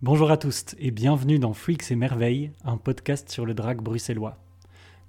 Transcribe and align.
Bonjour 0.00 0.30
à 0.30 0.36
tous 0.36 0.76
et 0.78 0.92
bienvenue 0.92 1.40
dans 1.40 1.52
Freaks 1.52 1.90
et 1.90 1.96
Merveilles, 1.96 2.52
un 2.64 2.76
podcast 2.76 3.28
sur 3.30 3.44
le 3.44 3.52
drag 3.52 3.82
bruxellois. 3.82 4.36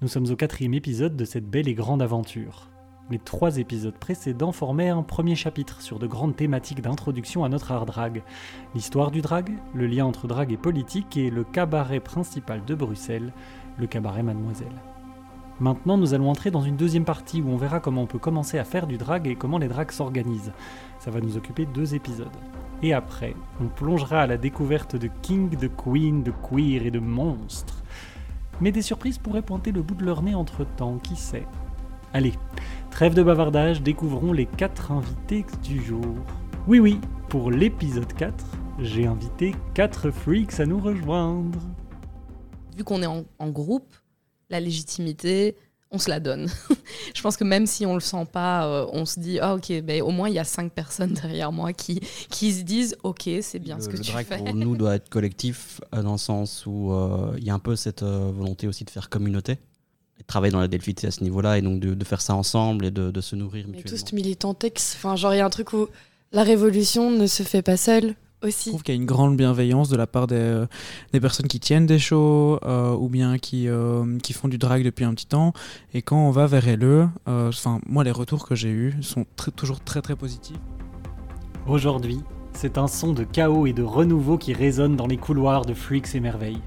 Nous 0.02 0.08
sommes 0.08 0.26
au 0.32 0.36
quatrième 0.36 0.74
épisode 0.74 1.16
de 1.16 1.26
cette 1.26 1.46
belle 1.46 1.68
et 1.68 1.76
grande 1.76 2.02
aventure. 2.02 2.72
Les 3.12 3.20
trois 3.20 3.60
épisodes 3.60 4.00
précédents 4.00 4.52
formaient 4.52 4.90
un 4.90 5.04
premier 5.04 5.36
chapitre 5.36 5.84
sur 5.84 6.00
de 6.00 6.08
grandes 6.08 6.36
thématiques 6.36 6.82
d'introduction 6.82 7.44
à 7.44 7.50
notre 7.50 7.72
art 7.72 7.86
drag. 7.86 8.24
L'histoire 8.74 9.12
du 9.12 9.22
drag, 9.22 9.52
le 9.76 9.86
lien 9.86 10.08
entre 10.08 10.26
drag 10.26 10.52
et 10.52 10.58
politique 10.58 11.18
et 11.18 11.30
le 11.30 11.44
cabaret 11.44 12.00
principal 12.00 12.66
de 12.66 12.74
Bruxelles, 12.74 13.32
le 13.78 13.86
cabaret 13.86 14.24
Mademoiselle. 14.24 14.74
Maintenant, 15.60 15.98
nous 15.98 16.14
allons 16.14 16.30
entrer 16.30 16.52
dans 16.52 16.62
une 16.62 16.78
deuxième 16.78 17.04
partie 17.04 17.42
où 17.42 17.50
on 17.50 17.58
verra 17.58 17.82
comment 17.82 18.04
on 18.04 18.08
peut 18.08 18.18
commencer 18.18 18.58
à 18.58 18.64
faire 18.64 18.88
du 18.88 18.98
drag 18.98 19.28
et 19.28 19.36
comment 19.36 19.58
les 19.58 19.68
drags 19.68 19.92
s'organisent. 19.92 20.54
Ça 21.00 21.12
va 21.12 21.20
nous 21.20 21.36
occuper 21.36 21.66
deux 21.66 21.96
épisodes. 21.96 22.28
Et 22.82 22.94
après, 22.94 23.36
on 23.62 23.68
plongera 23.68 24.22
à 24.22 24.28
la 24.28 24.38
découverte 24.38 24.96
de 24.96 25.10
King, 25.22 25.50
de 25.58 25.68
Queen, 25.68 26.24
de 26.24 26.32
Queer 26.32 26.86
et 26.86 26.92
de 26.92 27.00
monstres. 27.00 27.84
Mais 28.62 28.72
des 28.72 28.82
surprises 28.82 29.18
pourraient 29.18 29.42
pointer 29.42 29.74
le 29.74 29.82
bout 29.82 29.96
de 29.96 30.06
leur 30.06 30.22
nez 30.22 30.34
entre 30.34 30.66
temps, 30.66 30.98
qui 30.98 31.18
sait? 31.18 31.46
Allez, 32.14 32.34
trêve 32.90 33.14
de 33.14 33.22
bavardage, 33.22 33.82
découvrons 33.82 34.32
les 34.32 34.46
quatre 34.46 34.94
invités 34.94 35.46
du 35.62 35.84
jour. 35.84 36.16
Oui, 36.68 36.80
oui, 36.80 37.02
pour 37.28 37.52
l'épisode 37.52 38.12
4, 38.14 38.46
j'ai 38.80 39.08
invité 39.08 39.54
quatre 39.74 40.10
freaks 40.10 40.62
à 40.62 40.66
nous 40.66 40.80
rejoindre. 40.80 41.60
Vu 42.78 42.86
qu'on 42.86 43.02
est 43.02 43.08
en, 43.08 43.26
en 43.40 43.50
groupe, 43.50 43.94
la 44.50 44.60
légitimité, 44.60 45.56
on 45.92 45.98
se 45.98 46.10
la 46.10 46.20
donne. 46.20 46.48
je 47.16 47.22
pense 47.22 47.36
que 47.38 47.44
même 47.44 47.66
si 47.66 47.86
on 47.86 47.96
le 47.96 48.00
sent 48.00 48.26
pas, 48.32 48.66
euh, 48.68 48.86
on 48.94 49.06
se 49.06 49.20
dit 49.20 49.40
ah 49.40 49.56
ok, 49.56 49.82
ben, 49.82 50.02
au 50.02 50.12
moins 50.12 50.30
il 50.30 50.36
y 50.36 50.40
a 50.40 50.44
cinq 50.44 50.72
personnes 50.72 51.14
derrière 51.22 51.52
moi 51.52 51.74
qui, 51.74 52.00
qui 52.30 52.54
se 52.54 52.62
disent 52.62 52.96
ok, 53.04 53.30
c'est 53.42 53.60
bien 53.60 53.78
le, 53.78 53.82
ce 53.82 53.90
que 53.90 53.98
le 53.98 54.04
tu 54.04 54.12
drag 54.12 54.26
fais. 54.26 54.38
pour 54.38 54.54
nous 54.54 54.76
doit 54.78 54.96
être 54.96 55.10
collectif 55.10 55.82
euh, 55.96 56.02
dans 56.04 56.14
le 56.14 56.18
sens 56.20 56.66
où 56.68 56.92
euh, 56.94 57.34
il 57.38 57.44
y 57.44 57.50
a 57.50 57.54
un 57.54 57.60
peu 57.60 57.76
cette 57.76 58.04
euh, 58.04 58.32
volonté 58.34 58.68
aussi 58.68 58.84
de 58.86 58.90
faire 58.92 59.10
communauté 59.10 59.54
et 59.54 60.22
de 60.22 60.28
travailler 60.28 60.52
dans 60.52 60.60
la 60.60 60.68
delphité 60.68 61.08
à 61.08 61.12
ce 61.12 61.24
niveau-là 61.24 61.58
et 61.58 61.62
donc 61.62 61.80
de, 61.80 61.94
de 61.96 62.06
faire 62.06 62.22
ça 62.22 62.36
ensemble 62.36 62.86
et 62.86 62.92
de, 62.92 63.10
de 63.10 63.22
se 63.22 63.36
nourrir 63.36 63.66
On 63.68 63.74
est 63.74 63.78
mutuellement. 63.78 64.06
tous 64.06 64.14
militantex. 64.14 64.94
Enfin, 64.96 65.16
genre, 65.16 65.34
il 65.34 65.38
y 65.38 65.42
a 65.42 65.46
un 65.46 65.50
truc 65.50 65.74
où 65.74 65.88
la 66.34 66.44
révolution 66.44 67.10
ne 67.10 67.26
se 67.26 67.42
fait 67.42 67.62
pas 67.64 67.78
seule 67.78 68.14
Je 68.42 68.70
trouve 68.70 68.84
qu'il 68.84 68.96
y 68.96 68.98
a 68.98 69.02
une 69.02 69.06
grande 69.06 69.36
bienveillance 69.36 69.90
de 69.90 69.98
la 69.98 70.08
part 70.08 70.26
des, 70.28 70.36
euh, 70.36 70.66
des 71.12 71.20
personnes 71.20 71.48
qui 71.48 71.60
tiennent 71.60 71.86
des 71.86 72.00
shows 72.00 72.58
euh, 72.64 72.96
ou 72.96 73.10
bien 73.10 73.38
qui, 73.38 73.68
euh, 73.68 74.18
qui 74.20 74.32
font 74.32 74.48
du 74.48 74.58
drag 74.58 74.84
depuis 74.84 75.04
un 75.04 75.14
petit 75.14 75.26
temps. 75.26 75.52
Et 75.94 76.02
quand 76.02 76.18
on 76.18 76.32
va 76.32 76.48
vers 76.48 76.66
LE, 76.78 77.10
euh, 77.28 77.50
enfin 77.50 77.82
moi 77.86 78.04
les 78.06 78.12
retours 78.12 78.48
que 78.48 78.56
j'ai 78.56 78.70
eus 78.70 78.96
sont 79.02 79.26
très- 79.36 79.52
toujours 79.52 79.82
très 79.82 80.02
très 80.02 80.16
positifs. 80.16 80.56
Aujourd'hui, 81.68 82.20
c'est 82.54 82.78
un 82.78 82.88
son 82.88 83.12
de 83.12 83.24
chaos 83.26 83.68
et 83.68 83.74
de 83.74 83.84
renouveau 83.84 84.38
qui 84.38 84.54
résonne 84.54 84.96
dans 84.96 85.08
les 85.08 85.18
couloirs 85.18 85.66
de 85.66 85.74
Freaks 85.74 86.16
et 86.16 86.20
Merveilles. 86.22 86.62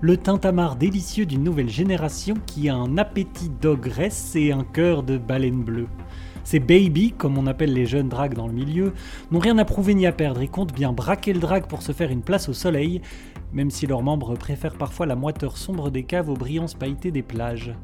Le 0.00 0.16
tintamarre 0.16 0.76
délicieux 0.76 1.26
d'une 1.26 1.44
nouvelle 1.44 1.68
génération 1.68 2.34
qui 2.46 2.70
a 2.70 2.74
un 2.74 2.96
appétit 2.96 3.50
d'ogresse 3.60 4.32
et 4.34 4.52
un 4.52 4.64
cœur 4.64 5.02
de 5.02 5.18
baleine 5.18 5.62
bleue. 5.62 5.88
Ces 6.44 6.60
baby, 6.60 7.12
comme 7.12 7.38
on 7.38 7.46
appelle 7.46 7.72
les 7.72 7.86
jeunes 7.86 8.08
drags 8.08 8.34
dans 8.34 8.46
le 8.46 8.52
milieu, 8.52 8.92
n'ont 9.30 9.38
rien 9.38 9.58
à 9.58 9.64
prouver 9.64 9.94
ni 9.94 10.06
à 10.06 10.12
perdre 10.12 10.40
et 10.40 10.48
comptent 10.48 10.74
bien 10.74 10.92
braquer 10.92 11.32
le 11.32 11.40
drag 11.40 11.66
pour 11.66 11.82
se 11.82 11.92
faire 11.92 12.10
une 12.10 12.22
place 12.22 12.48
au 12.48 12.52
soleil, 12.52 13.00
même 13.52 13.70
si 13.70 13.86
leurs 13.86 14.02
membres 14.02 14.34
préfèrent 14.36 14.78
parfois 14.78 15.06
la 15.06 15.16
moiteur 15.16 15.56
sombre 15.56 15.90
des 15.90 16.04
caves 16.04 16.28
aux 16.28 16.34
brillances 16.34 16.74
pailletées 16.74 17.10
des 17.10 17.22
plages. 17.22 17.74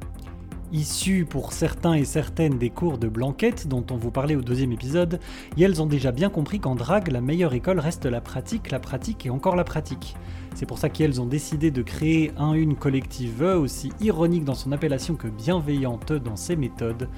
Issus 0.72 1.24
pour 1.24 1.52
certains 1.52 1.94
et 1.94 2.04
certaines 2.04 2.58
des 2.58 2.70
cours 2.70 2.98
de 2.98 3.06
Blanquette 3.06 3.68
dont 3.68 3.84
on 3.90 3.96
vous 3.96 4.10
parlait 4.10 4.34
au 4.34 4.42
deuxième 4.42 4.72
épisode, 4.72 5.20
et 5.56 5.62
elles 5.62 5.80
ont 5.80 5.86
déjà 5.86 6.10
bien 6.10 6.28
compris 6.28 6.58
qu'en 6.58 6.74
drague, 6.74 7.08
la 7.08 7.20
meilleure 7.20 7.54
école 7.54 7.78
reste 7.78 8.04
la 8.04 8.20
pratique, 8.20 8.72
la 8.72 8.80
pratique 8.80 9.26
et 9.26 9.30
encore 9.30 9.54
la 9.54 9.62
pratique. 9.62 10.16
C'est 10.56 10.66
pour 10.66 10.78
ça 10.78 10.88
qu'elles 10.88 11.20
ont 11.20 11.26
décidé 11.26 11.70
de 11.70 11.82
créer 11.82 12.32
un 12.36 12.54
une 12.54 12.74
collective 12.74 13.42
aussi 13.42 13.92
ironique 14.00 14.44
dans 14.44 14.54
son 14.54 14.72
appellation 14.72 15.14
que 15.14 15.28
bienveillante 15.28 16.12
dans 16.12 16.36
ses 16.36 16.56
méthodes, 16.56 17.08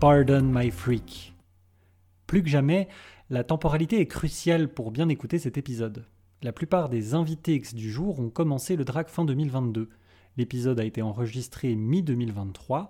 Pardon 0.00 0.42
My 0.42 0.70
Freak. 0.70 1.34
Plus 2.26 2.42
que 2.42 2.48
jamais, 2.48 2.88
la 3.30 3.44
temporalité 3.44 4.00
est 4.00 4.06
cruciale 4.06 4.68
pour 4.68 4.90
bien 4.90 5.08
écouter 5.08 5.38
cet 5.38 5.56
épisode. 5.56 6.06
La 6.42 6.52
plupart 6.52 6.88
des 6.88 7.14
invités 7.14 7.58
du 7.72 7.90
jour 7.90 8.20
ont 8.20 8.28
commencé 8.28 8.76
le 8.76 8.84
drag 8.84 9.08
fin 9.08 9.24
2022. 9.24 9.88
L'épisode 10.36 10.80
a 10.80 10.84
été 10.84 11.00
enregistré 11.00 11.74
mi-2023. 11.74 12.88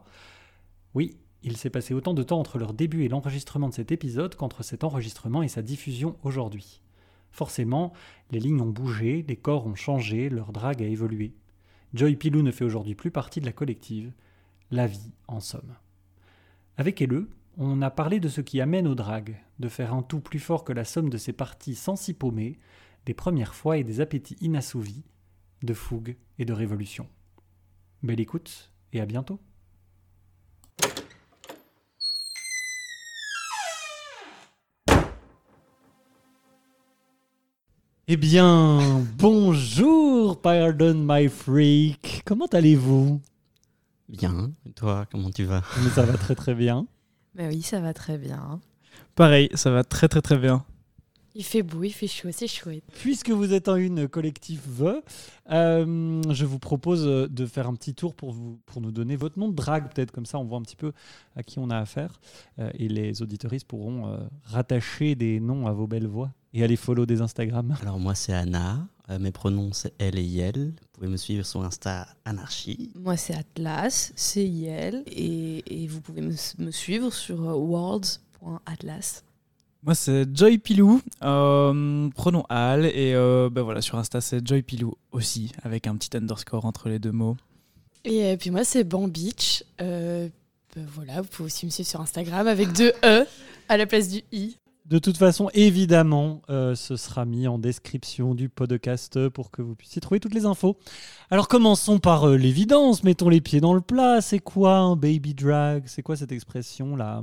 Oui, 0.94 1.19
il 1.43 1.56
s'est 1.56 1.70
passé 1.70 1.94
autant 1.94 2.14
de 2.14 2.22
temps 2.22 2.41
entre 2.41 2.59
leur 2.59 2.72
début 2.72 3.04
et 3.04 3.09
l'enregistrement 3.09 3.69
de 3.69 3.75
cet 3.75 3.93
épisode 3.93 4.34
qu'entre 4.34 4.64
cet 4.64 4.82
enregistrement 4.82 5.43
et 5.43 5.48
sa 5.48 5.62
diffusion 5.62 6.16
aujourd'hui. 6.22 6.81
Forcément, 7.31 7.93
les 8.31 8.41
lignes 8.41 8.60
ont 8.60 8.70
bougé, 8.70 9.25
les 9.28 9.37
corps 9.37 9.66
ont 9.66 9.75
changé, 9.75 10.31
leur 10.31 10.53
drague 10.53 10.82
a 10.82 10.87
évolué. 10.87 11.34
Joy 11.93 12.16
Pilou 12.16 12.43
ne 12.43 12.50
fait 12.50 12.64
aujourd'hui 12.64 12.94
plus 12.94 13.10
partie 13.10 13.41
de 13.41 13.47
la 13.47 13.53
collective. 13.53 14.12
La 14.70 14.87
vie, 14.87 15.12
en 15.28 15.41
somme. 15.41 15.75
Avec 16.77 17.01
Elle, 17.01 17.29
on 17.57 17.83
a 17.83 17.91
parlé 17.91 18.19
de 18.19 18.29
ce 18.29 18.41
qui 18.41 18.61
amène 18.61 18.89
au 18.89 18.97
drag, 18.97 19.41
de 19.61 19.69
faire 19.69 19.95
un 19.95 20.03
tout 20.03 20.19
plus 20.19 20.41
fort 20.41 20.65
que 20.65 20.73
la 20.73 20.85
somme 20.85 21.09
de 21.09 21.19
ses 21.19 21.33
parties 21.33 21.77
sans 21.77 21.95
s'y 21.95 22.15
paumer, 22.15 22.59
des 23.07 23.15
premières 23.15 23.55
fois 23.55 23.79
et 23.79 23.85
des 23.85 24.01
appétits 24.01 24.37
inassouvis, 24.41 25.05
de 25.62 25.73
fougue 25.73 26.17
et 26.41 26.45
de 26.45 26.53
révolution. 26.53 27.07
Belle 28.03 28.19
écoute 28.19 28.73
et 28.93 29.01
à 29.01 29.07
bientôt. 29.07 29.39
Eh 38.09 38.17
bien, 38.17 39.01
bonjour, 39.17 40.41
pardon 40.43 40.95
my 40.95 41.29
freak. 41.29 42.23
Comment 42.27 42.47
allez-vous? 42.47 43.21
Bien, 44.16 44.52
et 44.66 44.72
toi, 44.72 45.06
comment 45.10 45.30
tu 45.30 45.44
vas? 45.44 45.62
Mais 45.82 45.91
Ça 45.91 46.02
va 46.04 46.16
très 46.16 46.34
très 46.34 46.54
bien. 46.54 46.86
Ben 47.34 47.48
oui, 47.48 47.62
ça 47.62 47.80
va 47.80 47.92
très 47.92 48.16
bien. 48.16 48.60
Pareil, 49.14 49.48
ça 49.54 49.70
va 49.70 49.82
très 49.82 50.08
très 50.08 50.22
très 50.22 50.38
bien. 50.38 50.64
Il 51.36 51.42
fait 51.42 51.64
beau, 51.64 51.82
il 51.82 51.91
fait 51.91 52.06
chaud, 52.06 52.28
c'est 52.30 52.47
chouette. 52.47 52.84
Puisque 53.00 53.30
vous 53.30 53.52
êtes 53.52 53.66
en 53.66 53.75
une 53.75 54.06
collective 54.06 54.60
euh, 55.50 56.22
je 56.30 56.44
vous 56.44 56.60
propose 56.60 57.04
de 57.04 57.47
faire 57.47 57.66
un 57.66 57.75
petit 57.75 57.92
tour 57.92 58.14
pour, 58.14 58.32
vous, 58.32 58.60
pour 58.66 58.80
nous 58.80 58.92
donner 58.92 59.16
votre 59.16 59.36
nom 59.36 59.48
de 59.48 59.54
drague, 59.54 59.92
peut-être 59.92 60.12
comme 60.12 60.26
ça 60.26 60.38
on 60.38 60.44
voit 60.44 60.58
un 60.58 60.62
petit 60.62 60.76
peu 60.76 60.92
à 61.34 61.42
qui 61.42 61.58
on 61.58 61.70
a 61.70 61.78
affaire. 61.78 62.20
Euh, 62.60 62.70
et 62.75 62.86
les 62.86 63.20
auditoristes 63.20 63.66
pourront 63.66 64.12
euh, 64.12 64.19
rattacher 64.44 65.16
des 65.16 65.41
noms 65.41 65.66
à 65.66 65.72
vos 65.72 65.88
belles 65.88 66.06
voix 66.06 66.31
et 66.54 66.65
aller 66.65 66.76
follow 66.76 67.04
des 67.04 67.20
Instagram. 67.20 67.76
Alors 67.82 67.98
moi 67.98 68.15
c'est 68.15 68.32
Anna, 68.32 68.88
euh, 69.10 69.19
mes 69.19 69.32
pronoms 69.32 69.72
c'est 69.72 69.92
elle 69.98 70.19
et 70.19 70.22
Yel. 70.22 70.69
Vous 70.69 70.88
pouvez 70.92 71.09
me 71.09 71.19
suivre 71.19 71.44
sur 71.44 71.62
Insta 71.62 72.06
Anarchie. 72.25 72.92
Moi, 72.94 73.16
c'est 73.16 73.34
Atlas, 73.34 74.12
c'est 74.15 74.47
Yel, 74.47 75.03
et, 75.09 75.82
et 75.82 75.87
vous 75.88 76.00
pouvez 76.00 76.22
me, 76.22 76.34
me 76.59 76.70
suivre 76.70 77.12
sur 77.12 77.47
euh, 77.47 77.54
worlds.atlas. 77.54 79.25
Moi 79.82 79.94
c'est 79.94 80.34
Joy 80.34 80.56
Pilou, 80.56 81.03
euh, 81.22 82.09
pronom 82.10 82.44
Al 82.48 82.87
et 82.87 83.12
euh, 83.14 83.50
ben 83.50 83.60
voilà 83.60 83.82
sur 83.82 83.98
Insta 83.98 84.22
c'est 84.22 84.47
Joy 84.47 84.62
Pilou 84.62 84.94
aussi 85.12 85.53
avec 85.62 85.87
un 85.87 85.94
petit 85.97 86.16
underscore 86.16 86.64
entre 86.64 86.88
les 86.88 86.98
deux 86.98 87.12
mots. 87.12 87.37
Et 88.04 88.25
euh, 88.25 88.37
puis 88.37 88.50
moi, 88.50 88.64
c'est 88.64 88.84
Bambitch. 88.84 89.64
Euh, 89.81 90.28
ben 90.76 90.87
voilà, 90.94 91.22
vous 91.22 91.28
pouvez 91.28 91.47
aussi 91.47 91.66
me 91.66 91.70
suivre 91.70 91.88
sur 91.88 92.00
Instagram 92.00 92.47
avec 92.47 92.72
deux 92.72 92.93
E 93.03 93.26
à 93.69 93.76
la 93.76 93.87
place 93.87 94.09
du 94.09 94.22
I. 94.32 94.56
De 94.84 94.99
toute 94.99 95.17
façon, 95.17 95.49
évidemment, 95.55 96.43
euh, 96.50 96.75
ce 96.75 96.97
sera 96.97 97.25
mis 97.25 97.49
en 97.49 97.59
description 97.59 98.34
du 98.34 98.50
podcast 98.50 99.28
pour 99.31 99.50
que 99.50 99.62
vous 99.62 99.75
puissiez 99.75 100.03
trouver 100.03 100.21
toutes 100.21 100.34
les 100.34 100.45
infos. 100.45 100.77
Alors 101.31 101.49
commençons 101.49 101.99
par 101.99 102.28
euh, 102.28 102.37
l'évidence, 102.37 103.03
mettons 103.03 103.31
les 103.31 103.41
pieds 103.41 103.61
dans 103.61 103.73
le 103.73 103.81
plat. 103.81 104.21
C'est 104.21 104.41
quoi 104.41 104.77
un 104.77 104.94
baby 104.94 105.33
drag? 105.33 105.84
C'est 105.87 106.03
quoi 106.03 106.17
cette 106.17 106.33
expression 106.33 106.97
là 106.97 107.23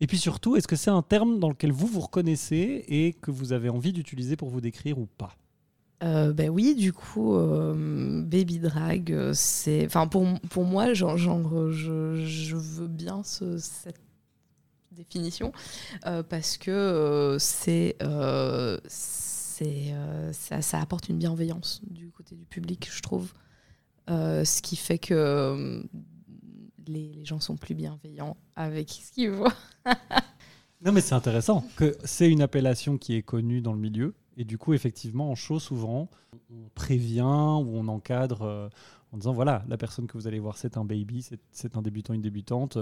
Et 0.00 0.06
puis 0.06 0.18
surtout, 0.18 0.56
est-ce 0.56 0.68
que 0.68 0.76
c'est 0.76 0.90
un 0.90 1.00
terme 1.00 1.38
dans 1.38 1.48
lequel 1.48 1.72
vous 1.72 1.86
vous 1.86 2.00
reconnaissez 2.00 2.84
et 2.88 3.14
que 3.14 3.30
vous 3.30 3.54
avez 3.54 3.70
envie 3.70 3.94
d'utiliser 3.94 4.36
pour 4.36 4.50
vous 4.50 4.60
décrire 4.60 4.98
ou 4.98 5.06
pas? 5.06 5.34
Euh, 6.04 6.32
ben 6.34 6.50
oui, 6.50 6.74
du 6.76 6.92
coup, 6.92 7.32
baby 7.34 8.58
drag, 8.60 9.32
c'est, 9.32 9.84
enfin 9.86 10.06
pour, 10.06 10.24
moi, 10.64 10.92
je, 10.92 12.54
veux 12.54 12.86
bien 12.86 13.22
ce- 13.24 13.58
cette 13.58 13.98
définition 14.98 15.52
euh, 16.06 16.22
parce 16.22 16.58
que 16.58 16.70
euh, 16.70 17.38
c'est, 17.38 17.96
euh, 18.02 18.78
c'est, 18.86 19.94
ça, 20.32 20.80
apporte 20.80 21.08
une 21.08 21.18
bienveillance 21.18 21.80
du 21.88 22.10
côté 22.10 22.34
du 22.34 22.44
public, 22.44 22.88
je 22.92 23.00
trouve, 23.02 23.32
ce 24.08 24.62
qui 24.62 24.76
fait 24.76 24.98
que 24.98 25.84
les, 26.86 27.24
gens 27.24 27.40
sont 27.40 27.56
plus 27.56 27.74
bienveillants 27.74 28.36
avec 28.56 28.90
ce 28.90 29.12
qu'ils 29.12 29.30
voient. 29.30 29.54
Non, 30.80 30.92
mais 30.92 31.00
c'est 31.00 31.16
intéressant 31.16 31.64
que 31.74 31.96
c'est 32.04 32.30
une 32.30 32.40
appellation 32.40 32.98
qui 32.98 33.16
est 33.16 33.22
connue 33.22 33.60
dans 33.60 33.72
le 33.72 33.80
milieu. 33.80 34.14
Et 34.36 34.44
du 34.44 34.58
coup, 34.58 34.74
effectivement, 34.74 35.28
en 35.28 35.34
show, 35.34 35.58
souvent, 35.58 36.08
on 36.52 36.68
prévient 36.72 37.22
ou 37.24 37.76
on 37.76 37.88
encadre 37.88 38.70
en 39.10 39.16
disant 39.16 39.32
voilà, 39.32 39.64
la 39.66 39.76
personne 39.76 40.06
que 40.06 40.16
vous 40.16 40.28
allez 40.28 40.38
voir, 40.38 40.56
c'est 40.56 40.76
un 40.76 40.84
baby, 40.84 41.22
c'est- 41.22 41.40
c'est 41.50 41.76
un 41.76 41.82
débutant, 41.82 42.14
une 42.14 42.22
débutante. 42.22 42.78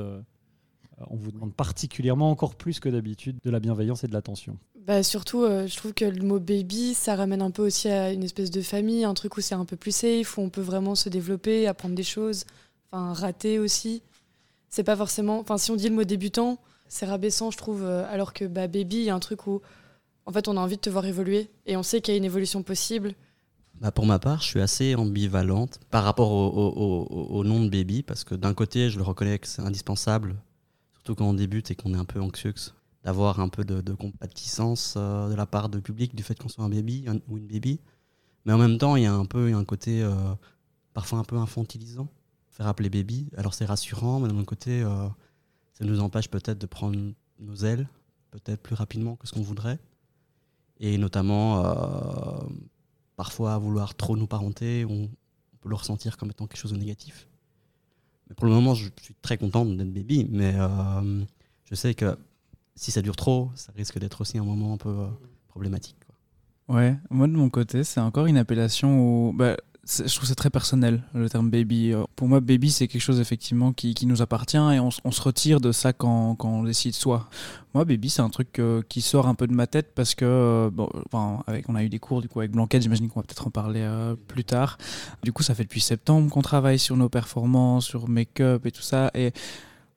Euh, 1.01 1.05
on 1.11 1.17
vous 1.17 1.33
demande 1.33 1.55
particulièrement, 1.55 2.31
encore 2.31 2.55
plus 2.55 2.81
que 2.81 2.89
d'habitude, 2.89 3.37
de 3.45 3.51
la 3.51 3.61
bienveillance 3.61 4.05
et 4.05 4.09
de 4.09 4.13
l'attention. 4.13 4.57
Bah 4.87 5.03
surtout, 5.03 5.43
euh, 5.43 5.67
je 5.67 5.77
trouve 5.77 5.95
que 5.95 6.05
le 6.05 6.23
mot 6.23 6.39
baby, 6.39 6.95
ça 6.95 7.17
ramène 7.17 7.43
un 7.43 7.51
peu 7.51 7.67
aussi 7.67 7.89
à 7.89 8.13
une 8.13 8.23
espèce 8.23 8.51
de 8.51 8.63
famille, 8.63 9.03
un 9.05 9.15
truc 9.15 9.37
où 9.37 9.41
c'est 9.41 9.55
un 9.57 9.65
peu 9.65 9.77
plus 9.77 9.95
safe, 9.95 10.39
où 10.39 10.43
on 10.43 10.49
peut 10.51 10.61
vraiment 10.61 10.95
se 10.95 11.09
développer, 11.09 11.67
apprendre 11.67 11.95
des 11.97 12.05
choses, 12.05 12.45
enfin 12.93 13.13
rater 13.13 13.59
aussi. 13.59 14.03
C'est 14.71 14.85
pas 14.85 14.97
forcément, 14.97 15.41
enfin 15.41 15.59
si 15.59 15.71
on 15.73 15.77
dit 15.77 15.89
le 15.89 15.95
mot 15.97 16.05
débutant, 16.05 16.59
c'est 16.89 17.07
rabaissant, 17.07 17.51
je 17.51 17.57
trouve, 17.59 17.83
euh, 17.85 18.05
alors 18.11 18.33
que 18.33 18.45
bah, 18.45 18.69
baby, 18.69 18.97
il 18.99 19.03
y 19.05 19.11
a 19.11 19.15
un 19.15 19.21
truc 19.21 19.47
où 19.49 19.61
en 20.25 20.33
fait 20.33 20.47
on 20.47 20.57
a 20.57 20.61
envie 20.61 20.77
de 20.77 20.81
te 20.81 20.91
voir 20.91 21.05
évoluer 21.05 21.51
et 21.67 21.77
on 21.77 21.83
sait 21.83 22.01
qu'il 22.01 22.13
y 22.13 22.17
a 22.17 22.19
une 22.19 22.25
évolution 22.25 22.63
possible. 22.63 23.15
Bah, 23.81 23.91
pour 23.91 24.07
ma 24.07 24.19
part, 24.21 24.41
je 24.41 24.47
suis 24.47 24.61
assez 24.61 24.95
ambivalente 24.95 25.81
par 25.91 26.05
rapport 26.05 26.31
au, 26.31 26.47
au- 26.47 27.07
au- 27.11 27.39
au 27.39 27.45
nom 27.45 27.63
de 27.63 27.69
baby, 27.69 28.03
parce 28.03 28.23
que 28.25 28.35
d'un 28.37 28.55
côté, 28.55 28.89
je 28.89 28.97
le 28.99 29.03
reconnais 29.05 29.39
que 29.39 29.47
c'est 29.49 29.63
indispensable, 29.63 30.37
surtout 31.07 31.23
quand 31.23 31.31
on 31.31 31.35
débute 31.35 31.71
et 31.71 31.77
qu'on 31.77 31.95
est 31.95 31.99
un 31.99 32.05
peu 32.05 32.21
anxieux, 32.21 32.53
d'avoir 33.05 33.39
un 33.39 33.49
peu 33.49 33.65
de, 33.65 33.93
compatissance 33.93 34.95
euh, 34.97 35.31
de 35.31 35.37
la 35.37 35.47
part 35.47 35.69
du 35.69 35.81
public 35.81 36.17
du 36.17 36.25
fait 36.25 36.37
qu'on 36.37 36.49
soit 36.49 36.65
un 36.65 36.69
baby 36.69 37.07
ou 37.29 37.39
une 37.39 37.47
baby. 37.47 37.79
Mais 38.45 38.53
en 38.53 38.59
même 38.59 38.77
temps, 38.77 38.97
il 38.97 39.05
y 39.05 39.07
a 39.07 39.15
un 39.15 39.25
peu 39.25 39.55
un 39.55 39.65
côté 39.65 40.03
euh, 40.03 40.35
parfois 40.95 41.21
un 41.21 41.23
peu 41.23 41.37
infantilisant, 41.37 42.09
faire 42.51 42.67
appeler 42.67 42.91
baby. 42.91 43.29
Alors 43.37 43.55
c'est 43.55 43.67
rassurant, 43.67 44.19
mais 44.19 44.27
d'un 44.27 44.37
autre 44.37 44.47
côté, 44.47 44.83
euh, 44.83 45.07
ça 45.75 45.85
nous 45.85 46.01
empêche 46.01 46.29
peut-être 46.29 46.59
de 46.59 46.67
prendre 46.67 46.99
nos 47.39 47.55
ailes, 47.55 47.89
peut-être 48.33 48.61
plus 48.61 48.75
rapidement 48.75 49.15
que 49.15 49.29
ce 49.29 49.33
qu'on 49.33 49.43
voudrait. 49.43 49.79
Et 50.81 50.99
notamment, 50.99 51.63
parfois 53.15 53.55
à 53.55 53.59
vouloir 53.59 53.95
trop 53.95 54.17
nous 54.17 54.27
parenter, 54.27 54.85
on, 54.85 55.05
on 55.05 55.57
peut 55.61 55.69
le 55.69 55.77
ressentir 55.77 56.17
comme 56.17 56.31
étant 56.31 56.49
quelque 56.49 56.61
chose 56.61 56.73
de 56.73 56.79
négatif. 56.79 57.29
Pour 58.35 58.47
le 58.47 58.53
moment, 58.53 58.75
je 58.75 58.89
suis 59.01 59.15
très 59.23 59.39
contente 59.39 59.77
d'être 59.77 59.93
baby, 59.93 60.27
mais 60.31 60.55
euh, 60.57 61.25
je 61.65 61.75
sais 61.75 61.95
que 61.95 62.17
si 62.75 62.91
ça 62.91 63.01
dure 63.01 63.17
trop, 63.17 63.51
ça 63.55 63.73
risque 63.77 63.99
d'être 63.99 64.21
aussi 64.21 64.39
un 64.39 64.45
moment 64.45 64.75
un 64.75 64.77
peu 64.77 64.89
euh, 64.89 65.07
problématique. 65.49 65.97
Ouais, 66.69 66.97
moi 67.11 67.29
de 67.29 67.33
mon 67.33 67.49
côté, 67.49 67.85
c'est 67.85 68.01
encore 68.01 68.27
une 68.27 68.37
appellation 68.37 68.99
où. 69.29 69.33
Bah, 69.33 69.57
je 69.89 70.15
trouve 70.15 70.29
c'est 70.29 70.35
très 70.35 70.51
personnel, 70.51 71.03
le 71.15 71.29
terme 71.29 71.49
baby. 71.49 71.93
Euh, 71.93 72.05
Pour 72.17 72.29
moi, 72.29 72.41
baby, 72.41 72.71
c'est 72.71 72.89
quelque 72.89 73.01
chose 73.01 73.21
effectivement 73.21 73.73
qui, 73.73 73.95
qui 73.95 74.07
nous 74.07 74.21
appartient 74.21 74.57
et 74.57 74.81
on, 74.81 74.91
se 74.91 75.23
retire 75.23 75.61
de 75.61 75.71
ça 75.71 75.93
quand, 75.93 76.35
quand 76.35 76.49
on 76.49 76.65
décide 76.65 76.95
soi. 76.95 77.29
Moi, 77.75 77.85
baby, 77.85 78.11
c'est 78.11 78.23
un 78.23 78.31
truc 78.31 78.59
euh, 78.59 78.83
qui 78.89 79.01
sort 79.01 79.29
un 79.29 79.35
peu 79.35 79.47
de 79.47 79.53
ma 79.53 79.67
tête 79.67 79.93
parce 79.95 80.15
que, 80.15 80.25
euh, 80.25 80.71
bon, 80.71 80.89
avec, 81.47 81.69
on 81.69 81.77
a 81.77 81.85
eu 81.85 81.89
des 81.89 81.99
cours 81.99 82.21
du 82.21 82.29
coup 82.29 82.41
avec 82.41 82.51
Blanquette, 82.51 82.83
j'imagine 82.83 83.09
qu'on 83.09 83.21
va 83.21 83.25
peut-être 83.27 83.47
en 83.47 83.51
parler 83.51 83.87
plus 84.27 84.45
tard. 84.45 84.79
Du 85.23 85.33
coup, 85.33 85.43
ça 85.43 85.55
fait 85.55 85.65
depuis 85.65 85.81
septembre 85.81 86.31
qu'on 86.31 86.43
travaille 86.43 86.79
sur 86.79 86.97
nos 86.97 87.09
performances, 87.09 87.85
sur 87.87 88.09
make-up 88.09 88.67
et 88.67 88.73
tout 88.73 88.83
ça. 88.83 89.11
Et 89.15 89.33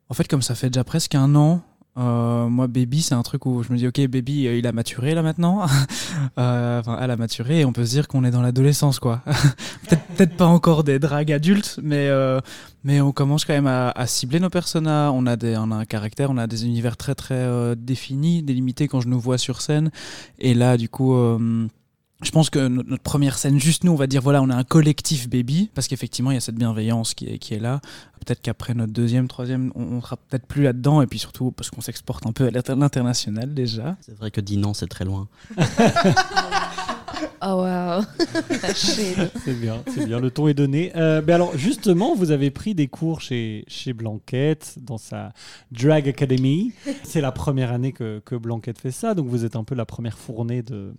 en 0.10 0.14
fait, 0.14 0.28
comme 0.28 0.42
ça 0.42 0.56
fait 0.56 0.70
déjà 0.70 0.84
presque 0.84 1.16
un 1.16 1.36
an, 1.36 1.62
euh, 2.00 2.48
moi, 2.48 2.68
baby, 2.68 3.02
c'est 3.02 3.16
un 3.16 3.24
truc 3.24 3.46
où 3.46 3.62
je 3.62 3.74
me 3.74 3.78
dis, 3.78 3.88
ok, 3.88 4.00
baby, 4.08 4.48
euh, 4.48 4.58
il 4.58 4.66
a 4.68 4.72
maturé 4.72 5.14
là 5.14 5.22
maintenant. 5.22 5.66
Euh, 6.38 6.80
Enfin, 6.80 6.98
elle 7.02 7.12
a 7.12 7.18
maturé 7.18 7.62
et 7.62 7.66
on 7.66 7.74
peut 7.74 7.86
se 7.86 7.92
dire 7.92 8.08
qu'on 8.08 8.24
est 8.24 8.32
dans 8.32 8.42
l'adolescence, 8.42 9.00
quoi. 9.00 9.22
peut-être 9.88 10.02
peut-être 10.16 10.38
pas 10.38 10.46
encore 10.46 10.84
des 10.84 11.00
dragues 11.00 11.32
adultes, 11.32 11.80
mais, 11.84 12.10
mais 12.84 13.02
on 13.02 13.12
commence 13.12 13.46
quand 13.46 13.54
même 13.54 13.68
à, 13.68 14.08
cibler 14.08 14.40
nos 14.40 14.50
personas. 14.50 15.12
On 15.12 15.26
a, 15.26 15.36
des, 15.36 15.58
on 15.58 15.72
a 15.72 15.76
un 15.76 15.86
caractère, 15.86 16.30
on 16.32 16.38
a 16.38 16.48
des 16.48 16.66
univers 16.66 16.98
très 16.98 17.16
très 17.16 17.76
définis, 17.76 18.44
délimités 18.44 18.88
quand 18.88 19.02
je 19.02 19.08
nous 19.08 19.20
vois 19.20 19.38
sur 19.38 19.62
scène. 19.62 19.92
Et 20.40 20.54
là, 20.54 20.78
du 20.78 20.90
coup. 20.90 21.16
Je 22.22 22.32
pense 22.32 22.50
que 22.50 22.68
no- 22.68 22.84
notre 22.86 23.04
première 23.04 23.38
scène, 23.38 23.60
juste 23.60 23.84
nous, 23.84 23.92
on 23.92 23.96
va 23.96 24.08
dire 24.08 24.22
voilà, 24.22 24.42
on 24.42 24.50
est 24.50 24.54
un 24.54 24.64
collectif 24.64 25.30
baby, 25.30 25.70
parce 25.74 25.88
qu'effectivement, 25.88 26.32
il 26.32 26.36
y 26.36 26.38
a 26.38 26.42
cette 26.42 26.56
bienveillance 26.56 27.14
qui 27.14 27.28
est, 27.28 27.38
qui 27.40 27.54
est 27.54 27.60
là. 27.60 27.80
Peut-être 28.26 28.42
qu'après 28.42 28.74
notre 28.74 28.92
deuxième, 28.92 29.28
troisième, 29.30 29.72
on, 29.76 29.84
on 29.84 30.02
sera 30.02 30.18
peut-être 30.18 30.46
plus 30.46 30.64
là-dedans, 30.64 31.02
et 31.02 31.08
puis 31.08 31.20
surtout 31.20 31.52
parce 31.52 31.70
qu'on 31.70 31.82
s'exporte 31.82 32.26
un 32.26 32.32
peu 32.34 32.46
à 32.48 32.52
l'inter- 32.52 32.76
l'international 32.76 33.54
déjà. 33.54 33.96
C'est 34.02 34.18
vrai 34.18 34.32
que 34.32 34.42
Dinan, 34.42 34.74
c'est 34.74 34.88
très 34.88 35.06
loin. 35.06 35.28
Oh 37.42 37.66
shade. 38.76 39.32
C'est 39.46 39.54
bien, 39.60 39.82
c'est 39.88 40.06
bien, 40.06 40.20
le 40.20 40.30
ton 40.30 40.48
est 40.48 40.54
donné. 40.54 40.92
Euh, 40.96 41.22
ben 41.22 41.36
alors 41.36 41.58
justement, 41.58 42.14
vous 42.16 42.32
avez 42.32 42.52
pris 42.52 42.76
des 42.76 42.88
cours 42.88 43.22
chez, 43.22 43.64
chez 43.68 43.94
Blanquette 43.94 44.76
dans 44.82 44.98
sa 44.98 45.32
Drag 45.72 46.08
Academy. 46.08 46.72
C'est 47.04 47.22
la 47.22 47.32
première 47.32 47.72
année 47.72 47.92
que, 47.94 48.20
que 48.26 48.36
Blanquette 48.36 48.78
fait 48.80 48.92
ça, 48.92 49.16
donc 49.16 49.28
vous 49.28 49.46
êtes 49.46 49.56
un 49.56 49.64
peu 49.64 49.76
la 49.76 49.86
première 49.86 50.18
fournée 50.18 50.62
de, 50.62 50.94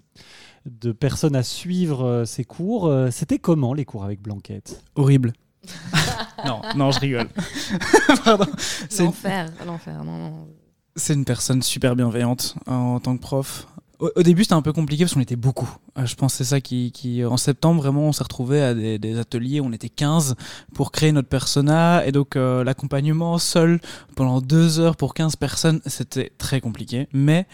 de 0.67 0.93
personnes 0.93 1.37
à 1.37 1.43
suivre 1.43 2.05
euh, 2.05 2.25
ces 2.25 2.45
cours. 2.45 2.87
Euh, 2.87 3.11
C'était 3.11 3.39
comment 3.39 3.73
les 3.75 3.85
cours 3.85 4.05
avec 4.05 4.21
Blanquette? 4.21 4.83
Horrible. 4.95 5.33
non, 6.47 6.61
non, 6.77 6.91
je 6.91 7.01
rigole. 7.01 7.29
Pardon. 8.25 8.47
C'est 8.89 9.01
une, 9.01 9.07
L'enfer, 9.07 9.51
l'enfer, 9.67 10.05
non, 10.05 10.19
non. 10.19 10.49
c'est 10.97 11.15
une 11.15 11.25
personne 11.25 11.63
super 11.63 11.97
bienveillante 11.97 12.55
euh, 12.69 12.73
en 12.73 13.01
tant 13.01 13.17
que 13.17 13.21
prof. 13.23 13.67
Au, 13.99 14.11
au 14.17 14.23
début, 14.23 14.43
c'était 14.45 14.55
un 14.55 14.63
peu 14.63 14.73
compliqué 14.73 15.05
parce 15.05 15.15
qu'on 15.15 15.21
était 15.21 15.37
beaucoup. 15.37 15.71
Euh, 15.99 16.07
Je 16.07 16.15
pense 16.15 16.35
c'est 16.35 16.45
ça 16.45 16.61
qui, 16.61 16.93
qui- 16.93 17.25
En 17.25 17.37
septembre, 17.37 17.83
vraiment, 17.83 18.03
on 18.03 18.13
s'est 18.13 18.23
retrouvés 18.23 18.63
à 18.63 18.75
des, 18.75 18.99
des 18.99 19.19
ateliers. 19.19 19.61
On 19.61 19.73
était 19.73 19.89
15 19.89 20.37
pour 20.75 20.93
créer 20.93 21.13
notre 21.13 21.29
persona. 21.29 22.07
Et 22.07 22.13
donc, 22.13 22.37
euh, 22.37 22.63
l'accompagnement 22.65 23.39
seul 23.39 23.81
pendant 24.17 24.41
deux 24.41 24.79
heures 24.81 24.97
pour 24.97 25.15
15 25.15 25.37
personnes, 25.37 25.81
c'était 25.87 26.31
très 26.39 26.61
compliqué. 26.61 27.09
Mais 27.13 27.47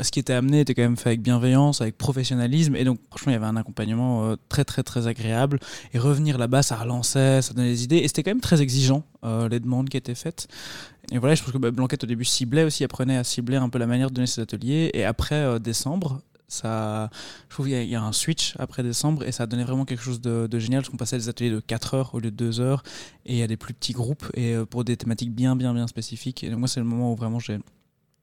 ce 0.00 0.10
qui 0.10 0.20
était 0.20 0.32
amené 0.32 0.60
était 0.60 0.74
quand 0.74 0.82
même 0.82 0.96
fait 0.96 1.10
avec 1.10 1.20
bienveillance, 1.22 1.82
avec 1.82 1.98
professionnalisme. 1.98 2.76
Et 2.76 2.84
donc, 2.84 2.98
franchement, 3.10 3.32
il 3.32 3.34
y 3.34 3.36
avait 3.36 3.46
un 3.46 3.56
accompagnement 3.56 4.24
euh, 4.24 4.36
très, 4.48 4.64
très, 4.64 4.82
très 4.82 5.06
agréable. 5.06 5.58
Et 5.92 5.98
revenir 5.98 6.38
là-bas, 6.38 6.62
ça 6.62 6.76
relançait, 6.76 7.42
ça 7.42 7.52
donnait 7.52 7.68
des 7.70 7.84
idées. 7.84 7.98
Et 7.98 8.08
c'était 8.08 8.22
quand 8.22 8.30
même 8.30 8.40
très 8.40 8.62
exigeant, 8.62 9.04
les 9.50 9.60
demandes 9.60 9.88
qui 9.90 9.96
étaient 9.98 10.14
faites. 10.14 10.48
Et 11.12 11.18
voilà, 11.18 11.34
je 11.34 11.42
pense 11.42 11.52
que 11.52 11.58
bah, 11.58 11.70
Blanquette, 11.70 12.04
au 12.04 12.06
début, 12.06 12.24
ciblait 12.24 12.64
aussi, 12.64 12.84
apprenait 12.84 13.18
à 13.18 13.24
cibler 13.24 13.56
un 13.56 13.68
peu 13.68 13.78
la 13.78 13.86
manière 13.86 14.08
de 14.08 14.14
donner 14.14 14.26
ses 14.26 14.40
ateliers. 14.40 14.90
Et 14.94 15.04
après 15.04 15.60
décembre, 15.60 16.20
ça, 16.52 17.10
je 17.48 17.54
trouve 17.54 17.66
qu'il 17.66 17.84
y, 17.88 17.94
a- 17.94 18.02
un 18.02 18.12
switch 18.12 18.54
après 18.58 18.82
décembre 18.82 19.24
et 19.24 19.32
ça 19.32 19.44
a 19.44 19.46
donné 19.46 19.64
vraiment 19.64 19.84
quelque 19.84 20.02
chose 20.02 20.20
de, 20.20 20.46
de 20.46 20.58
génial 20.58 20.82
parce 20.82 20.90
qu'on 20.90 20.96
passait 20.96 21.16
à 21.16 21.18
des 21.18 21.28
ateliers 21.28 21.50
de 21.50 21.60
4 21.60 21.94
heures 21.94 22.14
au 22.14 22.20
lieu 22.20 22.30
de 22.30 22.36
2 22.36 22.60
heures 22.60 22.82
et 23.26 23.42
a 23.42 23.46
des 23.46 23.56
plus 23.56 23.74
petits 23.74 23.92
groupes 23.92 24.24
et 24.34 24.54
euh, 24.54 24.64
pour 24.66 24.84
des 24.84 24.96
thématiques 24.96 25.32
bien, 25.34 25.56
bien, 25.56 25.72
bien 25.74 25.86
spécifiques. 25.86 26.44
Et 26.44 26.50
donc, 26.50 26.58
moi, 26.60 26.68
c'est 26.68 26.80
le 26.80 26.86
moment 26.86 27.12
où 27.12 27.16
vraiment 27.16 27.38
j'ai 27.38 27.58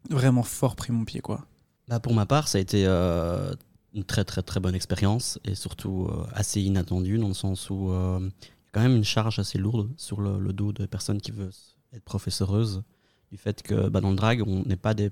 vraiment 0.09 0.43
fort 0.43 0.75
pris 0.75 0.91
mon 0.93 1.05
pied, 1.05 1.21
quoi. 1.21 1.45
Bah, 1.87 1.99
pour 1.99 2.13
ma 2.13 2.25
part, 2.25 2.47
ça 2.47 2.57
a 2.57 2.61
été 2.61 2.85
euh, 2.85 3.53
une 3.93 4.03
très 4.03 4.23
très 4.23 4.41
très 4.43 4.59
bonne 4.59 4.75
expérience 4.75 5.39
et 5.43 5.55
surtout 5.55 6.07
euh, 6.09 6.25
assez 6.33 6.61
inattendue 6.61 7.17
dans 7.17 7.27
le 7.29 7.33
sens 7.33 7.69
où 7.69 7.89
il 7.91 8.25
y 8.25 8.27
a 8.27 8.71
quand 8.73 8.81
même 8.81 8.95
une 8.95 9.03
charge 9.03 9.39
assez 9.39 9.57
lourde 9.57 9.89
sur 9.97 10.21
le, 10.21 10.39
le 10.39 10.53
dos 10.53 10.71
de 10.71 10.85
personnes 10.85 11.19
qui 11.19 11.31
veulent 11.31 11.51
être 11.93 12.03
professeureuses 12.03 12.83
du 13.31 13.37
fait 13.37 13.63
que 13.63 13.89
bah, 13.89 14.01
dans 14.01 14.11
le 14.11 14.15
drag, 14.15 14.43
on 14.45 14.63
n'est 14.65 14.75
pas 14.75 14.93
des 14.93 15.09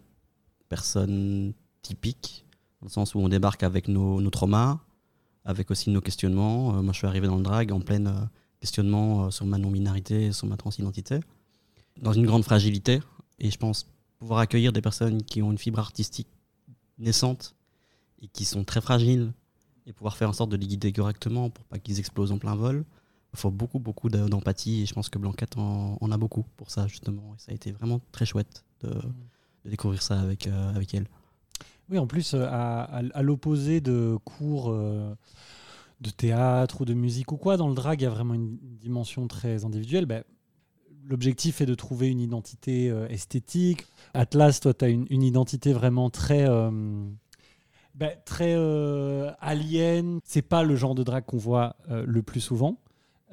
personnes 0.69 1.53
typiques 1.81 2.45
dans 2.81 2.85
le 2.87 2.91
sens 2.91 3.15
où 3.15 3.19
on 3.19 3.29
débarque 3.29 3.63
avec 3.63 3.87
nos, 3.87 4.21
nos 4.21 4.29
traumas, 4.29 4.79
avec 5.45 5.71
aussi 5.71 5.89
nos 5.89 6.01
questionnements. 6.01 6.77
Euh, 6.77 6.81
moi, 6.81 6.93
je 6.93 6.97
suis 6.99 7.07
arrivé 7.07 7.27
dans 7.27 7.37
le 7.37 7.43
drag 7.43 7.71
en 7.71 7.79
plein 7.79 8.05
euh, 8.05 8.19
questionnement 8.59 9.25
euh, 9.25 9.31
sur 9.31 9.45
ma 9.45 9.57
non-binarité, 9.57 10.31
sur 10.31 10.47
ma 10.47 10.57
transidentité, 10.57 11.19
dans 12.01 12.13
une 12.13 12.25
grande 12.25 12.43
fragilité. 12.43 13.01
Et 13.39 13.49
je 13.49 13.57
pense 13.57 13.87
pouvoir 14.19 14.39
accueillir 14.39 14.73
des 14.73 14.81
personnes 14.81 15.23
qui 15.23 15.41
ont 15.41 15.51
une 15.51 15.57
fibre 15.57 15.79
artistique 15.79 16.27
naissantes 16.97 17.55
et 18.21 18.27
qui 18.27 18.45
sont 18.45 18.63
très 18.63 18.81
fragiles 18.81 19.31
et 19.85 19.93
pouvoir 19.93 20.17
faire 20.17 20.29
en 20.29 20.33
sorte 20.33 20.49
de 20.49 20.57
les 20.57 20.67
guider 20.67 20.91
correctement 20.91 21.49
pour 21.49 21.63
pas 21.65 21.79
qu'ils 21.79 21.99
explosent 21.99 22.31
en 22.31 22.39
plein 22.39 22.55
vol. 22.55 22.83
Il 23.33 23.39
faut 23.39 23.51
beaucoup, 23.51 23.79
beaucoup 23.79 24.09
de- 24.09 24.27
d'empathie 24.27 24.81
et 24.81 24.85
je 24.85 24.93
pense 24.93 25.09
que 25.09 25.19
Blanquette 25.19 25.57
en, 25.57 25.97
en 26.01 26.11
a 26.11 26.17
beaucoup 26.17 26.45
pour 26.57 26.71
ça 26.71 26.87
justement. 26.87 27.35
Et 27.35 27.39
ça 27.39 27.51
a 27.51 27.55
été 27.55 27.71
vraiment 27.71 28.01
très 28.11 28.25
chouette 28.25 28.65
de, 28.81 28.89
de 28.89 29.69
découvrir 29.69 30.01
ça 30.01 30.19
avec, 30.19 30.47
avec 30.47 30.93
elle. 30.95 31.07
Oui, 31.89 31.97
en 31.97 32.07
plus, 32.07 32.33
euh, 32.33 32.45
à, 32.45 33.21
l'opposé 33.21 33.79
de 33.79 34.17
cours 34.25 34.69
euh, 34.71 35.15
de 36.01 36.09
théâtre 36.09 36.81
ou 36.81 36.85
de 36.85 36.93
musique 36.93 37.31
ou 37.31 37.37
quoi, 37.37 37.55
dans 37.55 37.69
le 37.69 37.75
drag, 37.75 38.01
il 38.01 38.03
y 38.03 38.07
a 38.07 38.09
vraiment 38.09 38.33
une 38.33 38.57
dimension 38.61 39.27
très 39.27 39.63
individuelle. 39.65 40.05
Ben, 40.05 40.23
L'objectif 41.09 41.61
est 41.61 41.65
de 41.65 41.75
trouver 41.75 42.09
une 42.09 42.19
identité 42.19 42.89
euh, 42.89 43.07
esthétique. 43.07 43.85
Atlas, 44.13 44.59
toi, 44.59 44.73
tu 44.73 44.83
as 44.83 44.89
une, 44.89 45.07
une 45.09 45.23
identité 45.23 45.71
vraiment 45.71 46.09
très, 46.09 46.45
euh, 46.49 46.69
ben, 47.95 48.11
très 48.25 48.55
alien. 49.39 50.19
C'est 50.25 50.41
pas 50.41 50.63
le 50.63 50.75
genre 50.75 50.95
de 50.95 51.03
drag 51.03 51.23
qu'on 51.25 51.37
voit 51.37 51.77
le 51.89 52.21
plus 52.21 52.41
souvent. 52.41 52.77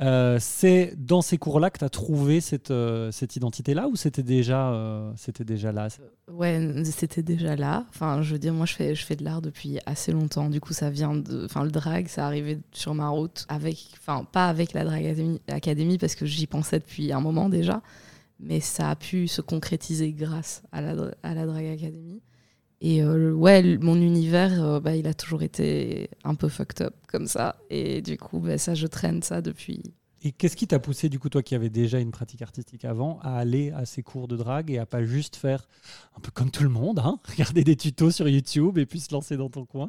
Euh, 0.01 0.39
c'est 0.41 0.95
dans 0.97 1.23
ces 1.23 1.39
cours-là 1.39 1.71
que 1.71 1.79
tu 1.79 1.85
as 1.85 1.89
trouvé 1.89 2.41
cette, 2.41 2.73
euh, 2.73 3.13
cette 3.13 3.37
identité-là 3.37 3.87
ou 3.87 3.95
c'était 3.95 4.25
déjà, 4.25 4.73
euh, 4.73 5.13
déjà 5.41 5.71
là? 5.71 5.87
Ouais, 6.29 6.83
c'était 6.85 7.23
déjà 7.23 7.55
là. 7.55 7.87
Enfin, 7.91 8.21
je 8.23 8.33
veux 8.33 8.39
dire, 8.41 8.53
moi, 8.53 8.67
je 8.67 8.75
fais, 8.75 8.95
je 8.97 9.05
fais 9.05 9.15
de 9.15 9.23
l'art 9.23 9.41
depuis 9.41 9.79
assez 9.87 10.11
longtemps. 10.11 10.51
Du 10.51 10.61
coup, 10.61 10.73
ça 10.73 10.91
vient 10.91 11.15
de. 11.15 11.45
Enfin, 11.45 11.63
le 11.63 11.71
drag, 11.71 12.09
ça 12.09 12.27
arrivé 12.27 12.59
sur 12.73 12.95
ma 12.95 13.09
route. 13.09 13.47
Avec. 13.49 13.77
Enfin, 14.01 14.25
pas 14.25 14.49
avec 14.49 14.73
la 14.73 14.85
Drag 14.85 15.07
Academy, 15.07 15.41
Academy, 15.47 15.99
parce 15.99 16.17
que 16.17 16.27
j'y 16.27 16.49
pensais 16.49 16.81
depuis 16.81 17.13
un 17.13 17.21
moment 17.21 17.49
déjà. 17.49 17.81
Mais 18.41 18.59
ça 18.59 18.91
a 18.91 18.97
pu 18.97 19.29
se 19.29 19.41
concrétiser 19.41 20.13
grâce 20.13 20.65
à 20.73 20.81
la, 20.81 20.95
à 21.23 21.35
la 21.35 21.47
Drag 21.47 21.67
Academy. 21.67 22.21
Et 22.87 23.03
euh, 23.03 23.33
ouais, 23.33 23.79
mon 23.79 23.97
univers, 23.97 24.63
euh, 24.63 24.79
bah, 24.79 24.95
il 24.95 25.07
a 25.07 25.15
toujours 25.15 25.43
été 25.43 26.11
un 26.23 26.35
peu 26.35 26.51
fucked 26.51 26.87
up 26.87 26.95
comme 27.09 27.27
ça. 27.27 27.57
Et 27.71 28.03
du 28.03 28.19
coup, 28.19 28.41
bah, 28.41 28.59
ça, 28.59 28.75
je 28.75 28.87
traîne 28.87 29.23
ça 29.23 29.41
depuis. 29.41 29.83
Et 30.23 30.33
qu'est-ce 30.33 30.55
qui 30.55 30.67
t'a 30.67 30.79
poussé, 30.79 31.09
du 31.09 31.19
coup, 31.19 31.31
toi 31.31 31.43
qui 31.43 31.55
avais 31.55 31.71
déjà 31.71 31.99
une 31.99 32.11
pratique 32.11 32.43
artistique 32.43 32.85
avant, 32.85 33.21
à 33.23 33.39
aller 33.39 33.71
à 33.71 33.87
ces 33.87 34.03
cours 34.03 34.29
de 34.29 34.37
drague 34.37 34.71
et 34.71 34.77
à 34.77 34.85
pas 34.85 35.03
juste 35.03 35.37
faire 35.37 35.67
un 36.15 36.21
peu 36.21 36.31
comme 36.31 36.51
tout 36.51 36.63
le 36.63 36.69
monde, 36.69 36.99
hein, 36.99 37.21
regarder 37.31 37.65
des 37.65 37.75
tutos 37.75 38.11
sur 38.11 38.29
YouTube 38.29 38.77
et 38.77 38.85
puis 38.85 39.01
se 39.01 39.15
lancer 39.15 39.39
dans 39.39 39.49
ton 39.49 39.65
coin? 39.65 39.89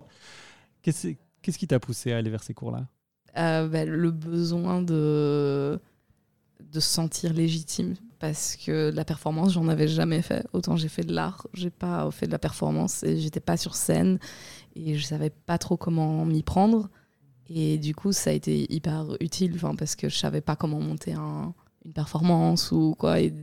Qu'est-ce 0.81 1.09
qu'est-ce 1.41 1.57
qui 1.57 1.67
t'a 1.67 1.81
poussé 1.81 2.13
à 2.13 2.17
aller 2.17 2.29
vers 2.29 2.43
ces 2.43 2.53
cours-là? 2.53 2.87
Euh, 3.37 3.67
bah, 3.67 3.83
le 3.83 4.11
besoin 4.11 4.81
de 4.81 5.81
de 6.71 6.79
se 6.79 6.89
sentir 6.89 7.33
légitime 7.33 7.95
parce 8.19 8.55
que 8.55 8.91
la 8.93 9.03
performance 9.05 9.53
j'en 9.53 9.67
avais 9.67 9.87
jamais 9.87 10.21
fait 10.21 10.45
autant 10.53 10.75
j'ai 10.77 10.87
fait 10.87 11.03
de 11.03 11.13
l'art 11.13 11.47
j'ai 11.53 11.69
pas 11.69 12.09
fait 12.11 12.27
de 12.27 12.31
la 12.31 12.39
performance 12.39 13.03
et 13.03 13.17
j'étais 13.19 13.39
pas 13.39 13.57
sur 13.57 13.75
scène 13.75 14.19
et 14.75 14.97
je 14.97 15.03
savais 15.05 15.29
pas 15.29 15.57
trop 15.57 15.77
comment 15.77 16.25
m'y 16.25 16.41
prendre 16.43 16.89
et 17.49 17.77
du 17.77 17.93
coup 17.93 18.11
ça 18.13 18.29
a 18.29 18.33
été 18.33 18.71
hyper 18.73 19.05
utile 19.19 19.53
enfin 19.55 19.75
parce 19.75 19.95
que 19.95 20.09
je 20.09 20.17
savais 20.17 20.41
pas 20.41 20.55
comment 20.55 20.79
monter 20.79 21.13
un- 21.13 21.53
une 21.85 21.93
performance 21.93 22.71
ou 22.71 22.95
quoi 22.97 23.19
et 23.19 23.33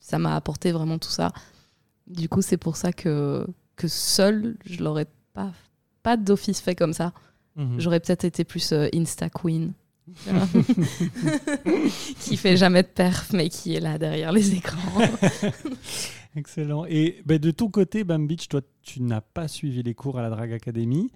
ça 0.00 0.18
m'a 0.18 0.34
apporté 0.36 0.72
vraiment 0.72 0.98
tout 0.98 1.10
ça 1.10 1.32
du 2.06 2.28
coup 2.28 2.42
c'est 2.42 2.56
pour 2.56 2.76
ça 2.76 2.92
que 2.92 3.46
que 3.76 3.88
seul 3.88 4.56
je 4.64 4.82
l'aurais 4.82 5.06
pas 5.34 5.52
pas 6.02 6.16
d'office 6.16 6.60
fait 6.60 6.74
comme 6.74 6.92
ça 6.92 7.12
Mhm. 7.54 7.78
J'aurais 7.80 8.00
peut-être 8.00 8.24
été 8.24 8.44
plus 8.44 8.72
euh, 8.72 8.88
Insta 8.94 9.28
Queen. 9.28 9.74
Qui 12.20 12.36
fait 12.36 12.56
jamais 12.56 12.82
de 12.82 12.88
perf, 12.88 13.32
mais 13.32 13.48
qui 13.48 13.74
est 13.74 13.80
là 13.80 13.98
derrière 13.98 14.32
les 14.32 14.54
écrans. 14.54 15.00
Excellent. 16.36 16.84
Et 16.86 17.22
ben, 17.26 17.38
de 17.38 17.50
ton 17.50 17.68
côté, 17.68 18.04
Bam 18.04 18.26
Beach, 18.26 18.48
toi, 18.48 18.60
tu 18.82 19.02
n'as 19.02 19.20
pas 19.20 19.48
suivi 19.48 19.82
les 19.82 19.94
cours 19.94 20.18
à 20.18 20.22
la 20.22 20.30
Drag 20.30 20.52
Academy. 20.52 21.10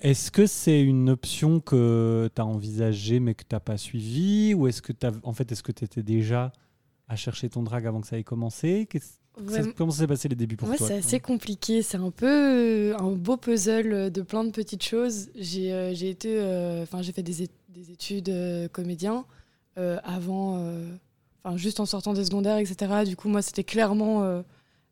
Est-ce 0.00 0.30
que 0.30 0.46
c'est 0.46 0.82
une 0.82 1.08
option 1.10 1.60
que 1.60 2.28
tu 2.34 2.40
as 2.40 2.46
envisagée 2.46 3.18
mais 3.20 3.34
que 3.34 3.42
tu 3.42 3.54
n'as 3.54 3.60
pas 3.60 3.76
suivie? 3.76 4.54
Ou 4.54 4.66
est-ce 4.68 4.82
que 4.82 4.92
tu 4.92 5.06
en 5.22 5.32
fait, 5.32 5.50
est-ce 5.52 5.62
que 5.62 5.72
tu 5.72 5.84
étais 5.84 6.02
déjà 6.02 6.52
à 7.08 7.16
chercher 7.16 7.48
ton 7.48 7.62
drag 7.62 7.86
avant 7.86 8.00
que 8.00 8.06
ça 8.06 8.18
ait 8.18 8.24
commencé? 8.24 8.86
Qu'est-ce- 8.90 9.14
Ouais, 9.38 9.62
ça- 9.62 9.68
Comment 9.76 9.90
s'est 9.90 10.06
passé 10.06 10.28
les 10.30 10.34
débuts 10.34 10.56
pour 10.56 10.74
toi? 10.74 10.86
c'est 10.88 10.96
assez 10.96 11.20
compliqué. 11.20 11.82
C'est 11.82 11.98
un 11.98 12.10
peu 12.10 12.26
euh, 12.26 12.96
un 12.98 13.12
beau 13.12 13.36
puzzle 13.36 14.10
de 14.10 14.22
plein 14.22 14.44
de 14.44 14.50
petites 14.50 14.82
choses. 14.82 15.28
J'ai 15.34 15.74
euh, 15.74 15.94
j'ai 15.94 16.08
été, 16.08 16.38
euh, 16.40 16.82
enfin, 16.84 17.02
j'ai 17.02 17.12
fait 17.12 17.22
des, 17.22 17.46
des 17.76 17.90
études 17.90 18.30
euh, 18.30 18.68
comédien 18.68 19.24
euh, 19.78 19.98
avant, 20.02 20.58
euh, 20.58 20.88
enfin, 21.44 21.56
juste 21.56 21.78
en 21.78 21.86
sortant 21.86 22.14
des 22.14 22.24
secondaires, 22.24 22.56
etc. 22.56 23.04
Du 23.04 23.16
coup, 23.16 23.28
moi, 23.28 23.42
c'était 23.42 23.64
clairement 23.64 24.42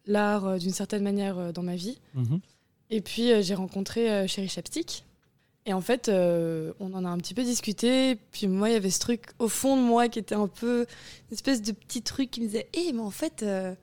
l'art 0.07 0.59
d'une 0.59 0.73
certaine 0.73 1.03
manière 1.03 1.53
dans 1.53 1.63
ma 1.63 1.77
vie. 1.77 1.99
Mhm. 2.15 2.41
Et 2.91 3.01
puis, 3.01 3.43
j'ai 3.43 3.55
rencontré 3.55 4.29
Chéri 4.29 4.49
Chapstick. 4.49 5.05
Et 5.67 5.73
en 5.73 5.81
fait, 5.81 6.09
euh, 6.09 6.73
on 6.79 6.93
en 6.93 7.05
a 7.05 7.09
un 7.09 7.19
petit 7.19 7.35
peu 7.35 7.43
discuté. 7.43 8.17
Puis 8.33 8.47
moi, 8.47 8.69
il 8.69 8.73
y 8.73 8.77
avait 8.77 8.91
ce 8.91 9.01
truc 9.01 9.29
au 9.39 9.49
fond 9.49 9.77
de 9.77 9.83
moi 9.83 10.09
qui 10.09 10.19
était 10.19 10.35
un 10.35 10.49
peu 10.49 10.87
une 11.31 11.35
espèce 11.35 11.63
de 11.63 11.73
petit 11.73 12.03
truc 12.03 12.31
qui 12.31 12.41
me 12.41 12.47
disait 12.47 12.69
Hé, 12.75 12.93
mais 12.93 13.01
en 13.01 13.11
fait, 13.11 13.43
euh, 13.43 13.75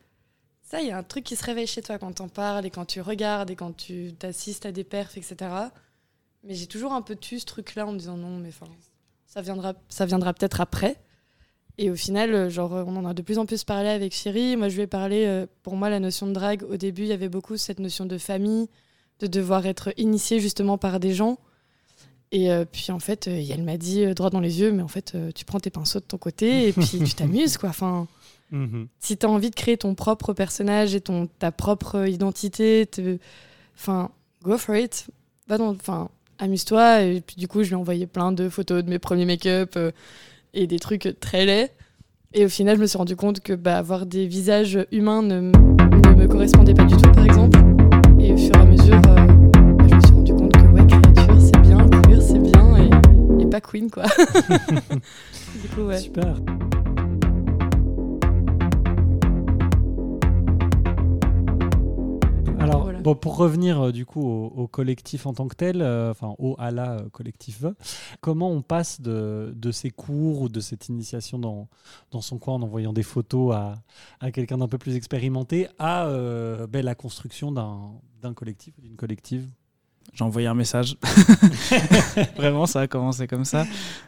ça, 0.62 0.82
il 0.82 0.88
y 0.88 0.92
a 0.92 0.98
un 0.98 1.04
truc 1.04 1.24
qui 1.24 1.36
se 1.36 1.44
réveille 1.44 1.68
chez 1.68 1.82
toi 1.82 1.98
quand 1.98 2.14
t'en 2.14 2.28
parles 2.28 2.66
et 2.66 2.70
quand 2.70 2.86
tu 2.86 3.02
regardes 3.02 3.50
et 3.50 3.56
quand 3.56 3.76
tu 3.76 4.14
t'assistes 4.14 4.66
à 4.66 4.72
des 4.72 4.84
perfs, 4.84 5.18
etc. 5.18 5.36
Mais 6.44 6.54
j'ai 6.54 6.68
toujours 6.68 6.94
un 6.94 7.02
peu 7.02 7.16
tu 7.16 7.40
ce 7.40 7.46
truc-là 7.46 7.88
en 7.88 7.94
me 7.94 7.98
disant 7.98 8.18
non, 8.18 8.38
mais 8.38 8.50
enfin, 8.50 8.68
ça 9.34 9.42
viendra, 9.42 9.74
ça 9.90 10.06
viendra 10.06 10.34
peut-être 10.34 10.60
après. 10.62 10.98
Et 11.78 11.90
au 11.90 11.96
final, 11.96 12.34
euh, 12.34 12.50
genre, 12.50 12.72
on 12.74 12.96
en 12.98 13.06
a 13.06 13.14
de 13.14 13.22
plus 13.22 13.38
en 13.40 13.46
plus 13.46 13.64
parlé 13.64 13.90
avec 13.90 14.14
Chéri. 14.14 14.58
Moi, 14.58 14.68
je 14.70 14.76
lui 14.76 14.82
ai 14.84 14.88
parlé, 14.88 15.26
euh, 15.26 15.46
pour 15.64 15.76
moi, 15.76 15.90
la 15.90 16.00
notion 16.00 16.28
de 16.28 16.34
drague, 16.34 16.64
au 16.70 16.76
début, 16.78 17.04
il 17.04 17.08
y 17.08 17.14
avait 17.14 17.30
beaucoup 17.30 17.56
cette 17.58 17.80
notion 17.80 18.06
de 18.06 18.18
famille, 18.18 18.68
de 19.20 19.28
devoir 19.28 19.66
être 19.66 19.94
initié 19.98 20.40
justement 20.40 20.78
par 20.78 21.00
des 21.00 21.14
gens. 21.14 21.38
Et 22.34 22.52
euh, 22.52 22.66
puis, 22.70 22.92
en 22.92 23.00
fait, 23.00 23.28
elle 23.28 23.64
m'a 23.64 23.78
dit 23.78 24.06
droit 24.14 24.30
dans 24.30 24.40
les 24.42 24.60
yeux, 24.60 24.72
mais 24.72 24.82
en 24.84 24.88
fait, 24.88 25.16
tu 25.34 25.46
prends 25.46 25.60
tes 25.60 25.70
pinceaux 25.70 26.00
de 26.00 26.06
ton 26.06 26.18
côté 26.18 26.68
et 26.68 26.74
puis 26.74 27.00
tu 27.06 27.14
t'amuses, 27.16 27.58
quoi. 27.58 27.70
Enfin, 27.70 28.08
Mhm. 28.54 28.90
si 29.00 29.16
tu 29.16 29.26
as 29.26 29.30
envie 29.30 29.50
de 29.50 29.56
créer 29.56 29.78
ton 29.78 29.96
propre 29.96 30.34
personnage 30.34 30.94
et 30.94 31.00
ton, 31.00 31.28
ta 31.40 31.54
propre 31.54 32.06
identité, 32.06 32.86
te- 32.86 33.18
enfin, 33.78 34.12
go 34.44 34.58
for 34.58 34.76
it. 34.76 35.08
Va 35.48 35.58
dans, 35.58 35.70
enfin, 35.70 36.10
amuse-toi. 36.42 37.04
Et 37.04 37.22
puis 37.22 37.38
du 37.38 37.48
coup, 37.48 37.64
je 37.64 37.70
lui 37.70 37.74
ai 37.74 37.78
envoyé 37.78 38.08
plein 38.08 38.32
de 38.32 38.50
photos 38.50 38.84
de 38.84 38.90
mes 38.90 39.00
premiers 39.00 39.26
make-up 39.26 39.74
euh, 39.78 39.92
et 40.54 40.68
des 40.68 40.80
trucs 40.80 41.16
très 41.22 41.46
laids. 41.46 41.72
Et 42.34 42.46
au 42.46 42.50
final, 42.50 42.78
je 42.78 42.82
me 42.82 42.88
suis 42.88 42.98
rendu 42.98 43.16
compte 43.16 43.42
que 43.42 43.54
bah, 43.54 43.78
avoir 43.78 44.06
des 44.06 44.26
visages 44.26 44.80
humains 44.92 45.22
ne, 45.22 45.52
me 45.52 46.28
correspondait 46.28 46.74
pas 46.74 46.86
du 46.86 46.96
tout, 46.96 47.12
par 47.12 47.26
exemple. 47.26 47.60
Et 48.20 48.34
au 48.34 48.38
fur 48.38 48.56
et 48.56 48.60
à 48.60 48.66
mesure, 48.66 49.02
euh, 49.08 49.26
bah, 49.78 49.86
je 49.90 49.96
me 49.96 50.02
suis 50.02 50.14
rendu 50.14 50.34
compte 50.34 50.54
que 50.54 50.68
ouais, 50.68 50.88
créature, 50.88 51.42
c'est 51.42 51.62
bien, 51.62 51.90
queer, 52.04 52.22
c'est 52.22 52.40
bien, 52.40 52.78
et, 52.78 53.44
et 53.44 53.46
pas 53.48 53.60
queen, 53.62 53.90
quoi. 53.92 54.04
du 55.62 55.68
coup, 55.76 55.82
ouais. 55.82 55.98
Super. 55.98 56.36
Alors, 62.64 62.84
Voilà. 62.84 63.00
bon, 63.00 63.16
pour 63.16 63.38
revenir 63.38 63.82
euh, 63.82 63.92
du 63.92 64.06
coup 64.06 64.22
au, 64.22 64.46
au 64.56 64.68
collectif 64.68 65.26
en 65.26 65.34
tant 65.34 65.48
que 65.48 65.56
tel, 65.56 65.82
euh, 65.82 66.12
enfin 66.12 66.36
au 66.40 66.56
ALA 66.60 66.92
euh, 66.92 67.10
collectif, 67.10 67.64
comment 68.22 68.50
on 68.50 68.62
passe 68.62 69.02
de, 69.02 69.54
de 69.56 69.72
ces 69.72 69.90
cours 69.90 70.42
ou 70.42 70.50
de 70.50 70.60
cette 70.60 70.90
initiation 70.90 71.40
dans, 71.40 71.68
dans 72.12 72.22
son 72.22 72.38
coin 72.38 72.56
en 72.56 72.62
envoyant 72.62 72.94
des 72.94 73.04
photos 73.04 73.54
à, 73.56 73.76
à 74.20 74.32
quelqu'un 74.32 74.58
d'un 74.58 74.68
peu 74.68 74.78
plus 74.78 74.96
expérimenté 74.96 75.68
à 75.80 76.06
euh, 76.06 76.68
ben, 76.68 76.84
la 76.86 76.96
construction 76.96 77.52
d'un 77.52 77.80
d'un 78.22 78.34
collectif 78.36 78.76
ou 78.78 78.82
d'une 78.82 78.96
collective? 78.96 79.48
J'ai 80.14 80.24
envoyé 80.24 80.46
un 80.48 80.54
message. 80.54 80.98
Vraiment, 82.36 82.66
ça 82.66 82.82
a 82.82 82.88
commencé 82.88 83.28
comme 83.28 83.46
ça. 83.46 83.66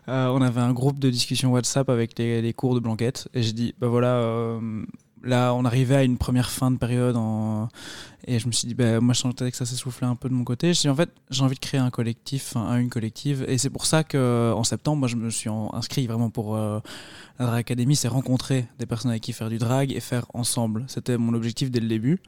Euh, 0.07 0.27
on 0.27 0.41
avait 0.41 0.61
un 0.61 0.73
groupe 0.73 0.99
de 0.99 1.09
discussion 1.09 1.51
WhatsApp 1.51 1.89
avec 1.89 2.17
les, 2.19 2.41
les 2.41 2.53
cours 2.53 2.75
de 2.75 2.79
Blanquette. 2.79 3.27
Et 3.33 3.41
j'ai 3.41 3.53
dit, 3.53 3.73
bah 3.79 3.87
voilà, 3.87 4.15
euh, 4.17 4.85
là, 5.23 5.53
on 5.53 5.65
arrivait 5.65 5.95
à 5.95 6.03
une 6.03 6.17
première 6.17 6.49
fin 6.49 6.71
de 6.71 6.77
période. 6.77 7.17
Et 8.25 8.39
je 8.39 8.47
me 8.47 8.51
suis 8.51 8.67
dit, 8.67 8.73
bah, 8.73 8.99
moi, 9.01 9.13
je 9.13 9.19
sentais 9.19 9.51
que 9.51 9.57
ça 9.57 9.65
s'essoufflait 9.65 10.07
un 10.07 10.15
peu 10.15 10.29
de 10.29 10.33
mon 10.33 10.43
côté. 10.43 10.73
Je 10.73 10.87
en 10.87 10.95
fait, 10.95 11.09
j'ai 11.29 11.43
envie 11.43 11.55
de 11.55 11.59
créer 11.59 11.79
un 11.79 11.89
collectif, 11.89 12.55
enfin, 12.55 12.77
une 12.77 12.89
collective. 12.89 13.43
Et 13.47 13.57
c'est 13.57 13.69
pour 13.69 13.85
ça 13.85 14.03
qu'en 14.03 14.63
septembre, 14.63 14.99
moi, 14.99 15.07
je 15.07 15.15
me 15.15 15.29
suis 15.29 15.49
inscrit 15.49 16.07
vraiment 16.07 16.29
pour 16.29 16.55
euh, 16.55 16.79
la 17.39 17.47
Drag 17.47 17.59
Academy. 17.59 17.95
C'est 17.95 18.07
rencontrer 18.07 18.67
des 18.79 18.85
personnes 18.85 19.11
avec 19.11 19.23
qui 19.23 19.33
faire 19.33 19.49
du 19.49 19.57
drag 19.57 19.91
et 19.91 19.99
faire 19.99 20.25
ensemble. 20.33 20.85
C'était 20.87 21.17
mon 21.17 21.33
objectif 21.33 21.69
dès 21.69 21.79
le 21.79 21.87
début. 21.87 22.21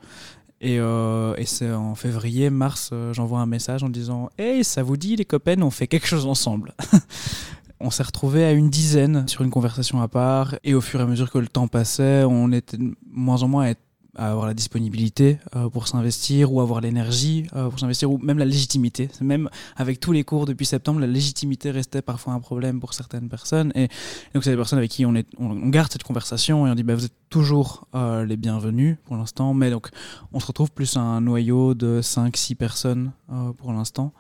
Et, 0.62 0.80
euh, 0.80 1.36
c'est 1.46 1.72
en 1.72 1.96
février, 1.96 2.50
mars, 2.50 2.90
euh, 2.92 3.14
j'envoie 3.14 3.40
un 3.40 3.46
message 3.46 3.84
en 3.84 3.90
disant 3.90 4.30
Hey, 4.38 4.64
ça 4.64 4.84
vous 4.84 4.98
dit, 4.98 5.16
les 5.16 5.26
copains, 5.26 5.62
on 5.62 5.70
fait 5.70 5.88
quelque 5.88 6.08
chose 6.08 6.26
ensemble? 6.26 6.74
On 7.80 7.90
s'est 7.90 8.04
retrouvés 8.04 8.46
à 8.46 8.54
une 8.54 8.70
dizaine 8.70 9.28
sur 9.28 9.44
une 9.44 9.50
conversation 9.50 10.02
à 10.02 10.08
part. 10.08 10.56
Et 10.64 10.74
au 10.74 10.82
fur 10.82 11.00
et 11.00 11.04
à 11.04 11.06
mesure 11.06 11.30
que 11.30 11.38
le 11.38 11.48
temps 11.48 11.68
passait, 11.68 12.24
on 12.24 12.52
était 12.52 12.78
moins 13.12 13.44
en 13.44 13.50
moins 13.50 13.72
à, 13.72 14.30
avoir 14.30 14.48
la 14.48 14.54
disponibilité 14.54 15.40
euh, 15.58 15.68
pour 15.68 15.90
s'investir 15.90 16.54
ou 16.54 16.62
avoir 16.62 16.80
l'énergie 16.80 17.48
euh, 17.54 17.70
pour 17.70 17.78
s'investir 17.78 18.10
ou 18.10 18.18
même 18.18 18.38
la 18.38 18.46
légitimité. 18.46 19.10
Même 19.20 19.50
avec 19.76 20.00
tous 20.00 20.14
les 20.14 20.24
cours 20.24 20.46
depuis 20.46 20.66
septembre, 20.66 21.02
la 21.02 21.08
légitimité 21.08 21.70
restait 21.70 22.02
parfois 22.02 22.32
un 22.32 22.40
problème 22.40 22.80
pour 22.80 22.94
certaines 22.94 23.28
personnes. 23.28 23.74
Et 23.76 23.90
donc, 24.34 24.46
c'est 24.46 24.52
des 24.52 24.56
personnes 24.56 24.80
avec 24.80 24.92
qui 24.92 25.06
on, 25.06 25.14
est, 25.14 25.28
garde 25.66 25.92
cette 25.92 26.04
conversation 26.04 26.66
et 26.66 26.70
on 26.70 26.76
dit 26.76 26.84
bah, 26.84 26.96
Vous 26.96 27.04
êtes 27.04 27.14
toujours 27.30 27.88
euh, 27.94 28.26
les 28.26 28.38
bienvenus 28.38 28.96
pour 29.04 29.18
l'instant. 29.18 29.54
Mais 29.54 29.70
donc, 29.70 29.90
on 30.32 30.40
se 30.40 30.48
retrouve 30.48 30.72
plus 30.72 30.96
à 30.96 31.02
un 31.02 31.20
noyau 31.20 31.74
de 31.74 32.00
5-6 32.02 32.56
personnes 32.56 33.12
pour 33.58 33.74
l'instant. 33.74 34.14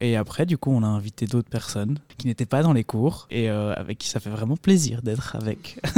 Et 0.00 0.16
après, 0.16 0.46
du 0.46 0.58
coup, 0.58 0.70
on 0.70 0.82
a 0.82 0.86
invité 0.86 1.26
d'autres 1.26 1.48
personnes 1.48 1.98
qui 2.18 2.26
n'étaient 2.26 2.46
pas 2.46 2.62
dans 2.62 2.72
les 2.72 2.84
cours 2.84 3.26
et 3.30 3.48
euh, 3.48 3.72
avec 3.74 3.98
qui 3.98 4.08
ça 4.08 4.20
fait 4.20 4.30
vraiment 4.30 4.56
plaisir 4.56 5.02
d'être 5.02 5.36
avec. 5.36 5.80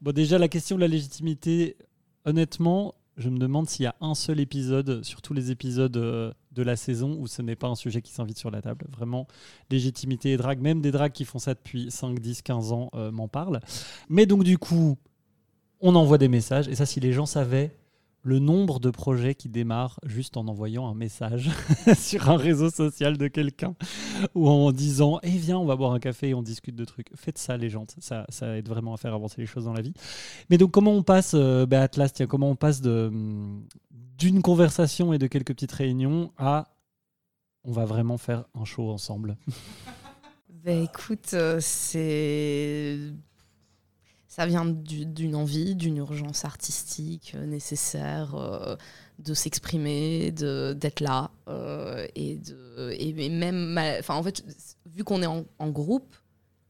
Bon, 0.00 0.12
déjà, 0.12 0.38
la 0.38 0.46
question 0.46 0.76
de 0.76 0.80
la 0.80 0.86
légitimité, 0.86 1.76
honnêtement, 2.24 2.94
je 3.16 3.28
me 3.30 3.38
demande 3.38 3.68
s'il 3.68 3.82
y 3.82 3.86
a 3.86 3.96
un 4.00 4.14
seul 4.14 4.38
épisode 4.38 5.02
sur 5.02 5.22
tous 5.22 5.34
les 5.34 5.50
épisodes 5.50 5.96
euh, 5.96 6.32
de 6.52 6.62
la 6.62 6.76
saison 6.76 7.16
où 7.18 7.26
ce 7.26 7.42
n'est 7.42 7.56
pas 7.56 7.66
un 7.66 7.74
sujet 7.74 8.00
qui 8.00 8.12
s'invite 8.12 8.38
sur 8.38 8.52
la 8.52 8.62
table. 8.62 8.86
Vraiment, 8.90 9.26
légitimité 9.70 10.32
et 10.32 10.36
drague, 10.36 10.60
même 10.60 10.80
des 10.80 10.92
dragues 10.92 11.10
qui 11.10 11.24
font 11.24 11.40
ça 11.40 11.54
depuis 11.54 11.90
5, 11.90 12.20
10, 12.20 12.42
15 12.42 12.72
ans 12.72 12.90
euh, 12.94 13.10
m'en 13.10 13.26
parlent. 13.26 13.60
Mais 14.08 14.24
donc, 14.24 14.44
du 14.44 14.56
coup, 14.56 14.96
on 15.80 15.96
envoie 15.96 16.18
des 16.18 16.28
messages. 16.28 16.68
Et 16.68 16.76
ça, 16.76 16.86
si 16.86 17.00
les 17.00 17.12
gens 17.12 17.26
savaient 17.26 17.76
le 18.28 18.38
nombre 18.40 18.78
de 18.78 18.90
projets 18.90 19.34
qui 19.34 19.48
démarrent 19.48 19.98
juste 20.04 20.36
en 20.36 20.46
envoyant 20.48 20.86
un 20.86 20.94
message 20.94 21.50
sur 21.98 22.28
un 22.28 22.36
réseau 22.36 22.68
social 22.68 23.16
de 23.16 23.26
quelqu'un 23.26 23.74
ou 24.34 24.48
en 24.48 24.70
disant 24.70 25.18
Eh 25.22 25.30
viens, 25.30 25.58
on 25.58 25.64
va 25.64 25.76
boire 25.76 25.92
un 25.92 25.98
café 25.98 26.28
et 26.28 26.34
on 26.34 26.42
discute 26.42 26.76
de 26.76 26.84
trucs. 26.84 27.10
Faites 27.14 27.38
ça, 27.38 27.56
les 27.56 27.70
gens. 27.70 27.86
Ça, 27.98 28.26
ça 28.28 28.58
aide 28.58 28.68
vraiment 28.68 28.92
à 28.92 28.98
faire 28.98 29.14
avancer 29.14 29.40
les 29.40 29.46
choses 29.46 29.64
dans 29.64 29.72
la 29.72 29.80
vie. 29.80 29.94
Mais 30.50 30.58
donc, 30.58 30.72
comment 30.72 30.92
on 30.92 31.02
passe, 31.02 31.32
euh, 31.34 31.64
bah, 31.64 31.80
Atlas, 31.80 32.12
tiens, 32.12 32.26
comment 32.26 32.50
on 32.50 32.56
passe 32.56 32.82
hum, 32.84 33.66
d'une 33.90 34.42
conversation 34.42 35.14
et 35.14 35.18
de 35.18 35.26
quelques 35.26 35.54
petites 35.54 35.72
réunions 35.72 36.30
à 36.36 36.68
on 37.64 37.72
va 37.72 37.86
vraiment 37.86 38.18
faire 38.18 38.44
un 38.54 38.66
show 38.66 38.90
ensemble? 38.90 39.38
Ben 40.64 40.82
écoute, 40.82 41.30
euh, 41.34 41.60
c'est. 41.60 42.98
Ça 44.38 44.46
vient 44.46 44.66
du- 44.66 45.04
d'une 45.06 45.34
envie, 45.34 45.74
d'une 45.74 45.96
urgence 45.96 46.44
artistique 46.44 47.32
euh, 47.34 47.44
nécessaire 47.44 48.36
euh, 48.36 48.76
de 49.18 49.34
s'exprimer, 49.34 50.30
d'être 50.30 51.00
là. 51.00 51.30
euh, 51.48 52.06
et, 52.14 52.36
de, 52.36 52.92
et, 52.96 53.28
même. 53.30 53.76
Enfin, 53.98 54.14
en 54.14 54.22
fait, 54.22 54.44
vu 54.94 55.02
qu'on 55.02 55.22
est 55.22 55.26
en, 55.26 55.44
en 55.58 55.70
groupe, 55.70 56.14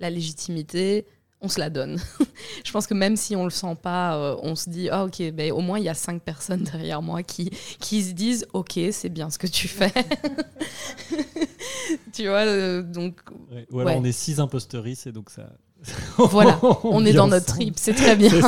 la 0.00 0.08
légitimité, 0.08 1.04
on 1.42 1.48
se 1.48 1.60
la 1.60 1.68
donne. 1.70 2.00
je 2.64 2.72
pense 2.72 2.86
que 2.86 2.94
même 2.94 3.16
si 3.16 3.36
on 3.36 3.44
le 3.44 3.50
sent 3.50 3.76
pas, 3.82 4.16
euh, 4.16 4.36
on 4.42 4.54
se 4.56 4.70
dit 4.70 4.88
ah 4.90 5.04
ok, 5.04 5.30
ben 5.32 5.52
au 5.52 5.60
moins 5.60 5.78
il 5.78 5.84
y 5.84 5.88
a 5.88 5.94
cinq 5.94 6.22
personnes 6.22 6.62
derrière 6.72 7.00
moi 7.02 7.22
qui 7.22 7.50
qui 7.80 8.02
se 8.02 8.12
disent 8.12 8.46
ok 8.54 8.78
c'est 8.92 9.08
bien 9.10 9.28
ce 9.30 9.38
que 9.38 9.46
tu 9.46 9.68
fais. 9.68 9.92
tu 12.12 12.24
vois 12.28 12.46
euh, 12.46 12.82
donc 12.82 13.20
Ouais. 13.52 13.66
Ou 13.70 13.80
alors 13.80 13.92
Ouais. 13.94 13.98
on 14.00 14.04
est 14.04 14.12
six 14.12 14.40
imposteuristes 14.40 15.06
et 15.06 15.12
donc 15.12 15.30
ça. 15.30 15.50
Voilà, 16.18 16.58
on 16.84 17.04
est 17.06 17.12
dans 17.12 17.28
notre 17.28 17.46
trip, 17.46 17.74
c'est 17.76 17.94
très 17.94 18.16
bien. 18.16 18.30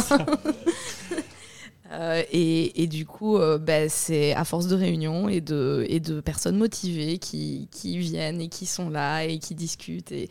Euh, 1.93 2.23
et, 2.31 2.85
et 2.85 2.87
du 2.87 3.05
coup, 3.05 3.37
euh, 3.37 3.59
ben, 3.59 3.89
c'est 3.89 4.33
à 4.35 4.45
force 4.45 4.69
de 4.69 4.77
réunions 4.77 5.29
et 5.29 5.41
de, 5.41 5.85
et 5.89 5.99
de 5.99 6.21
personnes 6.21 6.57
motivées 6.57 7.19
qui, 7.19 7.69
qui 7.73 7.99
viennent 7.99 8.41
et 8.41 8.49
qui 8.49 8.67
sont 8.67 8.91
là 8.91 9.25
et 9.25 9.41
qui 9.41 9.57
discutent. 9.57 10.13
Et, 10.13 10.29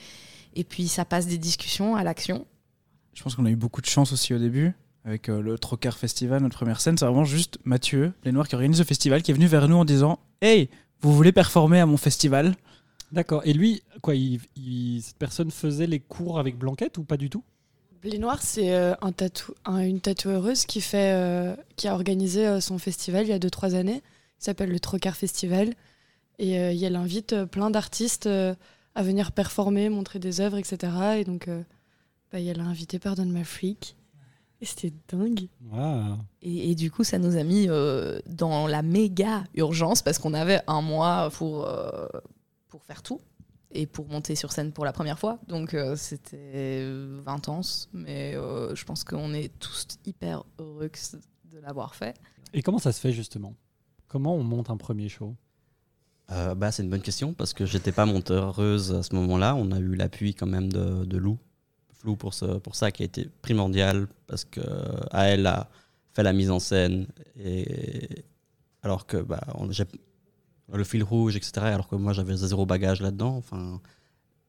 et 0.56 0.64
puis, 0.64 0.88
ça 0.88 1.04
passe 1.04 1.28
des 1.28 1.38
discussions 1.38 1.98
à 1.98 2.04
l'action. 2.04 2.46
Je 3.14 3.22
pense 3.22 3.36
qu'on 3.36 3.46
a 3.46 3.50
eu 3.50 3.58
beaucoup 3.58 3.82
de 3.82 3.88
chance 3.88 4.14
aussi 4.14 4.34
au 4.34 4.40
début. 4.40 4.74
Avec 5.04 5.28
euh, 5.28 5.42
le 5.42 5.58
Trocar 5.58 5.98
Festival, 5.98 6.42
notre 6.42 6.56
première 6.56 6.80
scène, 6.80 6.98
c'est 6.98 7.06
vraiment 7.06 7.26
juste 7.26 7.58
Mathieu, 7.66 8.14
les 8.24 8.32
Noirs 8.32 8.48
qui 8.48 8.56
organise 8.56 8.80
le 8.80 8.86
festival, 8.86 9.22
qui 9.22 9.32
est 9.32 9.34
venu 9.34 9.48
vers 9.48 9.68
nous 9.68 9.78
en 9.78 9.86
disant 9.86 10.20
Hey, 10.42 10.70
vous 11.02 11.14
voulez 11.14 11.32
performer 11.32 11.80
à 11.80 11.86
mon 11.86 11.98
festival? 11.98 12.56
D'accord. 13.12 13.42
Et 13.46 13.54
lui, 13.54 13.82
quoi, 14.02 14.16
il, 14.16 14.40
il- 14.56 15.02
cette 15.02 15.18
personne 15.18 15.52
faisait 15.52 15.88
les 15.88 16.00
cours 16.00 16.40
avec 16.40 16.58
Blanquette 16.58 16.98
ou 16.98 17.04
pas 17.04 17.18
du 17.18 17.30
tout? 17.30 17.44
Blé 18.02 18.18
Noir, 18.18 18.42
c'est 18.42 18.74
euh, 18.74 18.94
un 19.02 19.12
tatou, 19.12 19.54
un- 19.66 19.80
une 19.80 20.00
tatoueuse 20.00 20.66
qui, 20.66 20.80
fait, 20.80 21.14
euh, 21.14 21.56
qui 21.76 21.88
a 21.88 21.94
organisé 21.94 22.48
euh, 22.48 22.62
son 22.62 22.78
festival 22.78 23.26
il 23.26 23.30
y 23.30 23.34
a 23.34 23.40
2-3 23.40 23.76
années. 23.76 24.02
Il 24.40 24.44
s'appelle 24.46 24.70
le 24.70 24.80
Trocar 24.80 25.16
Festival. 25.18 25.74
Et, 26.38 26.60
euh, 26.60 26.74
elle 26.82 26.96
invite 26.96 27.34
euh, 27.34 27.46
plein 27.46 27.70
d'artistes 27.72 28.28
euh, 28.28 28.56
à 28.96 29.04
venir 29.04 29.32
performer, 29.34 29.90
montrer 29.90 30.20
des 30.20 30.40
œuvres, 30.40 30.58
etc. 30.58 30.94
Et 31.20 31.24
donc, 31.26 31.48
euh, 31.48 31.62
bah, 32.32 32.40
elle 32.40 32.60
a 32.60 32.64
invité 32.64 33.00
Pardonne 33.00 33.32
ma 33.32 33.44
freak. 33.44 33.96
Et 34.62 34.66
c'était 34.66 34.94
dingue. 35.10 35.48
Et, 36.42 36.72
et 36.72 36.76
du 36.76 36.92
coup, 36.92 37.04
ça 37.04 37.18
nous 37.18 37.38
a 37.38 37.44
mis 37.44 37.68
euh, 37.70 38.20
dans 38.28 38.68
la 38.68 38.82
méga 38.82 39.44
urgence 39.56 40.02
parce 40.02 40.20
qu'on 40.20 40.34
avait 40.34 40.62
un 40.68 40.82
mois 40.82 41.30
pour, 41.32 41.66
euh, 41.66 42.08
pour 42.70 42.84
faire 42.84 43.02
tout 43.02 43.20
et 43.72 43.86
pour 43.86 44.08
monter 44.08 44.36
sur 44.36 44.52
scène 44.52 44.72
pour 44.72 44.86
la 44.86 44.94
première 44.94 45.20
fois. 45.20 45.40
Donc, 45.48 45.74
euh, 45.74 45.96
c'était 45.96 46.38
euh, 46.84 47.22
intense. 47.26 47.90
Mais 47.94 48.36
euh, 48.36 48.74
je 48.76 48.84
pense 48.86 49.04
qu'on 49.04 49.34
est 49.34 49.52
tous 49.60 49.88
hyper 50.06 50.44
heureux 50.60 50.90
de 51.52 51.60
l'avoir 51.60 51.96
fait. 51.96 52.16
Et 52.54 52.62
comment 52.62 52.80
ça 52.80 52.92
se 52.92 53.00
fait 53.00 53.12
justement? 53.12 53.54
Comment 54.08 54.36
on 54.36 54.44
monte 54.44 54.70
un 54.70 54.78
premier 54.78 55.10
show? 55.10 55.36
Euh, 56.32 56.56
bah, 56.56 56.72
c'est 56.72 56.84
une 56.84 56.90
bonne 56.90 57.02
question 57.02 57.34
parce 57.34 57.54
que 57.54 57.66
j'étais 57.66 57.92
pas 57.92 58.06
monteuse 58.06 58.92
à 58.94 59.04
ce 59.04 59.16
moment-là. 59.16 59.56
On 59.56 59.72
a 59.72 59.80
eu 59.80 59.96
l'appui 59.96 60.34
quand 60.34 60.48
même 60.48 60.72
de, 60.72 61.06
de 61.06 61.18
Lou, 61.18 61.38
Flou 61.94 62.16
pour, 62.16 62.34
ce, 62.34 62.58
pour 62.58 62.76
ça 62.76 62.92
qui 62.92 63.04
a 63.04 63.06
été 63.06 63.30
primordial 63.42 64.08
parce 64.28 64.46
que 64.46 64.62
à 65.12 65.28
elle 65.28 65.46
a 65.48 65.70
fait 66.14 66.24
la 66.24 66.34
mise 66.34 66.52
en 66.52 66.60
scène 66.60 67.08
et 67.36 68.26
alors 68.84 69.06
que 69.06 69.18
bah, 69.18 69.42
le 70.74 70.84
fil 70.84 71.04
rouge 71.04 71.36
etc. 71.36 71.52
Alors 71.66 71.88
que 71.88 71.96
moi 71.96 72.14
j'avais 72.14 72.36
zéro 72.36 72.66
bagage 72.66 73.02
là-dedans. 73.02 73.36
Enfin, 73.38 73.82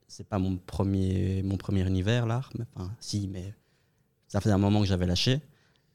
c'est 0.09 0.27
pas 0.27 0.39
mon 0.39 0.57
premier 0.57 1.43
mon 1.43 1.57
premier 1.57 1.87
univers 1.87 2.27
l'art, 2.27 2.51
enfin 2.75 2.91
si, 3.01 3.29
mais 3.29 3.55
ça 4.29 4.41
faisait 4.41 4.55
un 4.55 4.59
moment 4.59 4.81
que 4.81 4.87
j'avais 4.87 5.07
lâché 5.07 5.41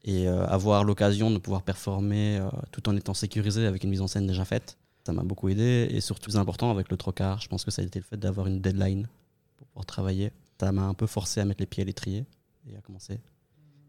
et 0.06 0.28
euh, 0.28 0.46
avoir 0.46 0.84
l'occasion 0.84 1.30
de 1.30 1.38
pouvoir 1.38 1.62
performer 1.62 2.38
euh, 2.38 2.48
tout 2.70 2.88
en 2.88 2.96
étant 2.96 3.12
sécurisé 3.12 3.66
avec 3.66 3.82
une 3.84 3.90
mise 3.90 4.00
en 4.00 4.06
scène 4.06 4.26
déjà 4.26 4.44
faite. 4.44 4.78
Ça 5.04 5.12
m'a 5.12 5.22
beaucoup 5.22 5.48
aidé 5.48 5.88
et 5.90 6.00
surtout, 6.00 6.30
plus 6.30 6.36
important 6.36 6.70
avec 6.70 6.90
le 6.90 6.96
trocard, 6.96 7.40
je 7.40 7.48
pense 7.48 7.64
que 7.64 7.70
ça 7.70 7.82
a 7.82 7.84
été 7.84 7.98
le 7.98 8.04
fait 8.04 8.16
d'avoir 8.16 8.46
une 8.46 8.60
deadline 8.60 9.08
pour 9.56 9.66
pouvoir 9.68 9.86
travailler. 9.86 10.32
Ça 10.60 10.72
m'a 10.72 10.82
un 10.82 10.94
peu 10.94 11.06
forcé 11.06 11.40
à 11.40 11.44
mettre 11.44 11.60
les 11.60 11.66
pieds 11.66 11.82
à 11.82 11.86
l'étrier 11.86 12.24
et 12.70 12.76
à 12.76 12.80
commencer. 12.80 13.20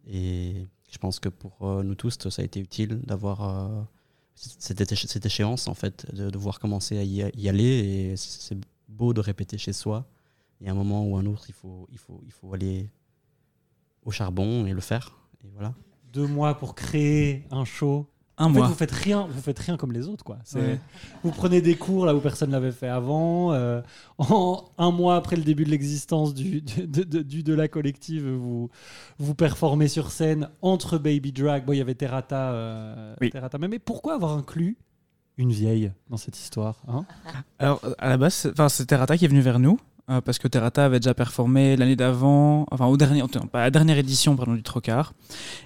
Et 0.08 0.65
je 0.91 0.98
pense 0.98 1.20
que 1.20 1.29
pour 1.29 1.58
euh, 1.62 1.84
nous 1.84 1.96
tous, 1.96 2.17
ça 2.29 2.41
a 2.41 2.46
été 2.46 2.60
utile 2.60 3.00
d'avoir 3.03 3.88
cette, 4.38 4.94
cette 4.96 5.25
échéance, 5.25 5.67
en 5.67 5.74
fait, 5.74 6.13
de 6.13 6.29
devoir 6.29 6.60
commencer 6.60 6.98
à 6.98 7.03
y, 7.03 7.32
y 7.36 7.50
aller. 7.50 8.12
Et 8.12 8.17
c'est 8.17 8.58
beau 8.88 9.13
de 9.13 9.22
répéter 9.22 9.58
chez 9.58 9.74
soi. 9.74 10.06
Il 10.60 10.67
y 10.67 10.70
a 10.70 10.72
un 10.72 10.75
moment 10.75 11.06
ou 11.06 11.17
un 11.17 11.25
autre, 11.25 11.46
il 11.50 11.53
faut, 11.53 11.88
il 11.91 11.98
faut, 11.98 12.22
il 12.25 12.32
faut 12.32 12.53
aller 12.53 12.89
au 14.03 14.12
charbon 14.12 14.66
et 14.66 14.74
le 14.74 14.81
faire. 14.81 15.16
Et 15.44 15.50
voilà. 15.53 15.74
Deux 16.11 16.27
mois 16.27 16.57
pour 16.57 16.75
créer 16.75 17.46
un 17.51 17.66
show. 17.66 18.07
Un 18.39 18.45
En 18.45 18.50
fait, 18.53 18.59
mois. 18.59 18.67
vous 18.67 18.75
faites 18.75 18.91
rien, 18.91 19.27
vous 19.29 19.41
faites 19.41 19.57
rien 19.57 19.77
comme 19.77 19.91
les 19.91 20.07
autres, 20.07 20.23
quoi. 20.23 20.37
Ouais. 20.53 20.79
Vous 21.23 21.31
prenez 21.31 21.59
des 21.59 21.75
cours 21.75 22.05
là 22.05 22.13
où 22.15 22.19
personne 22.19 22.51
l'avait 22.51 22.71
fait 22.71 22.87
avant. 22.87 23.51
euh, 23.53 23.81
en 24.19 24.63
un 24.77 24.91
mois 24.91 25.15
après 25.15 25.35
le 25.35 25.43
début 25.43 25.65
de 25.65 25.71
l'existence 25.71 26.33
du, 26.35 26.61
de, 26.61 27.03
de- 27.03 27.21
du- 27.23 27.41
de 27.43 27.53
la 27.55 27.67
collective, 27.67 28.27
vous, 28.29 28.69
vous 29.17 29.33
performez 29.35 29.87
sur 29.87 30.11
scène 30.11 30.50
entre 30.61 30.97
Baby 31.00 31.31
Drag. 31.31 31.65
Bon, 31.65 31.73
il 31.73 31.77
y 31.79 31.81
avait 31.81 31.95
Terrata, 31.95 32.51
euh, 32.51 33.15
Oui. 33.21 33.31
Terrata 33.31 33.57
même. 33.57 33.71
Mais 33.71 33.79
pourquoi 33.79 34.13
avoir 34.13 34.33
inclus 34.37 34.77
une 35.37 35.51
vieille 35.51 35.91
dans 36.09 36.17
cette 36.17 36.37
histoire 36.37 36.75
hein? 36.87 37.05
Alors, 37.59 37.81
à 37.97 38.09
la 38.09 38.17
base, 38.17 38.47
enfin, 38.51 38.69
c'est 38.69 38.85
Terrata 38.85 39.17
qui 39.17 39.25
est 39.25 39.29
venu 39.29 39.41
vers 39.41 39.57
nous. 39.59 39.79
Euh, 40.09 40.22
parce 40.22 40.39
que 40.39 40.48
Terrata 40.48 40.85
avait 40.85 41.01
déjà 41.01 41.13
performé 41.13 41.75
l'année 41.75 41.98
d'avant, 41.98 42.65
enfin 42.72 42.85
au 42.85 42.96
dernier, 42.96 43.22
pas 43.51 43.59
la 43.59 43.72
dernière 43.72 43.98
édition 43.98 44.37
pardon, 44.37 44.53
du 44.53 44.63
Trocar. 44.63 45.13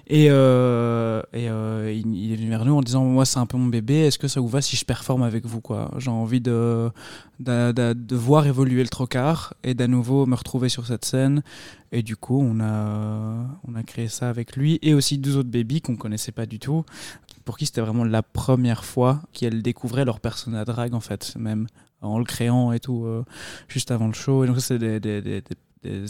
Et, 0.08 0.26
euh, 0.30 1.22
euh, 1.32 1.92
il, 1.94 2.32
est 2.32 2.34
venu 2.34 2.48
vers 2.48 2.64
nous 2.64 2.74
en 2.74 2.80
disant 2.80 3.04
Moi, 3.04 3.24
c'est 3.24 3.38
un 3.38 3.46
peu 3.46 3.56
mon 3.56 3.68
bébé, 3.68 4.00
est-ce 4.00 4.18
que 4.18 4.26
ça 4.26 4.40
vous 4.40 4.48
va 4.48 4.60
si 4.60 4.74
je 4.74 4.84
performe 4.84 5.22
avec 5.22 5.46
vous 5.46 5.62
J'ai 5.98 6.10
envie 6.10 6.40
de, 6.40 6.90
de, 7.38 8.16
voir 8.16 8.48
évoluer 8.48 8.82
le 8.82 8.88
Trocar 8.88 9.54
et 9.62 9.74
d'à 9.74 9.86
nouveau 9.86 10.26
me 10.26 10.34
retrouver 10.34 10.68
sur 10.68 10.88
cette 10.88 11.04
scène. 11.04 11.44
Et 11.92 12.02
du 12.02 12.16
coup, 12.16 12.40
on 12.42 12.58
a, 12.58 13.46
on 13.68 13.76
a 13.76 13.82
créé 13.84 14.08
ça 14.08 14.28
avec 14.28 14.56
lui 14.56 14.80
et 14.82 14.92
aussi 14.92 15.18
deux 15.18 15.36
autres 15.36 15.50
bébés 15.50 15.80
qu'on 15.80 15.94
connaissait 15.94 16.32
pas 16.32 16.46
du 16.46 16.58
tout, 16.58 16.84
pour 17.44 17.58
qui 17.58 17.66
c'était 17.66 17.80
vraiment 17.80 18.04
la 18.04 18.24
première 18.24 18.84
fois 18.84 19.22
qu'elles 19.32 19.62
découvraient 19.62 20.04
leur 20.04 20.18
persona 20.18 20.64
drag 20.64 20.94
en 20.94 21.00
fait, 21.00 21.36
même 21.36 21.68
en 22.02 22.18
le 22.18 22.24
créant 22.24 22.72
et 22.72 22.80
tout, 22.80 23.04
euh, 23.04 23.24
juste 23.68 23.90
avant 23.90 24.06
le 24.06 24.12
show. 24.12 24.44
Et 24.44 24.46
donc, 24.46 24.60
c'est 24.60 24.78
des, 24.78 25.00
des- 25.00 25.42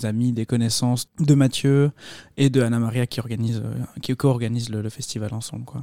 amis, 0.05 0.33
des 0.33 0.45
connaissances 0.45 1.09
de 1.19 1.35
Mathieu 1.35 1.93
et 2.37 2.51
de 2.51 2.61
Anna 2.61 2.79
Maria 2.79 3.07
qui 3.07 3.21
organise, 3.21 3.63
euh, 3.65 3.75
qui 4.03 4.15
co-organisent 4.15 4.69
le, 4.69 4.89
festival 4.91 5.33
ensemble. 5.33 5.65
Quoi. 5.65 5.81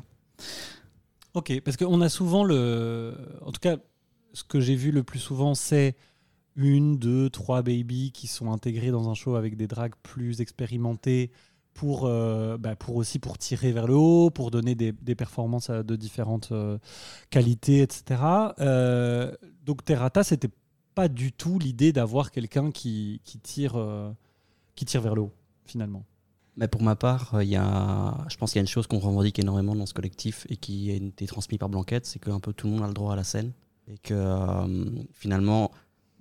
Ok, 1.33 1.59
parce 1.61 1.75
qu'on 1.75 2.01
a 2.01 2.09
souvent 2.09 2.43
le. 2.43 3.15
En 3.41 3.51
tout 3.51 3.59
cas, 3.59 3.77
ce 4.33 4.43
que 4.43 4.59
j'ai 4.59 4.75
vu 4.75 4.91
le 4.91 5.01
plus 5.03 5.17
souvent, 5.17 5.55
c'est 5.55 5.95
une, 6.55 6.99
deux, 6.99 7.29
trois 7.29 7.61
babies 7.61 8.11
qui 8.11 8.27
sont 8.27 8.51
intégrés 8.51 8.91
dans 8.91 9.09
un 9.09 9.15
show 9.15 9.35
avec 9.35 9.55
des 9.55 9.67
drags 9.67 9.93
plus 10.03 10.41
expérimentés 10.41 11.31
pour, 11.73 12.05
euh, 12.05 12.57
bah, 12.57 12.75
pour 12.75 12.95
aussi 12.97 13.19
pour 13.19 13.37
tirer 13.37 13.71
vers 13.71 13.87
le 13.87 13.95
haut, 13.95 14.29
pour 14.29 14.51
donner 14.51 14.75
des, 14.75 15.15
performances 15.15 15.69
euh, 15.69 15.83
de 15.83 15.95
différentes 15.95 16.51
euh, 16.51 16.77
qualités, 17.29 17.81
etc. 17.81 18.21
Donc 19.65 19.85
Terrata, 19.85 20.23
c'était 20.23 20.49
pas 20.95 21.07
du 21.07 21.31
tout 21.31 21.59
l'idée 21.59 21.93
d'avoir 21.93 22.31
quelqu'un 22.31 22.71
qui, 22.71 23.21
qui, 23.23 23.39
tire, 23.39 23.77
qui 24.75 24.85
tire 24.85 25.01
vers 25.01 25.15
le 25.15 25.21
haut, 25.21 25.33
finalement. 25.65 26.03
Mais 26.57 26.67
pour 26.67 26.81
ma 26.81 26.95
part, 26.97 27.41
y 27.41 27.55
a, 27.55 28.25
je 28.27 28.35
pense 28.35 28.51
qu'il 28.51 28.59
y 28.59 28.61
a 28.61 28.63
une 28.63 28.67
chose 28.67 28.87
qu'on 28.87 28.99
revendique 28.99 29.39
énormément 29.39 29.75
dans 29.75 29.85
ce 29.85 29.93
collectif 29.93 30.45
et 30.49 30.57
qui 30.57 30.91
a 30.91 30.95
été 30.95 31.25
transmise 31.27 31.59
par 31.59 31.69
Blanquette, 31.69 32.05
c'est 32.05 32.19
qu'un 32.19 32.39
peu 32.41 32.51
tout 32.51 32.67
le 32.67 32.73
monde 32.73 32.83
a 32.83 32.87
le 32.87 32.93
droit 32.93 33.13
à 33.13 33.15
la 33.15 33.23
scène. 33.23 33.53
Et 33.87 33.97
que 33.97 35.05
finalement, 35.13 35.71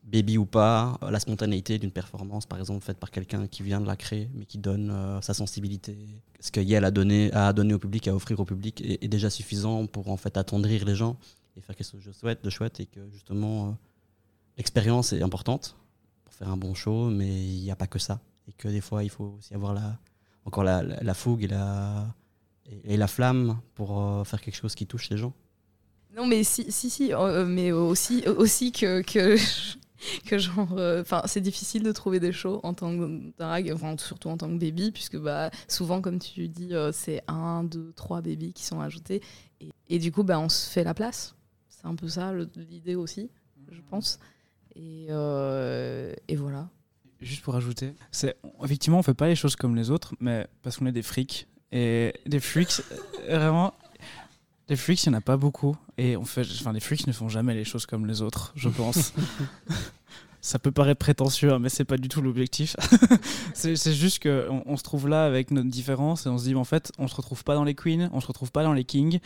baby 0.08 0.38
ou 0.38 0.46
pas, 0.46 0.98
la 1.02 1.20
spontanéité 1.20 1.78
d'une 1.78 1.90
performance, 1.90 2.46
par 2.46 2.58
exemple, 2.58 2.84
faite 2.84 2.98
par 2.98 3.10
quelqu'un 3.10 3.46
qui 3.46 3.62
vient 3.62 3.80
de 3.80 3.86
la 3.86 3.96
créer, 3.96 4.28
mais 4.34 4.46
qui 4.46 4.58
donne 4.58 4.90
euh, 4.90 5.20
sa 5.20 5.34
sensibilité, 5.34 5.96
ce 6.40 6.50
que 6.50 6.60
Yael 6.60 6.84
a 6.84 6.90
donné, 6.90 7.32
a 7.32 7.52
donné 7.52 7.74
au 7.74 7.78
public, 7.78 8.08
à 8.08 8.14
offrir 8.14 8.40
au 8.40 8.44
public, 8.44 8.80
est, 8.80 9.08
déjà 9.08 9.30
suffisant 9.30 9.86
pour 9.86 10.10
en 10.10 10.16
fait 10.16 10.36
attendrir 10.36 10.84
les 10.84 10.94
gens 10.94 11.16
et 11.56 11.60
faire 11.60 11.76
quelque 11.76 11.90
chose 11.90 12.04
de 12.04 12.12
chouette, 12.12 12.42
de 12.42 12.50
chouette 12.50 12.80
et 12.80 12.86
que 12.86 13.00
justement, 13.12 13.68
euh, 13.68 13.72
l'expérience 14.56 15.12
est 15.12 15.22
importante 15.22 15.76
pour 16.24 16.32
faire 16.32 16.48
un 16.48 16.56
bon 16.56 16.74
show, 16.74 17.10
mais 17.10 17.28
il 17.28 17.62
n'y 17.62 17.70
a 17.70 17.76
pas 17.76 17.86
que 17.86 17.98
ça. 17.98 18.20
Et 18.48 18.52
que 18.52 18.68
des 18.68 18.80
fois, 18.80 19.04
il 19.04 19.10
faut 19.10 19.34
aussi 19.38 19.54
avoir 19.54 19.74
la, 19.74 19.98
encore 20.44 20.64
la, 20.64 20.82
la- 20.82 21.14
fougue 21.14 21.44
et 21.44 21.48
la, 21.48 22.06
et, 22.84 22.96
la 22.96 23.08
flamme 23.08 23.60
pour 23.74 24.00
euh, 24.00 24.24
faire 24.24 24.40
quelque 24.40 24.56
chose 24.56 24.74
qui 24.74 24.86
touche 24.86 25.10
les 25.10 25.18
gens. 25.18 25.34
Non, 26.16 26.26
mais 26.26 26.42
si, 26.44 26.72
si, 26.72 26.88
si 26.88 27.12
euh, 27.12 27.44
mais 27.44 27.72
aussi, 27.72 28.26
aussi 28.26 28.72
que, 28.72 29.02
que, 29.02 29.36
que 30.26 30.38
genre, 30.38 30.72
euh, 30.76 31.02
enfin, 31.02 31.22
c'est 31.26 31.40
difficile 31.40 31.82
de 31.82 31.92
trouver 31.92 32.20
des 32.20 32.32
shows 32.32 32.60
en 32.62 32.74
tant 32.74 32.96
que 32.96 33.32
drag, 33.38 33.70
enfin, 33.74 33.96
surtout 33.98 34.28
en 34.28 34.36
tant 34.36 34.48
que 34.48 34.58
baby, 34.58 34.92
puisque 34.92 35.16
bah, 35.16 35.50
souvent, 35.66 36.00
comme 36.00 36.18
tu 36.18 36.48
dis, 36.48 36.74
euh, 36.74 36.92
c'est 36.92 37.22
un, 37.28 37.64
deux, 37.64 37.92
trois 37.94 38.20
babies 38.20 38.52
qui 38.52 38.64
sont 38.64 38.80
ajoutés, 38.80 39.22
et, 39.60 39.70
et 39.88 39.98
du 39.98 40.12
coup, 40.12 40.22
bah, 40.22 40.38
on 40.38 40.48
se 40.48 40.70
fait 40.70 40.84
la 40.84 40.94
place. 40.94 41.34
C'est 41.68 41.86
un 41.86 41.94
peu 41.94 42.08
ça 42.08 42.32
l'idée 42.56 42.96
aussi, 42.96 43.30
je 43.70 43.80
pense. 43.88 44.18
Et, 44.74 45.06
euh, 45.10 46.12
et 46.26 46.36
voilà. 46.36 46.68
Juste 47.20 47.42
pour 47.42 47.56
ajouter, 47.56 47.94
c'est 48.12 48.36
effectivement 48.62 49.00
on 49.00 49.02
fait 49.02 49.12
pas 49.12 49.26
les 49.26 49.34
choses 49.34 49.56
comme 49.56 49.74
les 49.74 49.90
autres, 49.90 50.14
mais 50.20 50.46
parce 50.62 50.76
qu'on 50.76 50.86
est 50.86 50.92
des 50.92 51.02
freaks 51.02 51.48
et 51.72 52.14
des 52.26 52.38
freaks 52.38 52.80
vraiment 53.28 53.74
des 54.68 54.76
freaks 54.76 55.04
il 55.04 55.06
y 55.06 55.10
en 55.10 55.14
a 55.14 55.20
pas 55.20 55.36
beaucoup 55.36 55.76
et 55.96 56.16
on 56.16 56.24
fait 56.24 56.42
enfin 56.60 56.72
les 56.72 56.80
freaks 56.80 57.06
ne 57.06 57.12
font 57.12 57.28
jamais 57.28 57.54
les 57.54 57.64
choses 57.64 57.86
comme 57.86 58.06
les 58.06 58.22
autres, 58.22 58.52
je 58.54 58.68
pense. 58.68 59.14
ça 60.40 60.58
peut 60.58 60.70
paraître 60.70 60.98
prétentieux, 60.98 61.52
hein, 61.52 61.58
mais 61.58 61.68
c'est 61.68 61.84
pas 61.84 61.96
du 61.96 62.08
tout 62.08 62.22
l'objectif. 62.22 62.76
c'est 63.54 63.92
juste 63.92 64.22
qu'on 64.22 64.62
on 64.64 64.76
se 64.76 64.82
trouve 64.82 65.08
là 65.08 65.24
avec 65.24 65.50
notre 65.50 65.68
différence 65.68 66.26
et 66.26 66.28
on 66.28 66.38
se 66.38 66.44
dit, 66.44 66.54
en 66.54 66.64
fait, 66.64 66.92
on 66.98 67.08
se 67.08 67.14
retrouve 67.14 67.44
pas 67.44 67.54
dans 67.54 67.64
les 67.64 67.74
queens, 67.74 68.08
on 68.12 68.20
se 68.20 68.26
retrouve 68.26 68.52
pas 68.52 68.62
dans 68.62 68.72
les 68.72 68.84
kings. 68.84 69.18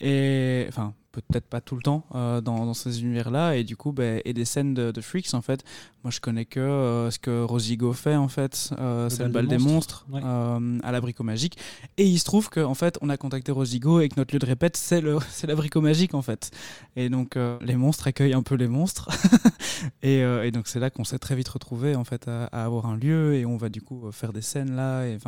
Et 0.00 0.66
enfin, 0.68 0.94
peut-être 1.22 1.46
pas 1.46 1.60
tout 1.60 1.76
le 1.76 1.82
temps 1.82 2.04
euh, 2.14 2.40
dans, 2.40 2.74
ces 2.74 3.02
univers-là. 3.02 3.56
Et 3.56 3.64
du 3.64 3.76
coup, 3.76 3.92
ben, 3.92 4.20
et 4.24 4.32
des 4.32 4.44
scènes 4.44 4.74
de, 4.74 5.00
freaks, 5.00 5.34
en 5.34 5.42
fait. 5.42 5.64
Moi, 6.04 6.10
je 6.10 6.20
connais 6.20 6.44
que 6.44 6.60
euh, 6.60 7.10
ce 7.10 7.18
que 7.18 7.42
Rosigo 7.42 7.92
fait, 7.92 8.16
en 8.16 8.28
fait. 8.28 8.70
Euh, 8.78 9.08
c'est 9.08 9.24
le 9.24 9.30
bal 9.30 9.46
des 9.46 9.58
monstres, 9.58 10.06
à 10.12 10.92
l'abricot 10.92 11.24
magique. 11.24 11.58
Et 11.96 12.06
il 12.06 12.18
se 12.18 12.24
trouve 12.24 12.50
qu'en 12.50 12.70
en 12.70 12.74
fait, 12.74 12.98
on 13.00 13.08
a 13.08 13.16
contacté 13.16 13.52
Rosigo 13.52 14.00
et 14.00 14.08
que 14.08 14.14
notre 14.16 14.34
lieu 14.34 14.38
de 14.38 14.46
répète, 14.46 14.76
c'est 14.76 15.00
l'abricot 15.46 15.80
magique, 15.80 16.14
en 16.14 16.22
fait. 16.22 16.50
Et 16.96 17.08
donc, 17.08 17.38
les 17.60 17.76
monstres 17.76 18.06
accueillent 18.08 18.34
un 18.34 18.42
peu 18.42 18.54
les 18.54 18.68
monstres. 18.68 19.08
et, 20.02 20.18
et, 20.20 20.50
donc, 20.50 20.68
c'est 20.68 20.80
là 20.80 20.90
qu'on 20.90 21.04
s'est 21.04 21.18
très 21.18 21.34
vite 21.34 21.48
retrouvé 21.48 21.96
en 21.96 22.04
fait, 22.04 22.28
à, 22.28 22.44
à, 22.46 22.64
avoir 22.64 22.86
un 22.86 22.96
lieu. 22.96 23.34
Et 23.34 23.46
on 23.46 23.56
va 23.56 23.68
du 23.68 23.80
coup 23.80 24.10
faire 24.12 24.32
des 24.32 24.42
scènes 24.42 24.74
là. 24.76 25.06
Et, 25.06 25.18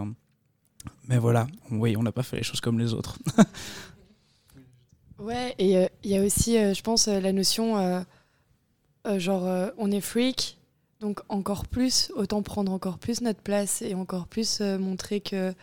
mais 1.08 1.18
voilà, 1.18 1.46
oui, 1.70 1.96
on 1.96 2.02
n'a 2.02 2.12
pas 2.12 2.22
fait 2.22 2.36
les 2.36 2.42
choses 2.42 2.60
comme 2.60 2.78
les 2.78 2.92
autres. 2.94 3.18
Ouais, 5.18 5.54
et 5.58 5.76
euh, 5.76 5.86
il 6.04 6.10
y 6.10 6.16
a 6.16 6.22
aussi, 6.22 6.56
euh, 6.58 6.74
je 6.74 6.82
pense, 6.82 7.08
euh, 7.08 7.20
la 7.20 7.32
notion, 7.32 8.04
genre, 9.16 9.72
on 9.78 9.90
est 9.90 10.00
freak, 10.00 10.58
donc 11.00 11.20
encore 11.28 11.66
plus, 11.66 12.12
autant 12.14 12.42
prendre 12.42 12.70
encore 12.72 12.98
plus 12.98 13.20
notre 13.22 13.40
place 13.40 13.82
et 13.82 13.94
encore 13.94 14.26
plus 14.26 14.60
montrer 14.60 15.20
que 15.20 15.54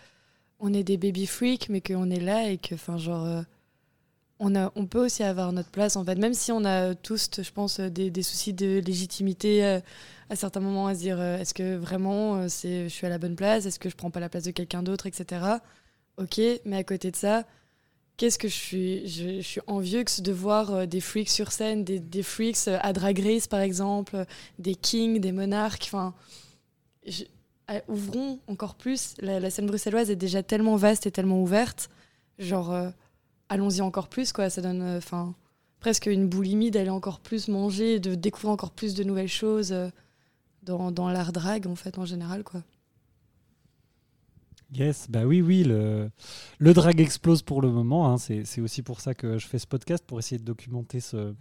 on 0.59 0.73
est 0.73 0.83
des 0.83 0.97
baby 0.97 1.27
freaks, 1.27 1.69
mais 1.69 1.81
qu'on 1.81 2.09
est 2.09 2.19
là 2.19 2.49
et 2.49 2.57
que, 2.57 2.75
enfin, 2.75 2.97
genre, 2.97 3.43
on, 4.39 4.55
a, 4.55 4.71
on 4.75 4.87
peut 4.87 5.05
aussi 5.05 5.23
avoir 5.23 5.51
notre 5.53 5.69
place, 5.69 5.95
en 5.95 6.03
fait, 6.03 6.15
même 6.15 6.33
si 6.33 6.51
on 6.51 6.65
a 6.65 6.95
tous, 6.95 7.29
je 7.41 7.51
pense, 7.51 7.79
des, 7.79 8.23
soucis 8.23 8.53
de 8.53 8.79
légitimité 8.79 9.63
à 10.29 10.35
certains 10.35 10.59
moments, 10.61 10.87
à 10.87 10.95
se 10.95 10.99
dire, 11.01 11.21
est-ce 11.21 11.53
que 11.53 11.75
vraiment 11.75 12.49
c'est, 12.49 12.85
je 12.85 12.93
suis 12.93 13.05
à 13.05 13.09
la 13.09 13.19
bonne 13.19 13.35
place, 13.35 13.65
est-ce 13.67 13.79
que 13.79 13.89
je 13.89 13.95
prends 13.95 14.11
pas 14.11 14.19
la 14.19 14.29
place 14.29 14.43
de 14.43 14.51
quelqu'un 14.51 14.81
d'autre, 14.83 15.05
etc. 15.05 15.41
Ok, 16.17 16.41
mais 16.65 16.77
à 16.77 16.83
côté 16.83 17.11
de 17.11 17.15
ça, 17.15 17.45
qu'est-ce 18.17 18.37
que 18.37 18.47
je 18.47 18.53
suis 18.53 19.07
je, 19.07 19.41
suis 19.41 19.61
envieux 19.67 20.03
de 20.19 20.31
voir 20.31 20.71
euh, 20.73 20.85
des 20.85 21.01
freaks 21.01 21.29
sur 21.29 21.51
scène, 21.51 21.83
des, 21.83 22.23
freaks 22.23 22.67
euh, 22.67 22.77
à 22.81 22.93
Drag 22.93 23.19
Race 23.19 23.47
par 23.47 23.59
exemple, 23.59 24.25
des 24.59 24.75
kings, 24.75 25.19
des 25.19 25.31
monarques. 25.31 25.83
Enfin, 25.85 26.13
ouvrons 27.87 28.39
encore 28.47 28.75
plus. 28.75 29.15
La, 29.19 29.49
scène 29.49 29.67
bruxelloise 29.67 30.09
est 30.09 30.15
déjà 30.15 30.43
tellement 30.43 30.75
vaste 30.75 31.05
et 31.05 31.11
tellement 31.11 31.41
ouverte. 31.41 31.89
Genre, 32.39 32.71
euh, 32.71 32.89
allons-y 33.49 33.81
encore 33.81 34.07
plus, 34.09 34.33
quoi. 34.33 34.49
Ça 34.49 34.61
donne, 34.61 34.97
enfin, 34.97 35.35
presque 35.79 36.05
une 36.07 36.27
boulimie 36.27 36.71
d'aller 36.71 36.89
encore 36.89 37.19
plus 37.19 37.47
manger, 37.47 37.99
de 37.99 38.15
découvrir 38.15 38.51
encore 38.51 38.71
plus 38.71 38.93
de 38.93 39.03
nouvelles 39.03 39.27
choses 39.27 39.75
dans, 40.63 40.91
dans 40.91 41.09
l'art 41.09 41.31
drag 41.31 41.67
en 41.67 41.75
fait 41.75 41.97
en 41.99 42.05
général, 42.05 42.43
quoi. 42.43 42.63
Yes, 44.73 45.07
bah 45.09 45.25
oui, 45.25 45.41
oui, 45.41 45.63
le, 45.63 46.09
le 46.57 46.73
drag 46.73 46.99
explose 46.99 47.41
pour 47.41 47.61
le 47.61 47.69
moment. 47.69 48.11
Hein. 48.11 48.17
C'est 48.17 48.61
aussi 48.61 48.81
pour 48.81 48.99
ça 48.99 49.13
que 49.13 49.37
je 49.37 49.47
fais 49.47 49.59
ce 49.59 49.67
podcast, 49.67 50.03
pour 50.05 50.19
essayer 50.19 50.39
de 50.39 50.43
documenter 50.43 50.99
ce, 50.99 51.33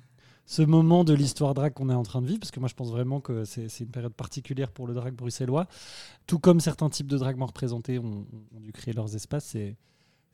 ce 0.47 0.63
moment 0.63 1.05
de 1.05 1.15
l'histoire 1.15 1.55
drag 1.55 1.73
qu'on 1.73 1.91
est 1.91 1.95
en 1.95 2.03
train 2.03 2.21
de 2.21 2.27
vivre, 2.27 2.41
parce 2.41 2.51
que 2.51 2.61
moi 2.61 2.69
je 2.69 2.75
pense 2.75 2.91
vraiment 2.91 3.21
que 3.21 3.45
c'est 3.45 3.69
une 3.81 3.91
période 3.91 4.13
particulière 4.13 4.71
pour 4.71 4.87
le 4.87 4.95
drag 4.95 5.15
bruxellois. 5.15 5.67
Tout 6.27 6.39
comme 6.39 6.61
certains 6.61 6.91
types 6.91 7.07
de 7.07 7.17
drag 7.17 7.37
moins 7.37 7.47
représentés 7.47 7.99
ont, 7.99 8.27
dû 8.61 8.73
créer 8.73 8.95
leurs 8.95 9.15
espaces, 9.15 9.57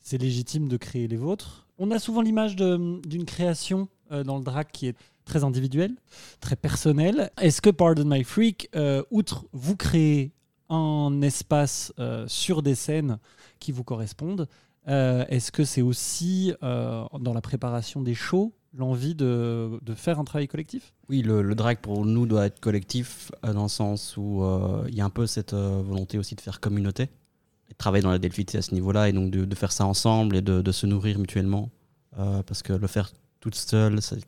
c'est 0.01 0.19
légitime 0.19 0.69
de 0.69 0.77
créer 0.77 1.07
les 1.07 1.17
vôtres. 1.17 1.69
On 1.79 1.91
a 1.91 1.99
souvent 1.99 2.23
l'image 2.23 2.57
d'une 2.57 3.25
création 3.25 3.89
euh, 4.11 4.25
dans 4.25 4.37
le 4.37 4.45
drag 4.45 4.67
qui 4.73 4.89
est 4.89 4.97
très 5.25 5.45
individuelle, 5.45 5.95
très 6.41 6.57
personnelle. 6.57 7.31
Est-ce 7.41 7.63
que 7.63 7.71
Pardon 7.71 8.05
My 8.05 8.25
Freak, 8.25 8.69
euh, 8.75 9.03
outre 9.11 9.47
vous 9.53 9.77
créer 9.77 10.33
un 10.71 11.21
espace 11.23 11.93
euh, 11.99 12.25
sur 12.29 12.63
des 12.63 12.75
scènes 12.75 13.19
qui 13.59 13.73
vous 13.73 13.85
correspondent. 13.85 14.49
Euh, 14.89 15.25
est-ce 15.29 15.53
que 15.53 15.65
c'est 15.65 15.83
aussi 15.83 16.55
euh, 16.63 17.05
dans 17.19 17.35
la 17.35 17.43
préparation 17.43 18.01
des 18.01 18.15
shows 18.15 18.55
l'envie 18.73 19.17
de, 19.17 19.81
faire 19.95 20.21
un 20.21 20.25
travail 20.25 20.47
collectif? 20.47 20.95
Oui, 21.09 21.23
le, 21.23 21.55
drag 21.55 21.79
pour 21.79 22.07
nous 22.07 22.25
doit 22.25 22.47
être 22.47 22.61
collectif 22.61 23.33
dans 23.43 23.65
le 23.65 23.69
sens 23.69 24.17
où 24.17 24.45
il 24.87 24.95
y 24.95 25.01
a 25.01 25.05
un 25.05 25.11
peu 25.11 25.27
cette 25.27 25.55
volonté 25.55 26.19
aussi 26.19 26.37
de 26.37 26.41
faire 26.41 26.61
communauté, 26.61 27.03
et 27.03 27.73
de 27.73 27.77
travailler 27.77 28.03
dans 28.03 28.13
la 28.13 28.21
delphité 28.21 28.59
à 28.59 28.63
ce 28.63 28.73
niveau-là 28.73 29.09
et 29.09 29.13
donc 29.13 29.33
de, 29.33 29.55
faire 29.57 29.73
ça 29.73 29.87
ensemble 29.87 30.37
et 30.37 30.41
de, 30.41 30.71
se 30.71 30.87
nourrir 30.87 31.19
mutuellement 31.19 31.69
parce 32.17 32.63
que 32.63 32.73
le 32.73 32.87
faire 32.87 33.11
toute 33.41 33.57
seule, 33.57 34.01
c'est 34.01 34.21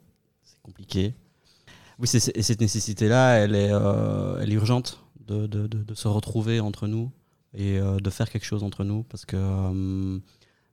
compliqué. 0.65 1.15
Oui, 2.01 2.09
cette 2.09 2.61
nécessité-là, 2.61 3.37
elle 3.37 3.55
est 3.55 4.55
urgente 4.55 5.03
de, 5.33 5.95
se 5.95 6.09
retrouver 6.09 6.61
entre 6.61 6.87
nous 6.87 7.11
et 7.55 7.79
euh, 7.79 7.99
de 7.99 8.11
faire 8.11 8.31
quelque 8.31 8.45
chose 8.45 8.63
entre 8.63 8.85
nous 8.85 9.03
parce 9.05 9.25
que 9.25 9.37
euh, 9.37 10.19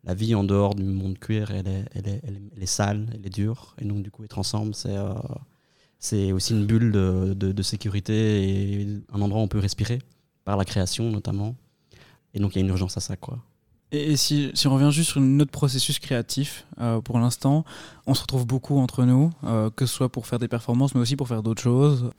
la 0.04 0.14
vie 0.14 0.34
en 0.36 0.44
dehors 0.44 0.76
du 0.76 0.84
monde 0.84 1.18
queer, 1.20 1.52
elle 1.52 1.68
est, 1.68 1.86
elle 1.94 2.08
est, 2.08 2.22
elle 2.24 2.64
est, 2.64 2.66
sale, 2.66 3.08
elle 3.14 3.26
est 3.26 3.30
dure. 3.30 3.76
Et 3.80 3.86
donc, 3.86 4.02
du 4.02 4.12
coup, 4.12 4.24
être 4.24 4.40
ensemble, 4.40 4.74
c'est 4.74 4.96
euh, 4.96 6.34
aussi 6.34 6.54
une 6.54 6.66
bulle 6.66 6.92
de, 6.92 7.62
sécurité 7.62 8.80
et 8.82 8.88
un 9.12 9.22
endroit 9.22 9.42
où 9.42 9.44
on 9.44 9.50
peut 9.50 9.60
respirer, 9.60 10.00
par 10.46 10.56
la 10.56 10.64
création 10.64 11.12
notamment. 11.12 11.56
Et 12.34 12.40
donc, 12.40 12.56
il 12.56 12.60
y 12.60 12.62
a 12.62 12.64
une 12.64 12.70
urgence 12.70 12.96
à 12.96 13.02
ça, 13.02 13.18
quoi. 13.18 13.40
Et, 13.92 14.18
si, 14.18 14.52
si, 14.54 14.68
on 14.68 14.76
revient 14.76 14.92
juste 14.92 15.12
sur 15.12 15.22
notre 15.22 15.50
processus 15.50 15.98
créatif, 15.98 16.66
euh, 16.80 17.02
pour 17.02 17.18
l'instant, 17.18 17.66
on 18.06 18.14
se 18.14 18.22
retrouve 18.22 18.46
beaucoup 18.46 18.78
entre 18.78 19.04
nous, 19.04 19.32
euh, 19.46 19.72
que 19.76 19.88
ce 19.88 19.94
soit 19.96 20.10
pour 20.10 20.28
faire 20.28 20.38
des 20.38 20.48
performances, 20.48 20.94
mais 20.94 21.02
aussi 21.02 21.16
pour 21.16 21.28
faire 21.28 21.42
d'autres 21.42 21.62
choses. 21.62 22.12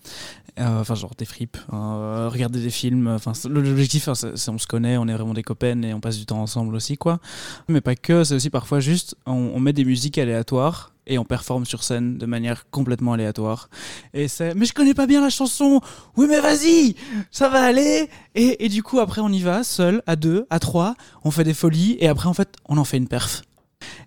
Euh, 0.58 0.80
enfin, 0.80 0.96
genre 0.96 1.14
des 1.16 1.24
fripes, 1.24 1.56
regarder 1.68 2.60
des 2.60 2.70
films. 2.70 3.06
Enfin, 3.06 3.32
l'objectif, 3.48 4.08
c'est 4.14 4.48
on 4.50 4.58
se 4.58 4.66
connaît, 4.66 4.96
on 4.96 5.06
est 5.06 5.14
vraiment 5.14 5.32
des 5.32 5.44
copains 5.44 5.80
et 5.82 5.94
on 5.94 6.00
passe 6.00 6.18
du 6.18 6.26
temps 6.26 6.42
ensemble 6.42 6.74
aussi, 6.74 6.96
quoi. 6.96 7.20
Mais 7.68 7.80
pas 7.80 7.94
que, 7.94 8.24
c'est 8.24 8.34
aussi 8.34 8.50
parfois 8.50 8.80
juste, 8.80 9.14
on 9.26 9.60
met 9.60 9.72
des 9.72 9.84
musiques 9.84 10.18
aléatoires 10.18 10.92
et 11.06 11.18
on 11.18 11.24
performe 11.24 11.64
sur 11.64 11.82
scène 11.82 12.18
de 12.18 12.26
manière 12.26 12.68
complètement 12.70 13.12
aléatoire. 13.12 13.68
Et 14.14 14.28
c'est, 14.28 14.54
mais 14.54 14.66
je 14.66 14.72
connais 14.72 14.94
pas 14.94 15.06
bien 15.06 15.20
la 15.20 15.30
chanson. 15.30 15.80
Oui, 16.16 16.26
mais 16.28 16.40
vas-y, 16.40 16.94
ça 17.30 17.48
va 17.48 17.62
aller. 17.62 18.08
Et, 18.34 18.64
et, 18.64 18.68
du 18.68 18.82
coup, 18.82 19.00
après, 19.00 19.20
on 19.20 19.28
y 19.30 19.40
va, 19.40 19.64
seul, 19.64 20.02
à 20.06 20.16
deux, 20.16 20.46
à 20.50 20.58
trois, 20.58 20.94
on 21.24 21.30
fait 21.30 21.44
des 21.44 21.54
folies, 21.54 21.96
et 22.00 22.08
après, 22.08 22.28
en 22.28 22.34
fait, 22.34 22.54
on 22.68 22.78
en 22.78 22.84
fait 22.84 22.96
une 22.96 23.08
perf. 23.08 23.42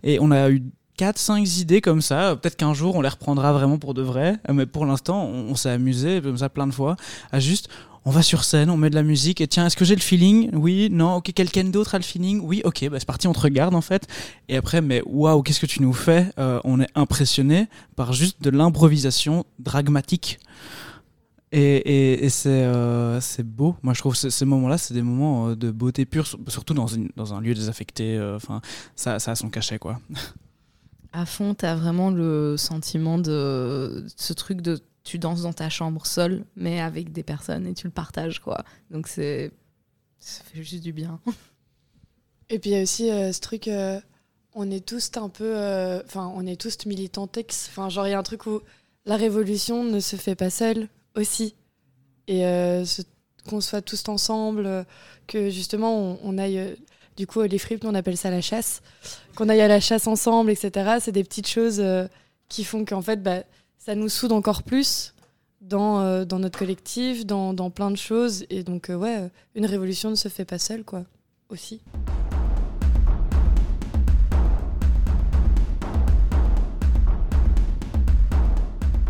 Et 0.03 0.19
on 0.21 0.31
a 0.31 0.49
eu 0.49 0.63
4, 0.97 1.17
5 1.17 1.57
idées 1.57 1.81
comme 1.81 2.01
ça. 2.01 2.35
Peut-être 2.35 2.55
qu'un 2.55 2.73
jour, 2.73 2.95
on 2.95 3.01
les 3.01 3.09
reprendra 3.09 3.51
vraiment 3.51 3.79
pour 3.79 3.93
de 3.93 4.01
vrai. 4.01 4.37
Mais 4.51 4.65
pour 4.65 4.85
l'instant, 4.85 5.25
on, 5.25 5.51
on 5.51 5.55
s'est 5.55 5.71
amusé, 5.71 6.21
comme 6.21 6.37
ça, 6.37 6.49
plein 6.49 6.67
de 6.67 6.73
fois, 6.73 6.95
à 7.31 7.39
juste, 7.39 7.69
on 8.05 8.11
va 8.11 8.21
sur 8.21 8.43
scène, 8.43 8.69
on 8.69 8.77
met 8.77 8.89
de 8.89 8.95
la 8.95 9.03
musique 9.03 9.39
et 9.39 9.47
tiens, 9.47 9.65
est-ce 9.65 9.77
que 9.77 9.85
j'ai 9.85 9.95
le 9.95 10.01
feeling? 10.01 10.49
Oui, 10.53 10.89
non, 10.91 11.15
ok, 11.15 11.31
quelqu'un 11.33 11.63
d'autre 11.63 11.95
a 11.95 11.97
le 11.97 12.03
feeling? 12.03 12.41
Oui, 12.41 12.61
ok, 12.65 12.89
bah 12.89 12.99
c'est 12.99 13.05
parti, 13.05 13.27
on 13.27 13.33
te 13.33 13.39
regarde 13.39 13.75
en 13.75 13.81
fait. 13.81 14.07
Et 14.49 14.57
après, 14.57 14.81
mais 14.81 15.01
waouh, 15.05 15.41
qu'est-ce 15.41 15.61
que 15.61 15.65
tu 15.65 15.81
nous 15.81 15.93
fais? 15.93 16.29
Euh, 16.37 16.59
On 16.65 16.81
est 16.81 16.89
impressionné 16.95 17.67
par 17.95 18.13
juste 18.13 18.41
de 18.41 18.49
l'improvisation 18.49 19.45
dragmatique. 19.59 20.39
Et, 21.55 22.25
et, 22.25 22.29
c'est 22.29 22.63
euh, 22.65 23.19
beau. 23.43 23.75
Moi, 23.83 23.93
je 23.93 23.99
trouve 23.99 24.19
que 24.19 24.29
ces 24.29 24.45
moments-là, 24.45 24.79
c'est 24.79 24.95
des 24.95 25.03
moments 25.03 25.49
euh, 25.49 25.55
de 25.55 25.69
beauté 25.69 26.03
pure, 26.03 26.25
surtout 26.47 26.73
dans, 26.73 26.87
une, 26.87 27.09
dans 27.15 27.35
un 27.35 27.41
lieu 27.41 27.53
désaffecté. 27.53 28.19
Enfin, 28.35 28.59
ça, 28.95 29.19
ça 29.19 29.31
a 29.31 29.35
son 29.35 29.49
cachet, 29.49 29.77
quoi. 29.77 29.99
À 31.13 31.27
fond, 31.27 31.53
tu 31.53 31.63
as 31.65 31.75
vraiment 31.75 32.09
le 32.09 32.57
sentiment 32.57 33.19
de 33.19 34.03
ce 34.17 34.33
truc 34.33 34.61
de 34.61 34.79
tu 35.03 35.19
danses 35.19 35.41
dans 35.41 35.53
ta 35.53 35.69
chambre 35.69 36.05
seule, 36.05 36.45
mais 36.55 36.79
avec 36.79 37.11
des 37.11 37.23
personnes 37.23 37.67
et 37.67 37.73
tu 37.73 37.87
le 37.87 37.91
partages, 37.91 38.39
quoi. 38.39 38.63
Donc 38.89 39.07
c'est. 39.07 39.51
Ça 40.19 40.43
fait 40.43 40.63
juste 40.63 40.83
du 40.83 40.93
bien. 40.93 41.19
Et 42.49 42.59
puis 42.59 42.71
il 42.71 42.73
y 42.73 42.79
a 42.79 42.83
aussi 42.83 43.09
euh, 43.09 43.31
ce 43.31 43.39
truc. 43.39 43.67
Euh, 43.67 43.99
on 44.53 44.69
est 44.69 44.85
tous 44.85 45.11
un 45.15 45.29
peu. 45.29 45.57
Euh, 45.57 46.01
enfin, 46.05 46.31
on 46.35 46.45
est 46.45 46.59
tous 46.59 46.85
militantex. 46.85 47.67
Enfin, 47.69 47.89
genre, 47.89 48.07
il 48.07 48.11
y 48.11 48.13
a 48.13 48.19
un 48.19 48.23
truc 48.23 48.45
où 48.45 48.61
la 49.05 49.17
révolution 49.17 49.83
ne 49.83 49.99
se 49.99 50.15
fait 50.15 50.35
pas 50.35 50.49
seule 50.49 50.87
aussi. 51.15 51.55
Et 52.27 52.43
qu'on 53.49 53.59
soit 53.59 53.81
tous 53.81 54.07
ensemble, 54.07 54.85
que 55.27 55.49
justement 55.49 55.97
on, 55.97 56.19
on 56.23 56.37
aille. 56.37 56.77
du 57.17 57.27
coup, 57.27 57.41
les 57.41 57.57
fripes, 57.57 57.83
on 57.83 57.95
appelle 57.95 58.15
ça 58.15 58.29
la 58.29 58.39
chasse. 58.39 58.81
Qu'on 59.35 59.49
aille 59.49 59.59
à 59.59 59.67
la 59.67 59.81
chasse 59.81 60.07
ensemble, 60.07 60.51
etc. 60.51 60.99
C'est 61.01 61.11
des 61.11 61.25
petites 61.25 61.49
choses 61.49 61.83
qui 62.47 62.63
font 62.63 62.85
qu'en 62.85 63.01
fait, 63.01 63.21
bah, 63.21 63.43
ça 63.77 63.95
nous 63.95 64.09
soude 64.09 64.31
encore 64.31 64.63
plus 64.63 65.13
dans, 65.63 66.01
euh, 66.01 66.25
dans 66.25 66.39
notre 66.39 66.59
collectif, 66.59 67.25
dans, 67.25 67.53
dans, 67.53 67.69
plein 67.69 67.91
de 67.91 67.97
choses. 67.97 68.45
Et 68.49 68.63
donc, 68.63 68.89
euh, 68.89 68.95
ouais, 68.95 69.29
une 69.55 69.65
révolution 69.65 70.09
ne 70.09 70.15
se 70.15 70.27
fait 70.27 70.45
pas 70.45 70.59
seule, 70.59 70.83
quoi, 70.83 71.05
aussi. 71.49 71.81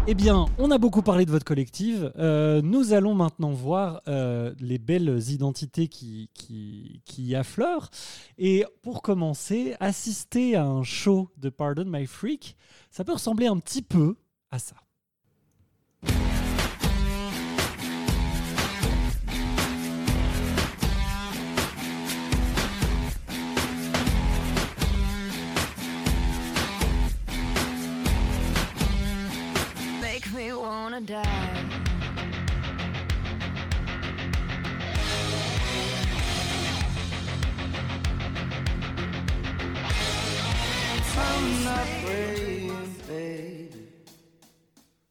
Eh 0.06 0.16
bien, 0.16 0.48
on 0.58 0.70
a 0.70 0.78
beaucoup 0.78 1.02
parlé 1.02 1.26
de 1.26 1.32
votre 1.32 1.46
collectif. 1.46 2.00
Euh, 2.18 2.62
nous 2.62 2.92
allons 2.92 3.16
maintenant 3.16 3.52
voir 3.52 4.02
les 4.06 4.78
belles 4.78 5.18
identités 5.30 5.88
qui, 5.88 6.30
qui, 6.34 7.02
qui, 7.06 7.36
affleurent. 7.36 7.90
Et 8.38 8.66
pour 8.82 9.02
commencer, 9.02 9.76
assister 9.80 10.58
à 10.58 10.66
un 10.66 10.84
show 10.84 11.30
de 11.38 11.50
Pardon 11.50 11.86
My 11.88 12.06
Freak, 12.06 12.58
ça 12.92 13.06
peut 13.06 13.14
ressembler 13.14 13.48
un 13.48 13.58
petit 13.60 13.82
peu 13.82 14.18
à 14.54 14.60
ça. 14.60 14.76
Make 30.02 30.32
me 30.34 30.54
wanna 30.54 31.02
die. 31.02 31.53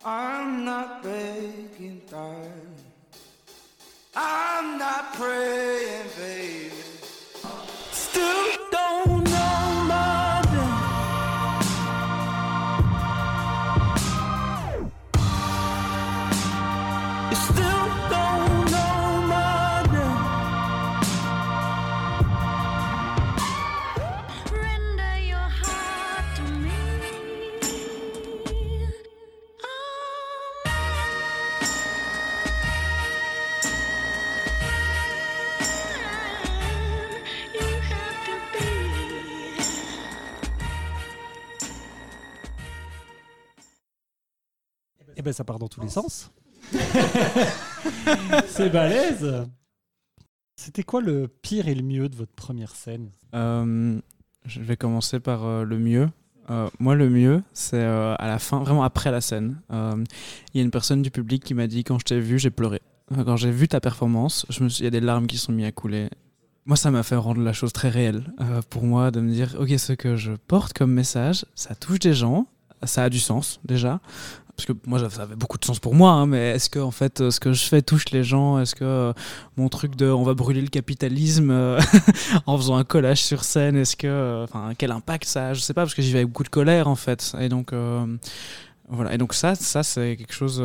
I'm 0.05 0.65
not 0.65 1.05
begging, 1.05 2.03
darling. 2.11 2.75
I'm 4.17 4.77
not 4.77 5.15
praying, 5.15 6.09
baby. 6.19 6.73
Still 7.93 8.57
don't 8.73 9.02
Eh 45.22 45.24
ben 45.24 45.32
ça 45.32 45.44
part 45.44 45.61
dans 45.61 45.68
tous 45.68 45.80
les 45.80 45.88
sens. 45.88 46.32
C'est 48.48 48.70
balèze. 48.70 49.46
C'était 50.56 50.82
quoi 50.82 51.00
le 51.00 51.28
pire 51.28 51.68
et 51.68 51.76
le 51.76 51.85
mieux 51.85 52.08
de 52.08 52.16
votre 52.16 52.32
première 52.32 52.74
scène? 52.74 53.11
Euh, 53.37 54.00
je 54.46 54.61
vais 54.61 54.76
commencer 54.76 55.20
par 55.20 55.44
euh, 55.44 55.62
le 55.62 55.78
mieux. 55.78 56.08
Euh, 56.50 56.68
moi, 56.80 56.96
le 56.96 57.08
mieux, 57.08 57.44
c'est 57.52 57.76
euh, 57.85 58.16
à 58.18 58.26
la 58.26 58.40
fin, 58.40 58.58
vraiment 58.64 58.82
après 58.82 59.12
la 59.12 59.20
scène. 59.20 59.61
Euh, 59.72 60.02
Il 60.54 60.58
y 60.58 60.61
a 60.61 60.64
une 60.64 60.72
personne 60.72 61.02
du 61.02 61.12
public 61.12 61.44
qui 61.44 61.54
m'a 61.54 61.68
dit 61.68 61.85
quand 61.85 62.00
je 62.00 62.04
t'ai 62.04 62.18
vu, 62.18 62.40
j'ai 62.40 62.50
pleuré. 62.50 62.82
Quand 63.14 63.37
j'ai 63.37 63.52
vu 63.52 63.68
ta 63.68 63.78
performance, 63.80 64.44
je 64.48 64.64
me 64.64 64.68
suis- 64.68 64.82
il 64.82 64.85
y 64.87 64.88
a 64.88 64.90
des 64.90 64.98
larmes 65.00 65.28
qui 65.28 65.38
sont 65.38 65.52
mises 65.52 65.66
à 65.66 65.72
couler. 65.72 66.11
Moi, 66.64 66.76
ça 66.76 66.90
m'a 66.90 67.04
fait 67.04 67.14
rendre 67.14 67.42
la 67.42 67.52
chose 67.52 67.72
très 67.72 67.90
réelle 67.90 68.24
euh, 68.40 68.61
pour 68.70 68.82
moi 68.82 69.12
de 69.12 69.20
me 69.20 69.30
dire, 69.30 69.54
ok, 69.61 69.68
ce 69.78 69.92
que 69.92 70.16
je 70.16 70.32
porte 70.32 70.72
comme 70.72 70.90
message, 70.92 71.44
ça 71.54 71.76
touche 71.76 72.00
des 72.00 72.12
gens, 72.14 72.48
ça 72.85 73.04
a 73.04 73.08
du 73.11 73.20
sens 73.20 73.61
déjà. 73.64 74.00
Parce 74.64 74.79
que 74.79 74.88
moi, 74.88 75.11
ça 75.11 75.22
avait 75.22 75.35
beaucoup 75.35 75.59
de 75.59 75.64
sens 75.64 75.81
pour 75.81 75.92
moi, 75.92 76.12
hein, 76.12 76.27
mais 76.27 76.51
est-ce 76.51 76.70
que 76.70 76.79
en 76.79 76.92
fait, 76.92 77.31
ce 77.31 77.40
que 77.40 77.53
je 77.53 77.64
fais 77.64 77.83
touche 77.83 78.11
les 78.11 78.22
gens? 78.22 78.61
Est-ce 78.61 78.77
que 78.77 78.85
euh, 78.85 79.12
mon 79.57 79.68
truc 79.68 79.96
de 79.96 80.07
on 80.07 80.22
va 80.22 80.35
brûler 80.35 80.61
le 80.61 80.68
capitalisme 80.68 81.51
euh, 81.51 81.81
en 82.46 82.57
faisant 82.57 82.77
un 82.77 82.85
collage 82.85 83.22
sur 83.22 83.42
scène, 83.42 83.75
est-ce 83.75 83.96
que, 83.96 84.07
euh, 84.07 84.44
enfin, 84.44 84.75
quel 84.79 84.92
impact 84.92 85.25
ça 85.25 85.48
a? 85.48 85.55
Je 85.55 85.61
sais 85.61 85.75
pas 85.75 85.83
parce 85.83 85.94
que 85.94 86.03
j'y 86.03 86.12
vais 86.12 86.20
avec 86.20 86.29
beaucoup 86.29 86.44
de 86.44 86.48
colère 86.48 86.87
en 86.87 86.94
fait, 86.94 87.35
et 87.40 87.48
donc 87.48 87.75
voilà. 88.88 89.14
Et 89.14 89.18
donc 89.18 89.35
ça, 89.35 89.57
ça 89.57 89.83
c'est 89.83 90.16
quelque 90.16 90.35
chose 90.35 90.62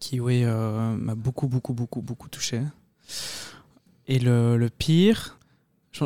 qui, 0.00 0.18
oui, 0.18 0.44
m'a 0.44 1.14
beaucoup, 1.14 1.46
beaucoup, 1.46 1.74
beaucoup, 1.74 2.02
beaucoup 2.02 2.28
touché. 2.28 2.60
Et 4.08 4.18
le 4.18 4.68
pire. 4.68 5.37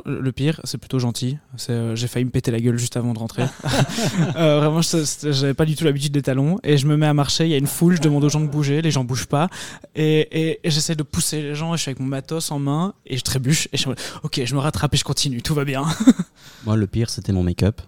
Le 0.06 0.30
pire, 0.32 0.58
c'est 0.64 0.78
plutôt 0.78 0.98
gentil. 0.98 1.36
Euh, 1.68 1.94
j'ai 1.96 2.06
failli 2.08 2.24
me 2.24 2.30
péter 2.30 2.50
la 2.50 2.60
gueule 2.60 2.78
juste 2.78 2.96
avant 2.96 3.12
de 3.12 3.18
rentrer. 3.18 3.44
Euh, 4.36 4.60
vraiment, 4.60 4.80
j'avais 4.80 5.52
pas 5.54 5.64
du 5.66 5.74
tout 5.76 5.84
l'habitude 5.84 6.12
des 6.12 6.22
talons. 6.22 6.58
Et 6.62 6.78
je 6.78 6.86
me 6.86 6.96
mets 6.96 7.06
à 7.06 7.12
marcher, 7.14 7.44
il 7.44 7.50
y 7.50 7.54
a 7.54 7.58
une 7.58 7.66
foule, 7.66 7.96
je 7.96 8.00
demande 8.00 8.24
aux 8.24 8.28
gens 8.30 8.40
de 8.40 8.46
bouger, 8.46 8.80
les 8.80 8.90
gens 8.90 9.04
bougent 9.04 9.26
pas. 9.26 9.48
Et, 9.94 10.20
et- 10.20 10.60
et 10.66 10.70
j'essaie 10.70 10.94
de 10.94 11.02
pousser 11.02 11.42
les 11.42 11.54
gens, 11.54 11.74
et 11.74 11.76
je 11.76 11.82
suis 11.82 11.90
avec 11.90 12.00
mon 12.00 12.06
matos 12.06 12.50
en 12.50 12.58
main, 12.58 12.94
et 13.06 13.16
je 13.18 13.22
trébuche, 13.22 13.68
et 13.72 13.76
je 13.76 13.88
mode, 13.88 13.98
ok, 14.22 14.40
je 14.44 14.54
me 14.54 14.60
rattrape 14.60 14.94
et 14.94 14.96
je 14.96 15.04
continue, 15.04 15.42
tout 15.42 15.54
va 15.54 15.64
bien. 15.64 15.84
Moi, 16.64 16.76
le 16.76 16.86
pire, 16.86 17.10
c'était 17.10 17.32
mon 17.32 17.42
make-up. 17.42 17.80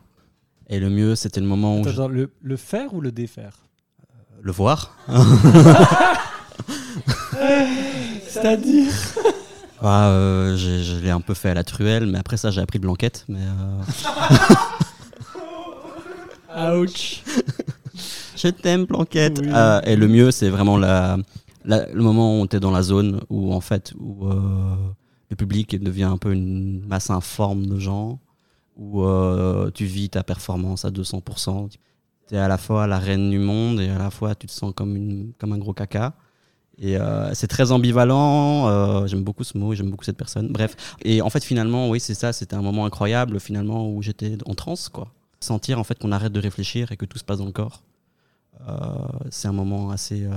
Et 0.68 0.80
le 0.80 0.90
mieux, 0.90 1.14
c'était 1.14 1.40
le 1.40 1.46
moment 1.46 1.76
où 1.78 1.80
Attends, 1.83 1.90
je- 1.90 1.96
genre, 1.96 2.09
le, 2.09 2.30
le 2.42 2.57
faire 2.57 2.92
ou 2.92 3.00
le 3.00 3.12
défaire? 3.12 3.59
Le 4.42 4.52
voir. 4.52 4.96
C'est-à-dire? 8.28 8.92
Ah, 9.87 10.09
euh, 10.09 10.57
je 10.57 10.99
l'ai 11.01 11.11
un 11.11 11.20
peu 11.20 11.35
fait 11.35 11.51
à 11.51 11.55
la 11.55 11.62
truelle, 11.64 12.07
mais 12.07 12.18
après 12.18 12.38
ça, 12.38 12.51
j'ai 12.51 12.61
appris 12.62 12.79
de 12.79 12.85
blanquette. 12.85 13.25
Mais 13.29 13.40
euh, 13.40 13.83
Ouch 16.81 17.23
je 18.37 18.49
t'aime, 18.49 18.85
blanquette. 18.87 19.40
Oui. 19.42 19.49
Euh, 19.53 19.81
et 19.85 19.97
le 19.97 20.09
mieux, 20.09 20.31
c'est 20.31 20.49
vraiment 20.49 20.79
la, 20.79 21.16
la- 21.64 21.87
le 21.92 22.03
moment 22.03 22.40
où 22.40 22.47
tu 22.47 22.57
es 22.57 22.61
dans 22.61 22.70
la 22.70 22.83
zone 22.83 23.20
où, 23.29 23.53
en 23.53 23.61
fait, 23.61 23.92
où 23.99 24.27
le 24.29 25.37
public 25.37 25.83
devient 25.83 26.05
un 26.05 26.16
peu 26.18 26.33
une 26.33 26.85
masse 26.87 27.11
informe 27.11 27.66
de 27.66 27.79
gens, 27.79 28.18
où 28.77 29.05
tu 29.75 29.85
vis 29.85 30.11
ta 30.11 30.23
performance 30.23 30.85
à 30.85 30.90
200%. 30.90 31.68
Tu 32.29 32.35
es 32.35 32.38
à 32.38 32.49
la 32.49 32.57
fois 32.59 32.87
la 32.87 32.99
reine 32.99 33.31
du 33.31 33.38
monde 33.38 33.81
et 33.81 33.88
à 33.90 33.99
la 33.99 34.11
fois 34.11 34.35
tu 34.35 34.47
te 34.47 34.53
sens 34.53 34.73
comme, 34.75 34.97
une, 34.97 35.33
comme 35.38 35.53
un 35.53 35.59
gros 35.59 35.75
caca. 35.75 36.14
Et 36.78 36.96
euh, 36.96 37.32
c'est 37.34 37.46
très 37.46 37.70
ambivalent. 37.72 38.68
euh, 38.68 39.06
j'aime 39.06 39.22
beaucoup 39.22 39.44
ce 39.44 39.56
mot, 39.56 39.74
j'aime 39.74 39.90
beaucoup 39.90 40.04
cette 40.04 40.16
personne. 40.16 40.48
Bref. 40.48 40.76
Et 41.02 41.22
en 41.22 41.30
fait, 41.30 41.44
finalement, 41.44 41.88
oui, 41.88 42.00
c'est 42.00 42.14
ça. 42.14 42.32
C'était 42.32 42.56
un 42.56 42.62
moment 42.62 42.84
incroyable, 42.84 43.38
finalement, 43.40 43.88
où 43.88 44.02
j'étais 44.02 44.37
en 44.46 44.54
transe, 44.54 44.88
quoi. 44.88 45.12
Sentir 45.40 45.78
en 45.78 45.84
fait 45.84 45.98
qu'on 45.98 46.10
arrête 46.10 46.32
de 46.32 46.40
réfléchir 46.40 46.90
et 46.90 46.96
que 46.96 47.04
tout 47.04 47.18
se 47.18 47.24
passe 47.24 47.38
dans 47.38 47.44
le 47.44 47.52
corps. 47.52 47.82
Euh, 48.68 48.72
c'est 49.30 49.46
un 49.48 49.52
moment 49.52 49.90
assez 49.90 50.24
euh, 50.24 50.30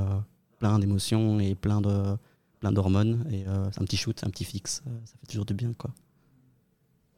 plein 0.59 0.79
d'émotions 0.79 1.39
et 1.39 1.55
plein 1.55 1.81
de 1.81 2.17
plein 2.59 2.71
d'hormones. 2.71 3.25
Et 3.31 3.45
euh, 3.47 3.69
c'est 3.71 3.81
un 3.81 3.85
petit 3.85 3.97
shoot, 3.97 4.19
un 4.23 4.29
petit 4.29 4.43
fixe. 4.43 4.83
euh, 4.87 4.91
ça 5.05 5.13
fait 5.21 5.27
toujours 5.27 5.45
du 5.45 5.53
bien, 5.53 5.73
quoi. 5.77 5.91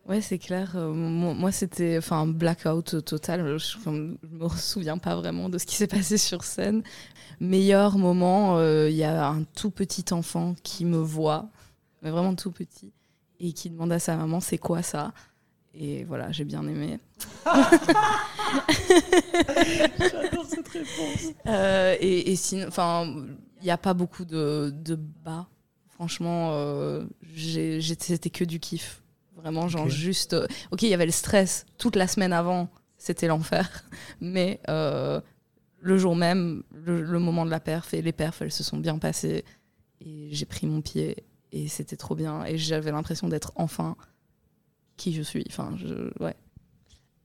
Ouais, 0.10 0.22
c'est 0.22 0.39
clair. 0.39 0.72
Euh, 0.76 0.91
mo- 0.91 1.36
moi, 1.36 1.52
c'était 1.52 1.98
enfin 2.00 2.22
un 2.22 2.28
blackout 2.28 3.06
total. 3.06 3.58
Je, 3.60 3.78
je 3.84 3.89
me 3.89 4.17
souviens 4.58 4.98
pas 4.98 5.15
vraiment 5.15 5.50
de 5.50 5.58
ce 5.60 5.65
qui 5.67 5.76
s'est 5.76 5.88
passé 5.88 6.17
sur 6.17 6.43
scène. 6.43 6.82
Meilleur 7.39 7.98
moment, 7.98 8.58
euh, 8.58 8.89
il 8.89 8.95
y 8.95 9.04
a 9.04 9.28
un 9.30 9.43
tout 9.43 9.69
petit 9.69 10.06
enfant 10.12 10.56
qui 10.63 10.84
me 10.86 10.98
voit, 10.98 11.48
mais 12.02 12.10
vraiment 12.10 12.34
tout 12.34 12.52
petit, 12.52 12.91
et 13.39 13.54
qui 13.54 13.69
demande 13.69 13.91
à 13.91 14.00
sa 14.00 14.15
maman 14.17 14.39
c'est 14.39 14.58
quoi 14.58 14.82
ça? 14.82 15.13
Et 15.76 16.04
voilà, 16.06 16.32
j'ai 16.32 16.43
bien 16.45 16.67
aimé. 16.67 17.00
J'adore 20.00 20.45
cette 20.48 20.67
réponse. 20.69 21.34
Euh, 21.45 21.95
et, 22.00 22.32
et 22.32 22.36
sinon, 22.36 22.65
enfin, 22.67 23.06
il 23.62 23.63
n'y 23.63 23.69
a 23.72 23.78
pas 23.78 23.93
beaucoup 23.93 24.26
de, 24.26 24.74
de 24.76 24.95
bas. 24.95 25.48
Franchement, 25.89 26.50
euh, 26.54 27.04
c'était 27.38 28.30
que 28.32 28.43
du 28.43 28.60
kiff. 28.60 29.04
Vraiment, 29.41 29.67
genre 29.67 29.89
juste. 29.89 30.34
euh, 30.34 30.47
ok, 30.71 30.84
il 30.84 30.89
y 30.89 30.93
avait 30.93 31.06
le 31.06 31.12
stress 31.12 31.65
toute 31.78 31.95
la 31.95 32.08
semaine 32.08 32.34
avant, 32.34 32.69
c'était 32.97 33.28
l'enfer. 33.28 33.84
Mais 34.21 34.60
euh, 34.69 35.21
le 35.80 35.97
jour 35.97 36.15
même, 36.15 36.63
le, 36.73 37.02
le 37.02 37.19
moment 37.19 37.45
de 37.45 37.52
la 37.52 37.60
perf 37.60 37.93
et 37.93 38.02
les 38.02 38.12
perfs, 38.12 38.41
elles 38.41 38.52
se 38.52 38.63
sont 38.63 38.78
bien 38.78 38.97
passées. 38.97 39.45
Et 40.02 40.30
j'ai 40.32 40.45
pris 40.45 40.67
mon 40.67 40.82
pied 40.82 41.25
et 41.52 41.67
c'était 41.67 41.97
trop 41.97 42.15
bien. 42.15 42.45
Et 42.45 42.58
j'avais 42.58 42.91
l'impression 42.91 43.28
d'être 43.28 43.52
enfin 43.56 43.95
qui 44.97 45.13
je 45.13 45.21
suis. 45.21 45.45
Enfin, 45.49 45.73
je, 45.78 46.12
ouais. 46.23 46.36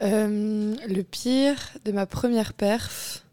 Euh, 0.03 0.75
le 0.89 1.03
pire 1.03 1.57
de 1.85 1.93
ma 1.93 2.07
première 2.07 2.53
perf, 2.53 3.25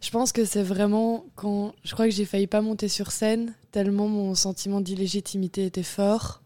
je 0.00 0.10
pense 0.10 0.32
que 0.32 0.44
c'est 0.44 0.62
vraiment 0.62 1.26
quand 1.34 1.74
je 1.84 1.92
crois 1.92 2.06
que 2.06 2.14
j'ai 2.14 2.24
failli 2.24 2.46
pas 2.46 2.60
monter 2.60 2.88
sur 2.88 3.10
scène 3.10 3.54
tellement 3.72 4.08
mon 4.08 4.34
sentiment 4.34 4.80
d'illégitimité 4.80 5.66
était 5.66 5.82
fort 5.82 6.42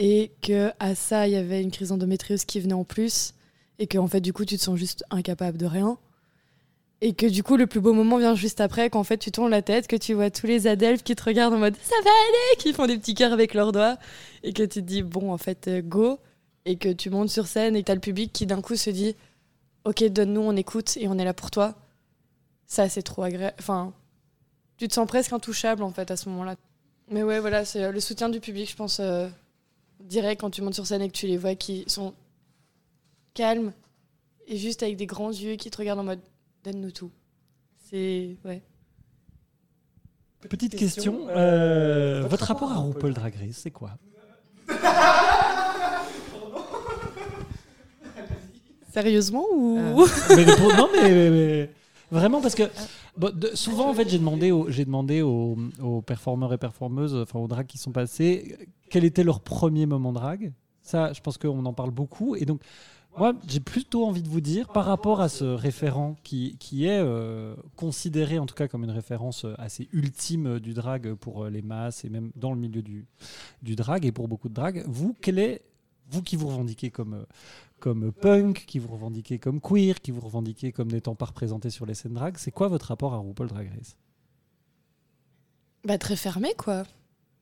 et 0.00 0.32
que 0.42 0.72
à 0.80 0.96
ça 0.96 1.28
il 1.28 1.34
y 1.34 1.36
avait 1.36 1.62
une 1.62 1.70
crise 1.70 1.90
d'endométriose 1.90 2.44
qui 2.44 2.58
venait 2.58 2.74
en 2.74 2.82
plus 2.82 3.34
et 3.78 3.86
que 3.86 3.98
en 3.98 4.08
fait 4.08 4.20
du 4.20 4.32
coup 4.32 4.44
tu 4.44 4.56
te 4.56 4.62
sens 4.62 4.76
juste 4.76 5.04
incapable 5.10 5.58
de 5.58 5.66
rien 5.66 5.96
et 7.00 7.12
que 7.12 7.26
du 7.26 7.44
coup 7.44 7.56
le 7.56 7.68
plus 7.68 7.80
beau 7.80 7.92
moment 7.92 8.18
vient 8.18 8.34
juste 8.34 8.60
après 8.60 8.90
quand 8.90 8.98
en 8.98 9.04
fait 9.04 9.18
tu 9.18 9.30
tournes 9.30 9.50
la 9.50 9.62
tête 9.62 9.86
que 9.86 9.96
tu 9.96 10.14
vois 10.14 10.30
tous 10.30 10.48
les 10.48 10.66
adelphes 10.66 11.04
qui 11.04 11.14
te 11.14 11.22
regardent 11.22 11.54
en 11.54 11.58
mode 11.58 11.76
ça 11.80 11.94
va 12.02 12.10
aller 12.10 12.58
qui 12.58 12.72
font 12.72 12.88
des 12.88 12.98
petits 12.98 13.14
cœurs 13.14 13.32
avec 13.32 13.54
leurs 13.54 13.70
doigts 13.70 13.96
et 14.42 14.52
que 14.52 14.64
tu 14.64 14.68
te 14.68 14.78
dis 14.80 15.02
bon 15.02 15.32
en 15.32 15.38
fait 15.38 15.68
euh, 15.68 15.80
go 15.80 16.18
et 16.64 16.76
que 16.76 16.88
tu 16.88 17.10
montes 17.10 17.30
sur 17.30 17.46
scène 17.46 17.76
et 17.76 17.82
que 17.82 17.86
tu 17.86 17.92
as 17.92 17.94
le 17.94 18.00
public 18.00 18.32
qui 18.32 18.46
d'un 18.46 18.60
coup 18.60 18.76
se 18.76 18.90
dit 18.90 19.14
Ok, 19.84 20.04
donne-nous, 20.04 20.42
on 20.42 20.56
écoute 20.56 20.96
et 20.98 21.08
on 21.08 21.18
est 21.18 21.24
là 21.24 21.32
pour 21.32 21.50
toi. 21.50 21.74
Ça, 22.66 22.88
c'est 22.88 23.02
trop 23.02 23.22
agréable. 23.22 23.56
Enfin, 23.58 23.94
tu 24.76 24.88
te 24.88 24.94
sens 24.94 25.08
presque 25.08 25.32
intouchable 25.32 25.82
en 25.82 25.90
fait 25.90 26.10
à 26.10 26.16
ce 26.16 26.28
moment-là. 26.28 26.56
Mais 27.08 27.22
ouais, 27.22 27.40
voilà, 27.40 27.64
c'est 27.64 27.84
euh, 27.84 27.92
le 27.92 28.00
soutien 28.00 28.28
du 28.28 28.40
public, 28.40 28.70
je 28.70 28.76
pense, 28.76 29.00
euh, 29.00 29.28
direct 30.00 30.40
quand 30.40 30.50
tu 30.50 30.62
montes 30.62 30.74
sur 30.74 30.86
scène 30.86 31.02
et 31.02 31.08
que 31.08 31.14
tu 31.16 31.26
les 31.26 31.36
vois 31.36 31.54
qui 31.54 31.84
sont 31.86 32.14
calmes 33.34 33.72
et 34.46 34.56
juste 34.56 34.82
avec 34.82 34.96
des 34.96 35.06
grands 35.06 35.30
yeux 35.30 35.56
qui 35.56 35.70
te 35.70 35.76
regardent 35.78 36.00
en 36.00 36.04
mode 36.04 36.20
Donne-nous 36.64 36.90
tout. 36.90 37.10
C'est. 37.90 38.36
Ouais. 38.44 38.60
Petite 40.48 40.76
question, 40.76 41.26
euh, 41.30 42.22
votre 42.28 42.44
rapport 42.46 42.70
à 42.72 42.76
RuPaul 42.78 43.12
Drag 43.14 43.34
Race, 43.34 43.56
c'est 43.62 43.70
quoi? 43.70 43.92
Sérieusement 48.92 49.44
ou. 49.52 49.78
Euh. 49.78 50.06
mais, 50.36 50.44
pour- 50.56 50.74
non, 50.74 50.88
mais, 50.92 51.10
mais- 51.10 51.30
mais 51.30 51.70
vraiment 52.10 52.40
parce 52.40 52.54
que 52.54 52.64
de- 53.28 53.54
souvent 53.54 53.90
en 53.90 53.94
fait 53.94 54.08
j'ai 54.08 54.18
demandé 54.18 55.22
aux, 55.22 56.02
performeurs 56.06 56.52
et 56.52 56.58
performeuses, 56.58 57.14
enfin 57.14 57.38
aux 57.38 57.48
drags 57.48 57.66
qui 57.66 57.78
sont 57.78 57.92
passés, 57.92 58.56
quel 58.88 59.04
était 59.04 59.24
leur 59.24 59.40
premier 59.40 59.86
moment 59.86 60.12
drag. 60.12 60.52
Ça, 60.82 61.12
je 61.12 61.20
pense 61.20 61.36
qu'on 61.38 61.64
en 61.66 61.72
parle 61.72 61.90
beaucoup 61.90 62.34
et 62.36 62.44
donc 62.44 62.60
Moi, 63.18 63.34
j'ai 63.48 63.58
plutôt 63.58 64.06
envie 64.06 64.22
de 64.22 64.28
vous 64.28 64.40
dire, 64.40 64.68
par 64.68 64.84
rapport 64.84 65.20
à 65.20 65.28
ce 65.28 65.44
référent 65.44 66.16
qui, 66.22 66.56
est 66.84 67.00
euh, 67.00 67.56
considéré 67.74 68.38
en 68.38 68.46
tout 68.46 68.54
cas 68.54 68.68
comme 68.68 68.84
une 68.84 68.90
référence 68.92 69.46
assez 69.58 69.88
ultime 69.92 70.60
du 70.60 70.74
drag 70.74 71.14
pour 71.14 71.46
les 71.46 71.60
masses 71.60 72.04
et 72.04 72.08
même 72.08 72.30
dans 72.36 72.52
le 72.52 72.60
milieu 72.60 72.82
du, 72.82 73.06
du 73.62 73.74
drag 73.74 74.06
et 74.06 74.12
pour 74.12 74.28
beaucoup 74.28 74.48
de 74.48 74.54
drag, 74.54 74.84
vous, 74.86 75.16
quel 75.20 75.40
est, 75.40 75.62
vous 76.08 76.22
qui 76.22 76.36
vous 76.36 76.46
revendiquez 76.46 76.90
comme, 76.90 77.26
comme 77.80 78.12
punk, 78.12 78.64
qui 78.66 78.78
vous 78.78 78.88
revendiquez 78.92 79.38
comme 79.38 79.60
queer, 79.60 80.00
qui 80.00 80.10
vous 80.10 80.20
revendiquez 80.20 80.72
comme 80.72 80.92
n'étant 80.92 81.14
pas 81.14 81.26
représenté 81.26 81.70
sur 81.70 81.86
les 81.86 81.94
scènes 81.94 82.14
drag, 82.14 82.36
c'est 82.38 82.50
quoi 82.50 82.68
votre 82.68 82.86
rapport 82.86 83.14
à 83.14 83.18
RuPaul 83.18 83.48
Drag 83.48 83.68
Race? 83.76 83.96
Bah, 85.84 85.98
très 85.98 86.16
fermé, 86.16 86.52
quoi. 86.56 86.84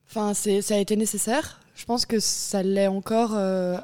Enfin, 0.07 0.33
c'est, 0.33 0.61
ça 0.61 0.75
a 0.75 0.77
été 0.77 0.95
nécessaire. 0.95 1.59
Je 1.75 1.85
pense 1.85 2.05
que 2.05 2.19
ça 2.19 2.63
l'est 2.63 2.87
encore 2.87 3.35
euh, 3.35 3.77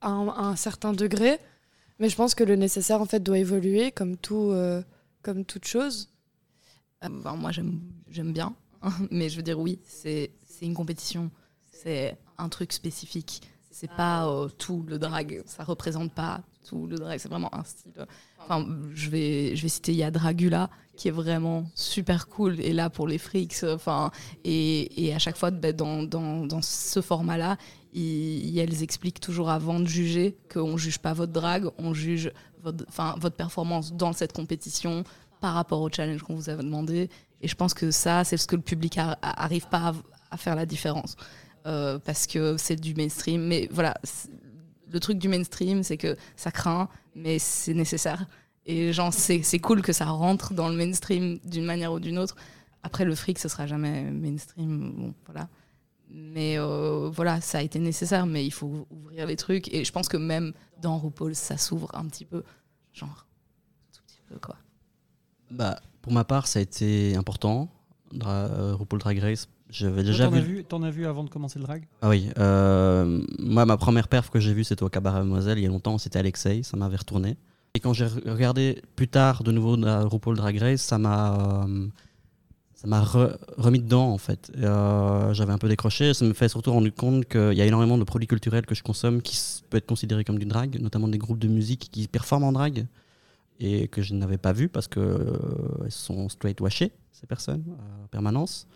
à, 0.00 0.10
un, 0.10 0.28
à 0.28 0.42
un 0.42 0.56
certain 0.56 0.92
degré. 0.92 1.38
Mais 1.98 2.08
je 2.08 2.16
pense 2.16 2.34
que 2.34 2.44
le 2.44 2.56
nécessaire, 2.56 3.00
en 3.00 3.06
fait, 3.06 3.20
doit 3.20 3.38
évoluer 3.38 3.90
comme, 3.90 4.16
tout, 4.16 4.50
euh, 4.52 4.82
comme 5.22 5.44
toute 5.44 5.64
chose. 5.64 6.10
Euh, 7.02 7.08
ben, 7.08 7.34
moi, 7.34 7.50
j'aime 7.50 7.80
j'aime 8.08 8.32
bien. 8.32 8.54
Mais 9.10 9.28
je 9.28 9.36
veux 9.36 9.42
dire, 9.42 9.58
oui, 9.58 9.80
c'est 9.84 10.30
c'est 10.46 10.66
une 10.66 10.74
compétition. 10.74 11.30
C'est 11.70 12.16
un 12.38 12.48
truc 12.48 12.72
spécifique. 12.72 13.42
C'est 13.78 13.90
pas 13.90 14.26
euh, 14.26 14.48
tout 14.48 14.82
le 14.88 14.98
drag. 14.98 15.42
Ça 15.44 15.62
représente 15.62 16.10
pas 16.12 16.40
tout 16.66 16.86
le 16.86 16.96
drag. 16.96 17.18
C'est 17.18 17.28
vraiment 17.28 17.54
un 17.54 17.62
style. 17.62 17.92
Enfin, 18.40 18.66
je 18.94 19.10
vais, 19.10 19.54
je 19.54 19.60
vais 19.62 19.68
citer, 19.68 19.92
il 19.92 19.98
y 19.98 20.02
a 20.02 20.10
Dragula 20.10 20.70
qui 20.96 21.08
est 21.08 21.10
vraiment 21.10 21.66
super 21.74 22.26
cool 22.28 22.58
et 22.60 22.72
là 22.72 22.88
pour 22.88 23.06
les 23.06 23.18
freaks. 23.18 23.64
Enfin, 23.64 24.10
et, 24.44 25.04
et 25.04 25.14
à 25.14 25.18
chaque 25.18 25.36
fois, 25.36 25.50
ben, 25.50 25.76
dans, 25.76 26.02
dans, 26.04 26.46
dans 26.46 26.62
ce 26.62 27.02
format-là, 27.02 27.58
elles 27.94 28.82
expliquent 28.82 29.20
toujours 29.20 29.50
avant 29.50 29.78
de 29.78 29.86
juger 29.86 30.36
qu'on 30.52 30.78
juge 30.78 30.98
pas 30.98 31.12
votre 31.12 31.32
drag, 31.32 31.66
on 31.76 31.92
juge 31.92 32.32
votre, 32.62 32.84
votre 33.18 33.36
performance 33.36 33.92
dans 33.92 34.14
cette 34.14 34.32
compétition 34.32 35.04
par 35.42 35.52
rapport 35.52 35.82
au 35.82 35.90
challenge 35.90 36.22
qu'on 36.22 36.34
vous 36.34 36.48
a 36.48 36.56
demandé. 36.56 37.10
Et 37.42 37.48
je 37.48 37.54
pense 37.54 37.74
que 37.74 37.90
ça, 37.90 38.24
c'est 38.24 38.38
ce 38.38 38.46
que 38.46 38.56
le 38.56 38.62
public 38.62 38.96
a- 38.96 39.18
a- 39.20 39.44
arrive 39.44 39.68
pas 39.68 39.88
à, 39.88 39.94
à 40.30 40.36
faire 40.38 40.56
la 40.56 40.64
différence. 40.64 41.14
Euh, 41.66 41.98
parce 41.98 42.26
que 42.26 42.56
c'est 42.56 42.76
du 42.76 42.94
mainstream. 42.94 43.42
Mais 43.42 43.68
voilà, 43.72 43.94
le 44.90 45.00
truc 45.00 45.18
du 45.18 45.28
mainstream, 45.28 45.82
c'est 45.82 45.96
que 45.96 46.16
ça 46.36 46.50
craint, 46.50 46.88
mais 47.14 47.38
c'est 47.38 47.74
nécessaire. 47.74 48.26
Et 48.66 48.92
genre, 48.92 49.12
c'est 49.12 49.58
cool 49.58 49.82
que 49.82 49.92
ça 49.92 50.06
rentre 50.06 50.54
dans 50.54 50.68
le 50.68 50.76
mainstream 50.76 51.38
d'une 51.44 51.64
manière 51.64 51.92
ou 51.92 52.00
d'une 52.00 52.18
autre. 52.18 52.36
Après, 52.82 53.04
le 53.04 53.14
fric, 53.14 53.38
ce 53.38 53.48
sera 53.48 53.66
jamais 53.66 54.02
mainstream. 54.04 55.12
Voilà. 55.24 55.48
Mais 56.08 56.58
euh, 56.58 57.10
voilà, 57.12 57.40
ça 57.40 57.58
a 57.58 57.62
été 57.62 57.80
nécessaire, 57.80 58.26
mais 58.26 58.46
il 58.46 58.52
faut 58.52 58.86
ouvrir 58.90 59.26
les 59.26 59.36
trucs. 59.36 59.72
Et 59.74 59.84
je 59.84 59.92
pense 59.92 60.08
que 60.08 60.16
même 60.16 60.52
dans 60.80 60.98
RuPaul, 60.98 61.34
ça 61.34 61.58
s'ouvre 61.58 61.90
un 61.94 62.06
petit 62.06 62.24
peu. 62.24 62.44
Genre, 62.92 63.26
tout 63.92 64.02
petit 64.06 64.20
peu, 64.28 64.38
quoi. 64.38 64.56
Bah, 65.50 65.80
pour 66.02 66.12
ma 66.12 66.24
part, 66.24 66.46
ça 66.46 66.60
a 66.60 66.62
été 66.62 67.16
important. 67.16 67.68
Dra 68.12 68.46
euh, 68.46 68.74
RuPaul 68.76 69.00
Drag 69.00 69.18
Race, 69.18 69.48
j'avais 69.70 70.02
déjà 70.04 70.28
T'en 70.28 70.32
as 70.36 70.40
vu, 70.40 70.64
t'en 70.64 70.82
as 70.82 70.90
vu 70.90 71.06
avant 71.06 71.24
de 71.24 71.30
commencer 71.30 71.58
le 71.58 71.64
drag? 71.64 71.86
Ah 72.02 72.08
oui, 72.08 72.28
euh, 72.38 73.22
moi 73.38 73.64
ma 73.66 73.76
première 73.76 74.08
perf 74.08 74.30
que 74.30 74.38
j'ai 74.40 74.54
vue 74.54 74.64
c'était 74.64 74.82
au 74.82 74.88
Cabaret 74.88 75.18
Mademoiselle 75.20 75.58
il 75.58 75.62
y 75.62 75.66
a 75.66 75.70
longtemps, 75.70 75.98
c'était 75.98 76.18
Alexei, 76.18 76.62
ça 76.62 76.76
m'avait 76.76 76.96
retourné. 76.96 77.36
Et 77.74 77.80
quand 77.80 77.92
j'ai 77.92 78.06
re- 78.06 78.30
regardé 78.30 78.80
plus 78.94 79.08
tard 79.08 79.42
de 79.42 79.52
nouveau 79.52 79.76
RuPaul 80.08 80.36
Drag 80.36 80.56
Race, 80.58 80.80
ça 80.80 80.98
m'a 80.98 81.64
euh, 81.66 81.86
ça 82.74 82.86
m'a 82.86 83.02
re- 83.02 83.36
remis 83.56 83.80
dedans 83.80 84.08
en 84.10 84.18
fait. 84.18 84.50
Euh, 84.58 85.32
J'avais 85.34 85.52
un 85.52 85.58
peu 85.58 85.68
décroché, 85.68 86.14
ça 86.14 86.24
me 86.24 86.32
fait 86.32 86.48
surtout 86.48 86.72
rendre 86.72 86.88
compte 86.90 87.26
qu'il 87.26 87.54
y 87.54 87.60
a 87.60 87.66
énormément 87.66 87.98
de 87.98 88.04
produits 88.04 88.28
culturels 88.28 88.66
que 88.66 88.74
je 88.74 88.82
consomme 88.82 89.20
qui 89.22 89.36
peuvent 89.68 89.78
être 89.78 89.86
considérés 89.86 90.24
comme 90.24 90.38
du 90.38 90.46
drag, 90.46 90.78
notamment 90.80 91.08
des 91.08 91.18
groupes 91.18 91.38
de 91.38 91.48
musique 91.48 91.88
qui 91.90 92.06
performent 92.08 92.44
en 92.44 92.52
drag 92.52 92.86
et 93.58 93.88
que 93.88 94.02
je 94.02 94.14
n'avais 94.14 94.36
pas 94.38 94.52
vu 94.52 94.68
parce 94.68 94.86
que 94.88 95.00
euh, 95.00 95.38
elles 95.84 95.90
sont 95.90 96.28
straight 96.28 96.60
washées 96.60 96.92
ces 97.12 97.26
personnes 97.26 97.64
en 98.04 98.06
permanence. 98.08 98.66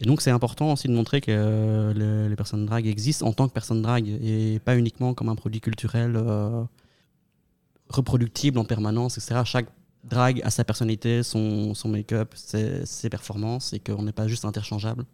Et 0.00 0.06
donc 0.06 0.22
c'est 0.22 0.30
important 0.30 0.72
aussi 0.72 0.88
de 0.88 0.94
montrer 0.94 1.20
que 1.20 1.30
euh, 1.30 2.28
les, 2.28 2.36
personnes 2.36 2.64
drag 2.64 2.86
existent 2.86 3.26
en 3.26 3.32
tant 3.32 3.46
que 3.46 3.52
personnes 3.52 3.82
drag 3.82 4.08
et 4.08 4.58
pas 4.64 4.76
uniquement 4.76 5.12
comme 5.12 5.28
un 5.28 5.34
produit 5.34 5.60
culturel 5.60 6.16
euh, 6.16 6.64
reproductible 7.90 8.58
en 8.58 8.64
permanence, 8.64 9.18
etc. 9.18 9.42
Chaque 9.44 9.66
drag 10.04 10.40
a 10.42 10.50
sa 10.50 10.64
personnalité, 10.64 11.22
son, 11.22 11.74
son 11.74 11.90
make-up, 11.90 12.32
ses, 12.34 13.10
performances 13.10 13.74
et 13.74 13.78
qu'on 13.78 14.02
n'est 14.02 14.12
pas 14.12 14.26
juste 14.26 14.46
interchangeable. 14.46 15.04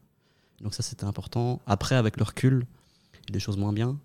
Donc 0.61 0.72
ça 0.72 0.85
c'était 0.85 1.05
important. 1.05 1.61
Après 1.66 1.96
avec 1.96 2.16
le 2.16 2.22
recul, 2.22 2.64
il 3.14 3.31
y 3.31 3.33
a 3.33 3.33
des 3.33 3.40
choses 3.40 3.57
moins 3.57 3.72
bien, 3.72 3.99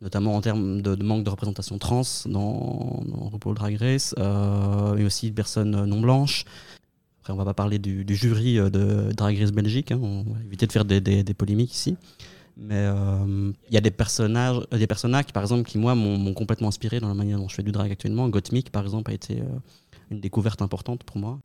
notamment 0.00 0.34
en 0.34 0.40
termes 0.40 0.80
de, 0.80 0.94
manque 1.04 1.24
de 1.24 1.30
représentation 1.30 1.76
trans 1.76 2.02
dans, 2.24 3.02
dans 3.04 3.28
RuPaul 3.28 3.54
Drag 3.54 3.76
Race, 3.76 4.14
euh, 4.16 4.96
et 4.96 5.04
aussi 5.04 5.28
de 5.28 5.34
personnes 5.34 5.84
non 5.84 6.00
blanches. 6.00 6.46
Après, 7.22 7.32
on 7.32 7.36
va 7.36 7.44
pas 7.44 7.54
parler 7.54 7.78
du, 7.78 8.04
jury 8.16 8.58
euh, 8.58 8.68
de 8.68 9.12
Drag 9.12 9.38
Race 9.38 9.52
Belgique, 9.52 9.92
hein, 9.92 10.00
on 10.02 10.24
va 10.24 10.40
éviter 10.44 10.66
de 10.66 10.72
faire 10.72 10.84
des, 10.84 11.22
polémiques 11.38 11.72
ici. 11.72 11.96
Mais 12.56 12.74
euh, 12.74 13.52
il 13.68 13.74
y 13.74 13.76
a 13.76 13.80
des 13.80 13.92
personnages, 13.92 14.60
euh, 14.74 14.76
des 14.76 14.88
personnages 14.88 15.26
qui, 15.26 15.32
par 15.32 15.44
exemple, 15.44 15.62
qui 15.62 15.78
moi 15.78 15.94
m'ont 15.94 16.34
complètement 16.34 16.66
inspiré 16.66 16.98
dans 16.98 17.06
la 17.06 17.14
manière 17.14 17.38
dont 17.38 17.48
je 17.48 17.54
fais 17.54 17.62
du 17.62 17.70
drag 17.70 17.92
actuellement. 17.92 18.28
Gottmik, 18.28 18.70
par 18.70 18.82
exemple, 18.82 19.12
a 19.12 19.14
été 19.14 19.40
une 20.10 20.18
découverte 20.18 20.62
importante 20.62 21.04
pour 21.04 21.18
moi. 21.18 21.38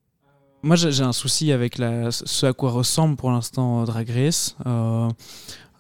Moi, 0.64 0.76
j'ai 0.78 1.04
un 1.04 1.14
souci 1.14 1.52
avec 1.52 1.76
ce 1.76 2.46
à 2.48 2.54
quoi 2.54 2.72
ressemble 2.72 3.16
pour 3.16 3.30
l'instant 3.30 3.84
Drag 3.84 4.10
Race. 4.10 4.58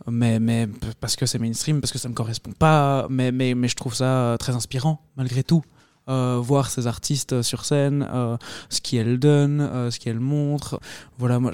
mais, 0.06 0.40
mais 0.40 0.68
parce 1.00 1.16
que 1.16 1.26
c'est 1.26 1.40
mainstream, 1.40 1.82
parce 1.82 1.92
que 1.92 1.98
ça 1.98 2.08
me 2.08 2.14
correspond 2.14 2.52
pas. 2.52 3.08
Mais, 3.10 3.32
mais, 3.32 3.56
mais 3.56 3.68
je 3.68 3.76
trouve 3.76 3.96
ça 3.96 4.36
très 4.40 4.54
inspirant, 4.54 5.02
malgré 5.16 5.42
tout. 5.42 5.64
Euh, 6.10 6.40
voir 6.42 6.70
ces 6.70 6.88
artistes 6.88 7.34
euh, 7.34 7.44
sur 7.44 7.66
scène, 7.66 8.08
euh, 8.14 8.38
ce 8.70 8.80
qu'elles 8.80 9.20
donnent, 9.20 9.92
ce 9.92 10.00
qu'elles 10.00 10.22
montrent. 10.22 10.80
Voilà, 11.18 11.38
moi, 11.38 11.52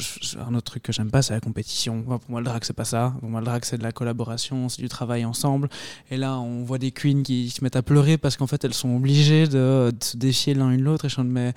un 0.47 0.53
autre 0.53 0.65
truc 0.71 0.83
que 0.83 0.91
j'aime 0.91 1.09
pas, 1.09 1.23
c'est 1.23 1.33
la 1.33 1.39
compétition. 1.39 2.03
Pour 2.03 2.21
moi, 2.29 2.39
le 2.39 2.45
drag, 2.45 2.63
c'est 2.63 2.73
pas 2.73 2.85
ça. 2.85 3.15
Pour 3.19 3.29
moi, 3.29 3.39
le 3.39 3.45
drag, 3.47 3.65
c'est 3.65 3.79
de 3.79 3.83
la 3.83 3.91
collaboration, 3.91 4.69
c'est 4.69 4.83
du 4.83 4.89
travail 4.89 5.25
ensemble. 5.25 5.69
Et 6.11 6.17
là, 6.17 6.37
on 6.37 6.63
voit 6.63 6.77
des 6.77 6.91
queens 6.91 7.23
qui 7.23 7.49
se 7.49 7.63
mettent 7.63 7.75
à 7.75 7.81
pleurer 7.81 8.19
parce 8.19 8.37
qu'en 8.37 8.45
fait, 8.45 8.63
elles 8.63 8.75
sont 8.75 8.95
obligées 8.95 9.47
de, 9.47 9.91
de 9.91 10.03
se 10.03 10.17
défier 10.17 10.53
l'un 10.53 10.69
une 10.69 10.83
l'autre. 10.83 11.05
Et 11.05 11.09
je 11.09 11.19
en 11.19 11.23
mode, 11.23 11.33
mais 11.33 11.53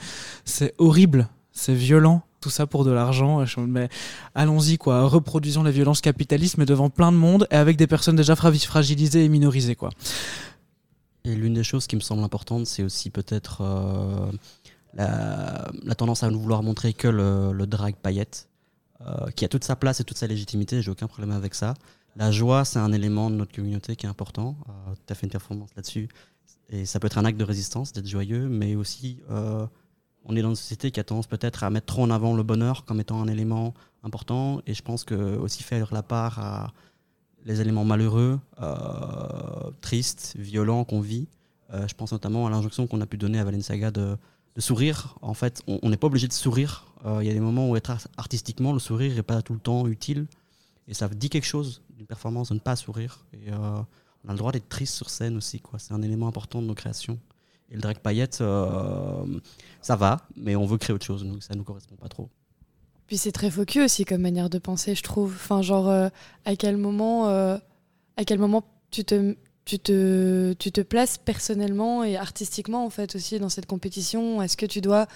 c'est 0.47 0.73
horrible, 0.79 1.29
c'est 1.53 1.75
violent. 1.75 2.23
Tout 2.41 2.51
ça 2.51 2.67
pour 2.67 2.85
de 2.85 2.93
l'argent. 2.93 3.45
Mais 3.67 3.89
allons-y, 4.35 4.79
quoi. 4.79 5.03
Reproduisons 5.09 5.63
la 5.65 5.71
violence 5.71 6.01
capitaliste, 6.01 6.59
mais 6.59 6.65
devant 6.67 6.91
plein 6.91 7.11
de 7.13 7.17
monde 7.17 7.47
et 7.51 7.57
avec 7.57 7.77
des 7.77 7.87
personnes 7.89 8.17
déjà 8.17 8.37
fra- 8.37 8.53
fragilisées 8.53 9.25
et 9.25 9.29
minorisées, 9.29 9.75
quoi. 9.75 9.91
Et 11.27 11.35
l'une 11.35 11.55
des 11.55 11.65
choses 11.65 11.89
qui 11.89 11.97
me 11.97 12.01
semble 12.01 12.23
importante, 12.23 12.67
c'est 12.67 12.85
aussi 12.85 13.11
peut-être 13.11 13.61
euh, 13.61 14.31
la, 14.95 15.95
tendance 15.97 16.23
à 16.23 16.31
nous 16.31 16.39
vouloir 16.39 16.63
montrer 16.63 16.93
que 16.93 17.09
le, 17.09 17.67
drag 17.67 17.97
paillette, 17.97 18.49
euh, 19.01 19.29
qui 19.35 19.45
a 19.45 19.49
toute 19.49 19.65
sa 19.65 19.75
place 19.75 19.99
et 19.99 20.05
toute 20.05 20.19
sa 20.19 20.29
légitimité, 20.29 20.83
j'ai 20.83 20.91
aucun 20.91 21.09
problème 21.09 21.33
avec 21.33 21.57
ça. 21.57 21.75
La 22.15 22.31
joie, 22.31 22.65
c'est 22.65 22.79
un 22.79 22.93
élément 22.93 23.29
de 23.29 23.35
notre 23.35 23.53
communauté 23.53 23.97
qui 23.97 24.07
est 24.07 24.09
important. 24.09 24.57
Euh, 24.69 24.95
tu 25.05 25.13
as 25.13 25.17
fait 25.17 25.27
une 25.27 25.33
performance 25.33 25.71
là-dessus. 25.75 26.09
Et 26.69 26.87
ça 26.87 27.01
peut 27.01 27.07
être 27.07 27.19
un 27.19 27.25
acte 27.25 27.39
de 27.39 27.45
résistance 27.45 27.93
d'être 27.93 28.07
joyeux, 28.07 28.49
mais 28.49 28.77
aussi, 28.77 29.21
on 30.25 30.35
est 30.35 30.43
dans 30.43 30.51
une 30.51 30.57
société 30.57 30.91
qui 30.91 30.99
a 30.99 31.05
tendance 31.05 31.29
peut-être 31.29 31.63
à 31.63 31.71
mettre 31.71 31.87
trop 31.87 32.03
en 32.03 32.11
avant 32.11 32.35
le 32.35 32.43
bonheur 32.43 32.85
comme 32.85 33.01
étant 33.01 33.21
un 33.21 33.29
élément 33.29 33.75
important. 34.03 34.61
Et 34.67 34.75
je 34.75 34.83
pense 34.83 35.05
que 35.05 35.15
aussi 35.15 35.63
faire 35.63 35.95
la 35.95 36.03
part 36.03 36.41
à 36.41 36.73
les 37.47 37.61
éléments 37.63 37.85
malheureux, 37.85 38.39
euh, 38.61 39.71
tristes, 39.81 40.35
violents 40.39 40.85
qu'on 40.85 41.01
vit. 41.01 41.29
Euh, 41.73 41.87
je 41.89 41.95
pense 41.95 42.13
notamment 42.13 42.47
à 42.47 42.51
l'injonction 42.51 42.87
qu'on 42.87 43.01
a 43.01 43.07
pu 43.07 43.17
donner 43.17 43.39
à 43.39 43.45
Valenciaga 43.45 43.91
de, 43.91 44.17
de 44.57 44.61
sourire. 44.61 45.17
En 45.23 45.33
fait, 45.35 45.63
on 45.67 45.89
n'est 45.89 45.97
pas 45.97 46.09
obligé 46.09 46.27
de 46.29 46.33
sourire. 46.33 46.85
Euh, 47.05 47.21
Il 47.23 47.27
y 47.27 47.31
a 47.31 47.33
des 47.33 47.41
moments 47.41 47.71
où 47.71 47.77
être 47.77 47.91
ar- 47.91 48.09
artistiquement, 48.17 48.73
le 48.73 48.79
sourire 48.81 49.15
n'est 49.15 49.23
pas 49.23 49.41
tout 49.43 49.55
le 49.55 49.61
temps 49.61 49.87
utile. 49.87 50.27
Et 50.89 50.95
ça 50.95 51.09
dit 51.09 51.31
quelque 51.31 51.47
chose 51.47 51.83
d'une 51.97 52.07
performance 52.07 52.49
de 52.51 52.55
ne 52.55 52.61
pas 52.61 52.77
sourire. 52.77 53.25
Et 53.33 53.51
on 53.53 54.29
a 54.29 54.33
le 54.33 54.39
droit 54.39 54.53
d'être 54.53 54.69
triste 54.69 54.95
sur 54.95 55.09
scène 55.11 55.37
aussi. 55.37 55.61
C'est 55.79 55.95
un 55.95 56.03
élément 56.03 56.29
important 56.29 56.61
de 56.63 56.67
nos 56.67 56.75
créations. 56.75 57.19
Et 57.71 57.75
le 57.75 57.81
drag 57.81 57.99
paillette, 57.99 58.43
ça 59.83 59.97
va, 59.97 60.21
mais 60.37 60.55
on 60.55 60.65
veut 60.67 60.79
créer 60.79 60.95
autre 60.95 61.05
chose. 61.05 61.25
Donc 61.25 61.43
ça 61.43 61.55
ne 61.55 61.59
nous 61.59 61.65
correspond 61.65 61.97
pas 61.97 62.09
trop. 62.09 62.29
Puis 63.07 63.19
c'est 63.19 63.33
très 63.33 63.51
focus 63.51 63.85
aussi 63.85 64.05
comme 64.05 64.21
manière 64.23 64.51
de 64.51 64.59
penser, 64.59 64.95
je 64.95 65.03
trouve. 65.03 65.33
Enfin, 65.35 65.63
genre, 65.63 65.89
euh, 65.89 66.09
à 66.45 66.57
quel 66.57 66.77
moment, 66.77 67.29
euh, 67.29 67.57
à 68.17 68.25
quel 68.25 68.39
moment 68.39 68.65
tu 68.91 69.05
te, 69.05 69.37
tu 69.65 69.79
te, 69.79 70.53
tu 70.55 70.73
te 70.73 70.81
places 70.81 71.17
personnellement 71.19 72.03
et 72.03 72.17
artistiquement 72.17 72.85
en 72.85 72.91
fait 72.91 73.15
aussi 73.15 73.39
dans 73.39 73.49
cette 73.49 73.67
compétition? 73.67 74.43
Est-ce 74.43 74.57
que 74.57 74.67
tu 74.67 74.81
dois 74.81 75.07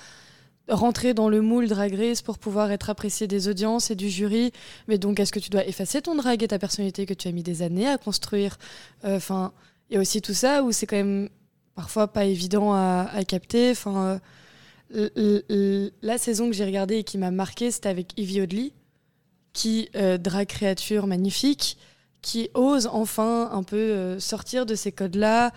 rentrer 0.68 1.14
dans 1.14 1.28
le 1.28 1.40
moule 1.40 1.66
drag 1.66 1.92
race 1.94 2.22
pour 2.22 2.38
pouvoir 2.38 2.70
être 2.70 2.90
apprécié 2.90 3.26
des 3.26 3.48
audiences 3.48 3.90
et 3.90 3.96
du 3.96 4.08
jury? 4.08 4.52
Mais 4.86 4.98
donc, 4.98 5.18
est-ce 5.18 5.32
que 5.32 5.40
tu 5.40 5.50
dois 5.50 5.66
effacer 5.66 6.00
ton 6.00 6.14
drag 6.14 6.42
et 6.44 6.48
ta 6.48 6.60
personnalité 6.60 7.06
que 7.06 7.14
tu 7.14 7.26
as 7.26 7.32
mis 7.32 7.42
des 7.42 7.62
années 7.62 7.88
à 7.88 7.98
construire? 7.98 8.56
Euh, 9.04 9.16
Enfin, 9.16 9.52
il 9.88 9.94
y 9.94 9.96
a 9.96 10.00
aussi 10.00 10.22
tout 10.22 10.34
ça 10.34 10.62
où 10.62 10.70
c'est 10.70 10.86
quand 10.86 10.96
même 10.96 11.28
parfois 11.74 12.06
pas 12.06 12.24
évident 12.24 12.72
à, 12.72 13.08
à 13.12 13.24
capter. 13.24 13.72
Enfin. 13.72 14.20
Euh, 14.94 15.08
l- 15.16 15.42
l- 15.48 15.92
la 16.02 16.18
saison 16.18 16.46
que 16.48 16.52
j'ai 16.54 16.64
regardée 16.64 16.96
et 16.96 17.04
qui 17.04 17.18
m'a 17.18 17.30
marqué, 17.30 17.70
c'était 17.70 17.88
avec 17.88 18.18
Ivy 18.18 18.40
Odley, 18.42 18.72
qui, 19.52 19.88
euh, 19.96 20.18
drag 20.18 20.46
créature 20.46 21.06
magnifique, 21.06 21.76
qui 22.22 22.50
ose 22.54 22.86
enfin 22.86 23.50
un 23.52 23.62
peu 23.62 23.76
euh, 23.76 24.18
sortir 24.20 24.66
de 24.66 24.74
ces 24.74 24.92
codes-là. 24.92 25.52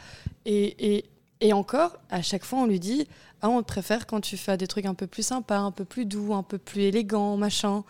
Et, 0.46 0.96
et, 0.96 1.06
et 1.42 1.54
encore, 1.54 1.98
à 2.10 2.22
chaque 2.22 2.46
fois, 2.46 2.60
on 2.60 2.66
lui 2.66 2.80
dit 2.80 3.06
Ah, 3.42 3.50
on 3.50 3.62
te 3.62 3.68
préfère 3.68 4.08
quand 4.08 4.22
tu 4.22 4.38
fais 4.38 4.56
des 4.58 4.68
trucs 4.68 4.86
un 4.86 4.94
peu 4.94 5.08
plus 5.08 5.24
sympas, 5.24 5.58
un 5.60 5.72
peu 5.72 5.86
plus 5.86 6.06
doux, 6.06 6.34
un 6.34 6.44
peu 6.44 6.58
plus 6.58 6.84
élégants, 6.84 7.38
machin. 7.38 7.84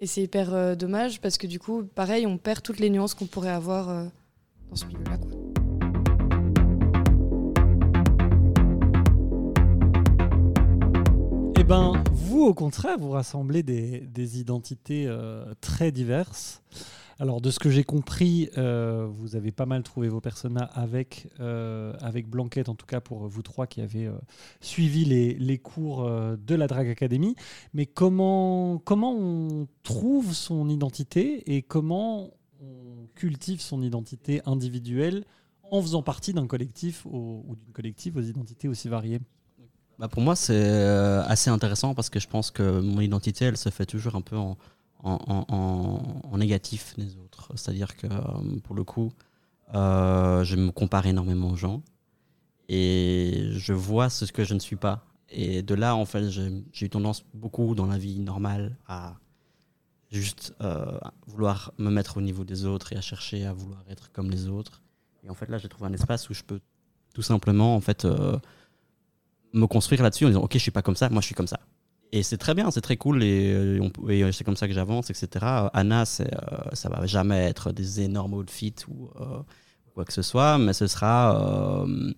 Et 0.00 0.06
c'est 0.06 0.22
hyper 0.22 0.52
euh, 0.54 0.74
dommage 0.74 1.20
parce 1.20 1.38
que 1.38 1.46
du 1.46 1.58
coup, 1.58 1.82
pareil, 1.84 2.26
on 2.26 2.38
perd 2.38 2.62
toutes 2.62 2.78
les 2.80 2.90
nuances 2.90 3.14
qu'on 3.14 3.26
pourrait 3.26 3.50
avoir 3.50 3.88
euh, 3.88 4.04
dans 4.70 4.76
ce 4.76 4.84
milieu-là. 4.86 5.18
Ben, 11.68 12.02
vous, 12.12 12.44
au 12.44 12.54
contraire, 12.54 12.96
vous 12.98 13.10
rassemblez 13.10 13.62
des, 13.62 14.40
identités 14.40 15.04
euh, 15.06 15.52
très 15.60 15.92
diverses. 15.92 16.62
Alors, 17.18 17.42
de 17.42 17.50
ce 17.50 17.58
que 17.58 17.68
j'ai 17.68 17.84
compris, 17.84 18.48
euh, 18.56 19.06
vous 19.06 19.36
avez 19.36 19.52
pas 19.52 19.66
mal 19.66 19.82
trouvé 19.82 20.08
vos 20.08 20.22
personnages 20.22 20.70
avec, 20.72 21.28
euh, 21.40 21.92
avec 22.00 22.26
Blanquette, 22.26 22.70
en 22.70 22.74
tout 22.74 22.86
cas 22.86 23.02
pour 23.02 23.28
vous 23.28 23.42
trois 23.42 23.66
qui 23.66 23.82
avez 23.82 24.10
suivi 24.62 25.04
les, 25.04 25.34
les 25.34 25.58
cours 25.58 26.08
de 26.08 26.54
la 26.54 26.68
Drag 26.68 26.88
Academy. 26.88 27.36
Mais 27.74 27.84
comment, 27.84 28.78
comment 28.78 29.12
on 29.12 29.68
trouve 29.82 30.32
son 30.32 30.70
identité 30.70 31.54
et 31.54 31.60
comment 31.60 32.30
on 32.62 33.08
cultive 33.14 33.60
son 33.60 33.82
identité 33.82 34.40
individuelle 34.46 35.24
en 35.70 35.82
faisant 35.82 36.02
partie 36.02 36.32
d'un 36.32 36.46
collectif 36.46 37.04
ou 37.04 37.56
d'une 37.62 37.74
collective 37.74 38.16
aux 38.16 38.22
identités 38.22 38.68
aussi 38.68 38.88
variées? 38.88 39.20
Bah, 39.98 40.08
pour 40.08 40.22
moi, 40.22 40.36
c'est 40.36 40.54
euh, 40.54 41.22
assez 41.24 41.50
intéressant 41.50 41.94
parce 41.94 42.08
que 42.10 42.20
je 42.20 42.28
pense 42.28 42.50
que 42.50 42.80
mon 42.80 43.00
identité, 43.00 43.46
elle 43.46 43.56
se 43.56 43.68
fait 43.70 43.86
toujours 43.86 44.14
un 44.14 44.20
peu 44.20 44.36
en, 44.36 44.56
en, 45.02 45.18
en- 45.48 46.20
en- 46.32 46.38
négatif 46.38 46.94
des 46.96 47.16
autres. 47.16 47.52
C'est-à-dire 47.56 47.96
que, 47.96 48.06
euh, 48.06 48.58
pour 48.62 48.76
le 48.76 48.84
coup, 48.84 49.12
euh, 49.74 50.44
je 50.44 50.56
me 50.56 50.70
compare 50.70 51.06
énormément 51.06 51.50
aux 51.50 51.56
gens 51.56 51.82
et 52.68 53.48
je 53.52 53.72
vois 53.72 54.10
ce 54.10 54.26
que 54.26 54.44
je 54.44 54.54
ne 54.54 54.60
suis 54.60 54.76
pas. 54.76 55.04
Et 55.30 55.62
de 55.62 55.74
là, 55.74 55.96
en 55.96 56.06
fait, 56.06 56.30
j'ai 56.30 56.64
eu 56.82 56.90
tendance 56.90 57.24
beaucoup 57.34 57.74
dans 57.74 57.86
la 57.86 57.98
vie 57.98 58.20
normale 58.20 58.76
à 58.88 59.16
juste 60.10 60.54
vouloir 61.26 61.72
me 61.78 61.90
mettre 61.90 62.16
au 62.16 62.20
niveau 62.22 62.44
des 62.44 62.64
autres 62.64 62.92
et 62.92 62.96
à 62.96 63.00
chercher 63.00 63.46
à 63.46 63.52
vouloir 63.52 63.84
être 63.90 64.10
comme 64.12 64.30
les 64.30 64.48
autres. 64.48 64.82
Et 65.24 65.30
en 65.30 65.34
fait, 65.34 65.48
là, 65.48 65.58
j'ai 65.58 65.68
trouvé 65.68 65.88
un 65.90 65.92
espace 65.92 66.30
où 66.30 66.34
je 66.34 66.42
peux 66.44 66.60
tout 67.14 67.22
simplement, 67.22 67.74
en 67.76 67.80
fait, 67.80 68.06
me 69.52 69.66
construire 69.66 70.02
là-dessus 70.02 70.24
en 70.24 70.28
disant 70.28 70.42
ok 70.42 70.52
je 70.54 70.58
suis 70.58 70.70
pas 70.70 70.82
comme 70.82 70.96
ça 70.96 71.08
moi 71.08 71.20
je 71.20 71.26
suis 71.26 71.34
comme 71.34 71.46
ça. 71.46 71.60
Et 72.12 72.22
c'est 72.22 72.38
très 72.38 72.54
bien 72.54 72.70
c'est 72.70 72.80
très 72.80 72.96
cool 72.96 73.22
et, 73.22 73.52
euh, 73.52 74.08
et 74.08 74.32
c'est 74.32 74.44
comme 74.44 74.56
ça 74.56 74.66
que 74.66 74.74
j'avance 74.74 75.10
etc 75.10 75.28
Euh, 75.42 75.68
Anna 75.74 76.04
c'est 76.04 76.32
euh, 76.32 76.70
ça 76.72 76.88
va 76.88 77.06
jamais 77.06 77.38
être 77.44 77.72
des 77.72 78.00
énormes 78.00 78.34
outfits 78.34 78.74
ou 78.88 79.10
euh, 79.20 79.40
quoi 79.94 80.04
que 80.04 80.12
ce 80.12 80.22
soit 80.22 80.58
mais 80.58 80.72
ce 80.72 80.86
sera 80.86 81.84
euh, 81.84 82.12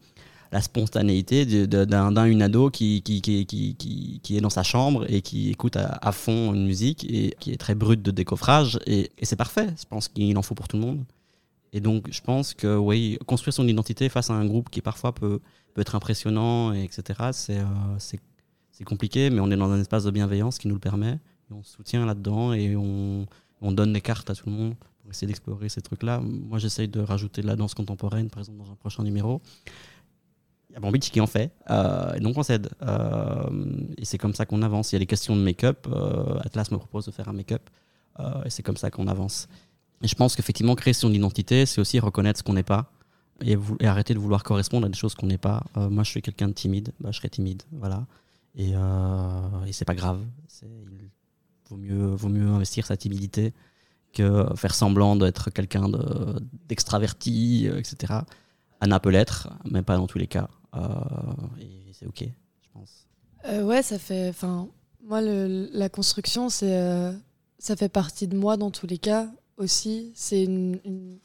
la 0.52 0.60
spontanéité 0.60 1.46
d'un 1.66 2.24
une 2.24 2.42
ado 2.42 2.70
qui 2.70 3.02
qui, 3.02 3.20
qui, 3.22 3.46
qui, 3.46 4.20
qui, 4.22 4.36
est 4.36 4.40
dans 4.40 4.50
sa 4.50 4.62
chambre 4.62 5.06
et 5.08 5.22
qui 5.22 5.50
écoute 5.50 5.76
à, 5.76 6.12
fond 6.12 6.54
une 6.54 6.66
musique 6.66 7.04
et 7.04 7.36
qui 7.38 7.52
est 7.52 7.56
très 7.56 7.74
brute 7.76 8.02
de 8.02 8.10
décoffrage 8.10 8.78
et 8.86 9.10
c'est 9.22 9.36
parfait. 9.36 9.68
Je 9.78 9.84
pense 9.88 10.08
qu'il 10.08 10.36
en 10.36 10.42
faut 10.42 10.56
pour 10.56 10.66
tout 10.66 10.76
le 10.76 10.82
monde. 10.82 11.04
Et 11.72 11.80
donc 11.80 12.08
je 12.10 12.20
pense 12.20 12.52
que 12.54 12.76
oui 12.76 13.16
construire 13.26 13.54
son 13.54 13.68
identité 13.68 14.08
face 14.08 14.28
à 14.30 14.34
un 14.34 14.44
groupe 14.44 14.70
qui 14.70 14.80
parfois 14.80 15.12
peut 15.14 15.40
peut 15.74 15.80
être 15.80 15.94
impressionnant, 15.94 16.72
et 16.72 16.84
etc. 16.84 17.30
C'est 17.32 17.58
euh, 17.58 17.64
c'est 17.98 18.20
c'est 18.70 18.84
compliqué, 18.84 19.30
mais 19.30 19.40
on 19.40 19.50
est 19.50 19.56
dans 19.56 19.70
un 19.70 19.80
espace 19.80 20.04
de 20.04 20.10
bienveillance 20.10 20.58
qui 20.58 20.68
nous 20.68 20.74
le 20.74 20.80
permet. 20.80 21.18
Et 21.50 21.52
on 21.52 21.62
soutient 21.62 22.06
là-dedans 22.06 22.54
et 22.54 22.76
on, 22.76 23.26
on 23.60 23.72
donne 23.72 23.92
des 23.92 24.00
cartes 24.00 24.30
à 24.30 24.34
tout 24.34 24.48
le 24.48 24.54
monde 24.54 24.74
pour 25.02 25.10
essayer 25.10 25.26
d'explorer 25.26 25.68
ces 25.68 25.82
trucs-là. 25.82 26.20
Moi, 26.20 26.58
j'essaye 26.58 26.88
de 26.88 27.00
rajouter 27.00 27.42
de 27.42 27.46
la 27.46 27.56
danse 27.56 27.74
contemporaine, 27.74 28.30
par 28.30 28.38
exemple, 28.38 28.58
dans 28.58 28.70
un 28.70 28.76
prochain 28.76 29.02
numéro. 29.02 29.42
Il 30.70 30.74
y 30.74 30.76
a 30.76 30.80
Bambitch 30.80 31.10
qui 31.10 31.20
en 31.20 31.26
fait, 31.26 31.52
euh, 31.68 32.18
donc 32.20 32.38
on 32.38 32.42
s'aide. 32.42 32.70
Euh, 32.80 33.50
et 33.98 34.04
c'est 34.04 34.18
comme 34.18 34.34
ça 34.34 34.46
qu'on 34.46 34.62
avance. 34.62 34.92
Il 34.92 34.94
y 34.94 34.96
a 34.96 35.00
les 35.00 35.06
questions 35.06 35.36
de 35.36 35.42
make-up. 35.42 35.86
Atlas 36.42 36.70
me 36.70 36.78
propose 36.78 37.04
de 37.04 37.10
faire 37.10 37.28
un 37.28 37.34
make-up, 37.34 37.68
et 38.44 38.50
c'est 38.50 38.62
comme 38.62 38.76
ça 38.76 38.90
qu'on 38.90 39.08
avance. 39.08 39.48
Et 40.02 40.08
je 40.08 40.14
pense 40.14 40.36
qu'effectivement, 40.36 40.74
créer 40.74 40.94
son 40.94 41.12
identité, 41.12 41.66
c'est 41.66 41.80
aussi 41.80 41.98
reconnaître 41.98 42.38
ce 42.38 42.42
qu'on 42.42 42.54
n'est 42.54 42.62
pas 42.62 42.90
et, 43.44 43.56
et 43.80 43.86
arrêter 43.86 44.14
de 44.14 44.18
vouloir 44.18 44.42
correspondre 44.42 44.86
à 44.86 44.88
des 44.88 44.96
choses 44.96 45.14
qu'on 45.14 45.26
n'est 45.26 45.38
pas. 45.38 45.62
Euh, 45.76 45.88
moi, 45.90 46.04
je 46.04 46.10
suis 46.10 46.22
quelqu'un 46.22 46.48
de 46.48 46.52
timide, 46.54 46.92
bah, 47.00 47.10
je 47.12 47.18
serai 47.18 47.28
timide, 47.30 47.62
voilà. 47.72 48.06
Et, 48.56 48.72
euh, 48.74 49.64
et 49.66 49.72
c'est 49.72 49.84
pas 49.84 49.94
grave. 49.94 50.20
Il 50.62 51.08
vaut 51.68 51.76
mieux, 51.76 52.06
vaut 52.14 52.28
mieux 52.28 52.48
investir 52.48 52.86
sa 52.86 52.96
timidité 52.96 53.52
que 54.12 54.44
faire 54.56 54.74
semblant 54.74 55.14
d'être 55.14 55.50
quelqu'un 55.50 55.88
de- 55.88 56.40
d'extraverti, 56.68 57.68
euh, 57.68 57.78
etc. 57.78 58.20
Anna 58.80 58.98
peut 58.98 59.10
l'être, 59.10 59.50
mais 59.70 59.82
pas 59.82 59.96
dans 59.96 60.06
tous 60.08 60.18
les 60.18 60.26
cas. 60.26 60.48
Euh, 60.74 60.80
et 61.60 61.92
c'est 61.92 62.06
ok, 62.06 62.24
je 62.62 62.68
pense. 62.72 63.06
Ouais, 63.64 63.82
ça 63.82 63.98
fait. 63.98 64.28
Enfin, 64.30 64.68
moi, 65.04 65.20
la 65.22 65.88
construction, 65.88 66.48
c'est, 66.48 67.12
ça 67.58 67.76
fait 67.76 67.88
partie 67.88 68.26
de 68.26 68.36
moi 68.36 68.56
dans 68.56 68.70
tous 68.70 68.86
les 68.86 68.98
cas 68.98 69.28
aussi. 69.56 70.10
C'est 70.14 70.42
une, 70.44 71.18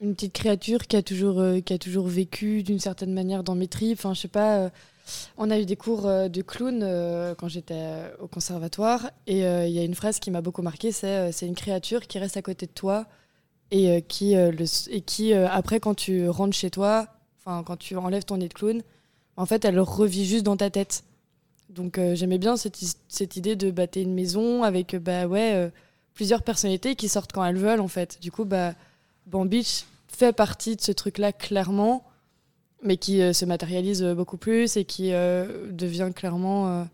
une 0.00 0.14
petite 0.14 0.32
créature 0.32 0.86
qui 0.86 0.96
a 0.96 1.02
toujours, 1.02 1.40
euh, 1.40 1.60
qui 1.60 1.72
a 1.72 1.78
toujours 1.78 2.06
vécu 2.06 2.62
d'une 2.62 2.78
certaine 2.78 3.12
manière 3.12 3.42
dans 3.42 3.54
mes 3.54 3.68
tripes. 3.68 3.98
Enfin, 3.98 4.14
je 4.14 4.20
sais 4.20 4.28
pas. 4.28 4.58
euh, 4.58 4.70
on 5.36 5.50
a 5.50 5.58
eu 5.58 5.64
des 5.64 5.76
cours 5.76 6.06
euh, 6.06 6.28
de 6.28 6.42
clown 6.42 6.80
quand 7.38 7.48
j'étais 7.48 8.12
au 8.20 8.26
conservatoire, 8.28 9.10
et 9.26 9.38
il 9.38 9.70
y 9.72 9.78
a 9.78 9.84
une 9.84 9.94
phrase 9.94 10.18
qui 10.18 10.30
m'a 10.30 10.42
beaucoup 10.42 10.62
marqué. 10.62 10.92
C'est, 10.92 11.32
c'est 11.32 11.46
une 11.46 11.54
créature 11.54 12.06
qui 12.06 12.18
reste 12.18 12.36
à 12.36 12.42
côté 12.42 12.66
de 12.66 12.72
toi 12.72 13.06
et 13.70 14.02
qui, 14.02 14.34
le, 14.34 14.64
et 14.90 15.00
qui 15.00 15.32
après, 15.32 15.80
quand 15.80 15.94
tu 15.94 16.28
rentres 16.28 16.54
chez 16.56 16.70
toi, 16.70 17.06
enfin, 17.38 17.62
quand 17.64 17.78
tu 17.78 17.96
enlèves 17.96 18.24
ton 18.24 18.36
nez 18.36 18.48
de 18.48 18.54
clown 18.54 18.82
en 19.36 19.46
fait, 19.46 19.64
elle 19.64 19.80
revit 19.80 20.26
juste 20.26 20.44
dans 20.44 20.56
ta 20.58 20.68
tête. 20.68 21.04
Donc 21.70 21.98
j'aimais 22.14 22.38
bien 22.38 22.58
cette, 22.58 22.78
cette 23.08 23.36
idée 23.36 23.56
de 23.56 23.70
bah, 23.70 23.86
t'es 23.86 24.02
une 24.02 24.14
maison 24.14 24.62
avec 24.62 24.94
bah 24.96 25.26
ouais 25.26 25.70
plusieurs 26.12 26.42
personnalités 26.42 26.96
qui 26.96 27.08
sortent 27.08 27.32
quand 27.32 27.44
elles 27.44 27.56
veulent 27.56 27.80
en 27.80 27.88
fait. 27.88 28.18
Du 28.20 28.30
coup 28.30 28.44
bah 28.44 28.74
Bambitch 29.28 29.84
fait 30.08 30.32
partie 30.32 30.74
de 30.76 30.80
ce 30.80 30.92
truc-là 30.92 31.32
clairement, 31.32 32.04
mais 32.82 32.96
qui 32.96 33.22
euh, 33.22 33.32
se 33.32 33.44
matérialise 33.44 34.02
euh, 34.02 34.14
beaucoup 34.14 34.38
plus 34.38 34.76
et 34.76 34.84
qui 34.84 35.12
euh, 35.12 35.70
devient 35.70 36.10
clairement 36.14 36.86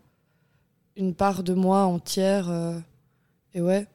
une 0.95 1.15
part 1.15 1.43
de 1.43 1.53
moi 1.53 1.85
entière. 1.85 2.49
et 3.53 3.61
ouais. 3.61 3.87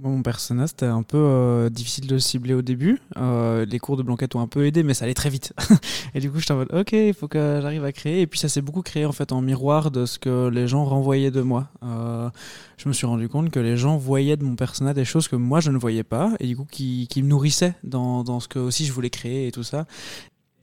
Mon 0.00 0.22
personnage, 0.22 0.70
c'était 0.70 0.86
un 0.86 1.04
peu 1.04 1.18
euh, 1.18 1.70
difficile 1.70 2.08
de 2.08 2.14
le 2.14 2.18
cibler 2.18 2.52
au 2.52 2.62
début. 2.62 3.00
Euh, 3.16 3.64
les 3.64 3.78
cours 3.78 3.96
de 3.96 4.02
Blanquette 4.02 4.34
ont 4.34 4.40
un 4.40 4.48
peu 4.48 4.66
aidé, 4.66 4.82
mais 4.82 4.92
ça 4.92 5.04
allait 5.04 5.14
très 5.14 5.30
vite. 5.30 5.52
et 6.14 6.20
du 6.20 6.32
coup, 6.32 6.40
j'étais 6.40 6.52
en 6.52 6.56
mode, 6.56 6.74
ok, 6.74 6.90
il 6.92 7.14
faut 7.14 7.28
que 7.28 7.60
j'arrive 7.62 7.84
à 7.84 7.92
créer. 7.92 8.20
Et 8.20 8.26
puis, 8.26 8.40
ça 8.40 8.48
s'est 8.48 8.60
beaucoup 8.60 8.82
créé 8.82 9.06
en 9.06 9.12
fait 9.12 9.30
en 9.30 9.40
miroir 9.40 9.92
de 9.92 10.04
ce 10.04 10.18
que 10.18 10.48
les 10.48 10.66
gens 10.66 10.84
renvoyaient 10.84 11.30
de 11.30 11.42
moi. 11.42 11.68
Euh, 11.84 12.28
je 12.76 12.88
me 12.88 12.92
suis 12.92 13.06
rendu 13.06 13.28
compte 13.28 13.50
que 13.50 13.60
les 13.60 13.76
gens 13.76 13.96
voyaient 13.96 14.36
de 14.36 14.42
mon 14.42 14.56
personnage 14.56 14.96
des 14.96 15.04
choses 15.04 15.28
que 15.28 15.36
moi, 15.36 15.60
je 15.60 15.70
ne 15.70 15.78
voyais 15.78 16.02
pas, 16.02 16.32
et 16.40 16.48
du 16.48 16.56
coup, 16.56 16.66
qui, 16.68 17.06
qui 17.08 17.22
me 17.22 17.28
nourrissaient 17.28 17.76
dans, 17.84 18.24
dans 18.24 18.40
ce 18.40 18.48
que 18.48 18.58
aussi 18.58 18.86
je 18.86 18.92
voulais 18.92 19.10
créer 19.10 19.46
et 19.46 19.52
tout 19.52 19.62
ça. 19.62 19.86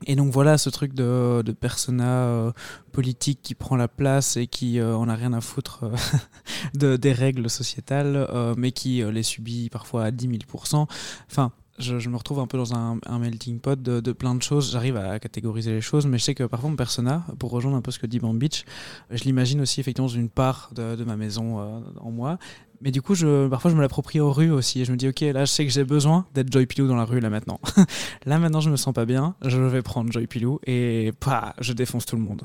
Et 0.08 0.16
donc 0.16 0.32
voilà, 0.32 0.58
ce 0.58 0.70
truc 0.70 0.94
de, 0.94 1.44
persona 1.60 2.24
euh, 2.24 2.52
politique 2.92 3.40
qui 3.44 3.56
prend 3.56 3.76
la 3.76 3.88
place 3.88 4.38
et 4.38 4.48
qui 4.48 4.80
euh, 4.80 4.96
en 4.96 5.08
a 5.08 5.16
rien 5.16 5.34
à 5.34 5.42
foutre 5.42 5.84
euh, 5.84 5.96
de, 6.74 6.96
des 6.96 7.14
règles 7.14 7.50
sociétales, 7.50 8.28
mais 8.58 8.72
qui 8.72 9.04
les 9.04 9.24
subit 9.24 9.70
parfois 9.70 10.06
à 10.06 10.12
10 10.12 10.28
000% 10.28 10.88
Enfin, 11.30 11.52
je, 11.78 12.10
me 12.10 12.16
retrouve 12.16 12.40
un 12.40 12.48
peu 12.48 12.58
dans 12.58 12.74
un, 12.74 13.00
melting 13.20 13.60
pot 13.60 13.82
de, 13.82 14.12
plein 14.12 14.36
de 14.36 14.42
choses. 14.42 14.72
J'arrive 14.72 14.98
à 14.98 15.20
catégoriser 15.20 15.72
les 15.72 15.82
choses, 15.82 16.06
mais 16.06 16.18
je 16.18 16.24
sais 16.24 16.36
que 16.36 16.44
parfois 16.44 16.70
mon 16.70 16.76
persona, 16.76 17.26
pour 17.40 17.52
rejoindre 17.52 17.78
un 17.78 17.82
peu 17.82 17.92
ce 17.92 18.00
que 18.00 18.08
dit 18.08 18.20
Bambitch, 18.20 18.64
je 19.10 19.24
l'imagine 19.24 19.62
aussi 19.62 19.80
effectivement 19.80 20.10
une 20.10 20.30
part 20.30 20.72
de, 20.76 21.04
ma 21.04 21.16
maison 21.16 21.84
en 22.00 22.12
moi. 22.12 22.38
Mais 22.82 22.92
du 22.92 23.02
coup, 23.02 23.14
parfois, 23.50 23.70
je 23.70 23.76
me 23.76 23.82
l'approprie 23.82 24.20
aux 24.20 24.32
rues 24.32 24.50
aussi. 24.50 24.82
Et 24.82 24.86
je 24.86 24.92
me 24.92 24.98
dis, 24.98 25.08
ok, 25.08 25.22
là, 25.22 25.46
je 25.46 25.52
sais 25.52 25.66
que 25.66 25.72
j'ai 25.72 25.84
besoin 25.84 26.26
d'être 26.34 26.52
Joy 26.52 26.66
Pilou 26.66 26.88
dans 26.88 26.96
la 26.96 27.06
rue, 27.06 27.20
là, 27.20 27.30
maintenant. 27.30 27.60
là, 28.26 28.40
maintenant, 28.40 28.60
je 28.60 28.70
me 28.70 28.76
sens 28.76 28.94
pas 28.94 29.06
bien. 29.06 29.36
Je 29.44 29.60
vais 29.60 29.82
prendre 29.82 30.12
Joy 30.12 30.26
Pilou 30.28 30.60
et 30.66 31.14
bah, 31.26 31.54
je 31.60 31.74
défonce 31.74 32.06
tout 32.06 32.16
le 32.16 32.24
monde. 32.24 32.44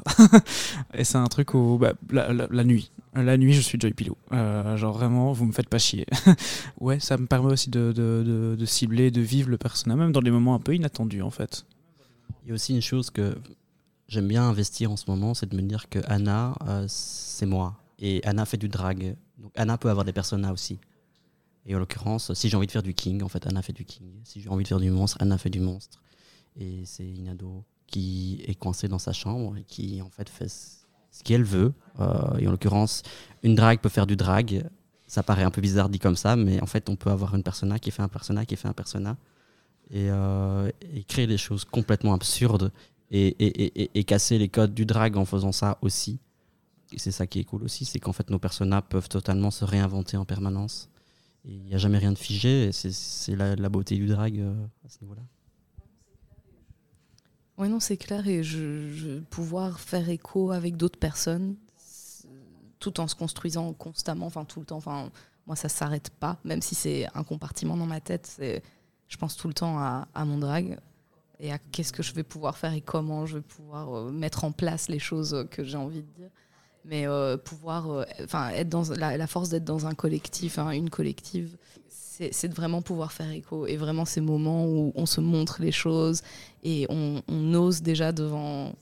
et 0.94 1.04
c'est 1.04 1.18
un 1.18 1.26
truc 1.26 1.54
où, 1.54 1.78
bah, 1.78 1.94
la, 2.10 2.64
nuit. 2.64 2.90
La 3.14 3.38
nuit, 3.38 3.54
je 3.54 3.62
suis 3.62 3.80
Joy 3.80 3.92
Pilou. 3.92 4.16
Euh, 4.32 4.76
genre, 4.76 4.96
vraiment, 4.96 5.32
vous 5.32 5.46
me 5.46 5.52
faites 5.52 5.68
pas 5.68 5.78
chier. 5.78 6.06
ouais, 6.80 7.00
ça 7.00 7.16
me 7.16 7.26
permet 7.26 7.52
aussi 7.52 7.70
de 7.70 8.56
cibler, 8.66 9.10
de 9.10 9.22
vivre 9.22 9.48
le 9.48 9.56
personnage, 9.56 9.98
même 9.98 10.12
dans 10.12 10.22
des 10.22 10.30
moments 10.30 10.54
un 10.54 10.60
peu 10.60 10.74
inattendus, 10.74 11.22
en 11.22 11.30
fait. 11.30 11.64
Il 12.44 12.50
y 12.50 12.52
a 12.52 12.54
aussi 12.54 12.74
une 12.74 12.82
chose 12.82 13.10
que 13.10 13.36
j'aime 14.08 14.28
bien 14.28 14.44
investir 14.44 14.90
en 14.92 14.96
ce 14.96 15.10
moment, 15.10 15.34
c'est 15.34 15.48
de 15.48 15.56
me 15.56 15.62
dire 15.62 15.88
que 15.88 15.98
Anna, 16.06 16.54
euh, 16.66 16.84
c'est 16.88 17.46
moi. 17.46 17.74
Et 17.98 18.22
Anna 18.24 18.44
fait 18.44 18.56
du 18.56 18.68
drag. 18.68 19.16
Donc 19.38 19.52
Anna 19.56 19.78
peut 19.78 19.90
avoir 19.90 20.04
des 20.04 20.12
personnages 20.12 20.52
aussi. 20.52 20.78
Et 21.64 21.74
en 21.74 21.78
l'occurrence, 21.78 22.32
si 22.34 22.48
j'ai 22.48 22.56
envie 22.56 22.66
de 22.66 22.72
faire 22.72 22.82
du 22.82 22.94
king, 22.94 23.22
en 23.22 23.28
fait, 23.28 23.46
Anna 23.46 23.60
fait 23.62 23.72
du 23.72 23.84
king. 23.84 24.20
Si 24.24 24.40
j'ai 24.40 24.48
envie 24.48 24.62
de 24.62 24.68
faire 24.68 24.80
du 24.80 24.90
monstre, 24.90 25.16
Anna 25.20 25.36
fait 25.38 25.50
du 25.50 25.60
monstre. 25.60 26.00
Et 26.58 26.82
c'est 26.84 27.08
une 27.08 27.28
ado 27.28 27.64
qui 27.86 28.42
est 28.46 28.54
coincée 28.54 28.88
dans 28.88 28.98
sa 28.98 29.12
chambre 29.12 29.56
et 29.56 29.64
qui, 29.64 30.00
en 30.02 30.10
fait, 30.10 30.28
fait 30.28 30.48
ce 30.48 31.22
qu'elle 31.24 31.42
veut. 31.44 31.72
Euh, 32.00 32.36
et 32.38 32.46
en 32.46 32.50
l'occurrence, 32.52 33.02
une 33.42 33.54
drag 33.54 33.80
peut 33.80 33.88
faire 33.88 34.06
du 34.06 34.16
drag 34.16 34.68
ça 35.08 35.22
paraît 35.22 35.44
un 35.44 35.52
peu 35.52 35.60
bizarre 35.60 35.88
dit 35.88 36.00
comme 36.00 36.16
ça, 36.16 36.34
mais 36.34 36.60
en 36.60 36.66
fait, 36.66 36.88
on 36.88 36.96
peut 36.96 37.10
avoir 37.10 37.34
une 37.36 37.44
persona 37.44 37.78
qui 37.78 37.92
fait 37.92 38.02
un 38.02 38.08
persona 38.08 38.44
qui 38.44 38.56
fait 38.56 38.66
un 38.66 38.72
persona 38.72 39.16
et, 39.90 40.10
euh, 40.10 40.68
créer 41.06 41.28
des 41.28 41.38
choses 41.38 41.64
complètement 41.64 42.12
absurdes 42.12 42.72
et- 43.12 43.28
et- 43.38 43.90
et 43.98 44.02
casser 44.04 44.36
les 44.36 44.48
codes 44.48 44.74
du 44.74 44.84
drag 44.84 45.16
en 45.16 45.24
faisant 45.24 45.52
ça 45.52 45.78
aussi. 45.80 46.18
C'est 46.96 47.10
ça 47.10 47.26
qui 47.26 47.40
est 47.40 47.44
cool 47.44 47.64
aussi, 47.64 47.84
c'est 47.84 47.98
qu'en 47.98 48.12
fait, 48.12 48.30
nos 48.30 48.38
personas 48.38 48.80
peuvent 48.82 49.08
totalement 49.08 49.50
se 49.50 49.64
réinventer 49.64 50.16
en 50.16 50.24
permanence. 50.24 50.88
Il 51.44 51.62
n'y 51.64 51.74
a 51.74 51.78
jamais 51.78 51.98
rien 51.98 52.12
de 52.12 52.18
figé, 52.18 52.70
c'est- 52.72 53.34
la, 53.36 53.54
la 53.56 53.68
beauté 53.68 53.96
du 53.96 54.06
drag 54.06 54.38
euh, 54.38 54.52
à 54.84 54.88
ce 54.88 54.98
niveau-là. 55.02 55.22
Oui, 57.58 57.68
non, 57.68 57.80
c'est 57.80 57.96
clair. 57.96 58.26
Et 58.28 58.42
pouvoir 59.30 59.80
faire 59.80 60.08
écho 60.10 60.50
avec 60.50 60.76
d'autres 60.76 60.98
personnes, 60.98 61.56
tout 62.78 63.00
en 63.00 63.08
se 63.08 63.14
construisant 63.14 63.72
constamment, 63.72 64.26
enfin 64.26 64.44
tout 64.44 64.60
le 64.60 64.66
temps. 64.66 64.76
Enfin, 64.76 65.10
moi, 65.46 65.56
ça 65.56 65.68
s'arrête 65.68 66.10
pas, 66.10 66.38
même 66.44 66.60
si 66.60 66.74
c'est 66.74 67.06
un 67.14 67.24
compartiment 67.24 67.76
dans 67.76 67.86
ma 67.86 68.00
tête. 68.00 68.40
Je 69.08 69.16
pense 69.16 69.36
tout 69.36 69.48
le 69.48 69.54
temps 69.54 69.78
à, 69.78 70.06
à 70.14 70.24
mon 70.24 70.38
drag 70.38 70.78
et 71.38 71.52
à 71.52 71.58
qu'est-ce 71.58 71.92
que 71.92 72.02
je 72.02 72.12
vais 72.12 72.22
pouvoir 72.24 72.58
faire 72.58 72.72
et 72.72 72.80
comment 72.80 73.24
je 73.26 73.36
vais 73.36 73.42
pouvoir 73.42 73.94
euh, 73.94 74.10
mettre 74.10 74.44
en 74.44 74.52
place 74.52 74.88
les 74.88 74.98
choses 74.98 75.46
que 75.50 75.64
j'ai 75.64 75.76
envie 75.76 76.02
de 76.02 76.08
dire. 76.18 76.30
Mais 76.86 77.06
euh, 77.06 77.36
pouvoir, 77.36 77.90
euh, 77.90 78.04
enfin, 78.22 78.50
être 78.50 78.68
dans 78.68 78.84
la, 78.94 79.26
force 79.26 79.48
d'être 79.48 79.64
dans 79.64 79.86
un 79.86 79.94
collectif, 79.94 80.58
hein, 80.58 80.70
une 80.70 80.88
collective, 80.88 81.56
c'est 81.88 82.48
de 82.48 82.54
vraiment 82.54 82.80
pouvoir 82.80 83.12
faire 83.12 83.30
écho 83.30 83.66
et 83.66 83.76
vraiment 83.76 84.06
ces 84.06 84.22
moments 84.22 84.64
où 84.66 84.92
on 84.94 85.04
se 85.04 85.20
montre 85.20 85.60
les 85.60 85.72
choses 85.72 86.22
et 86.62 86.86
on, 86.88 87.22
ose 87.54 87.82
déjà 87.82 88.10
devant, 88.12 88.72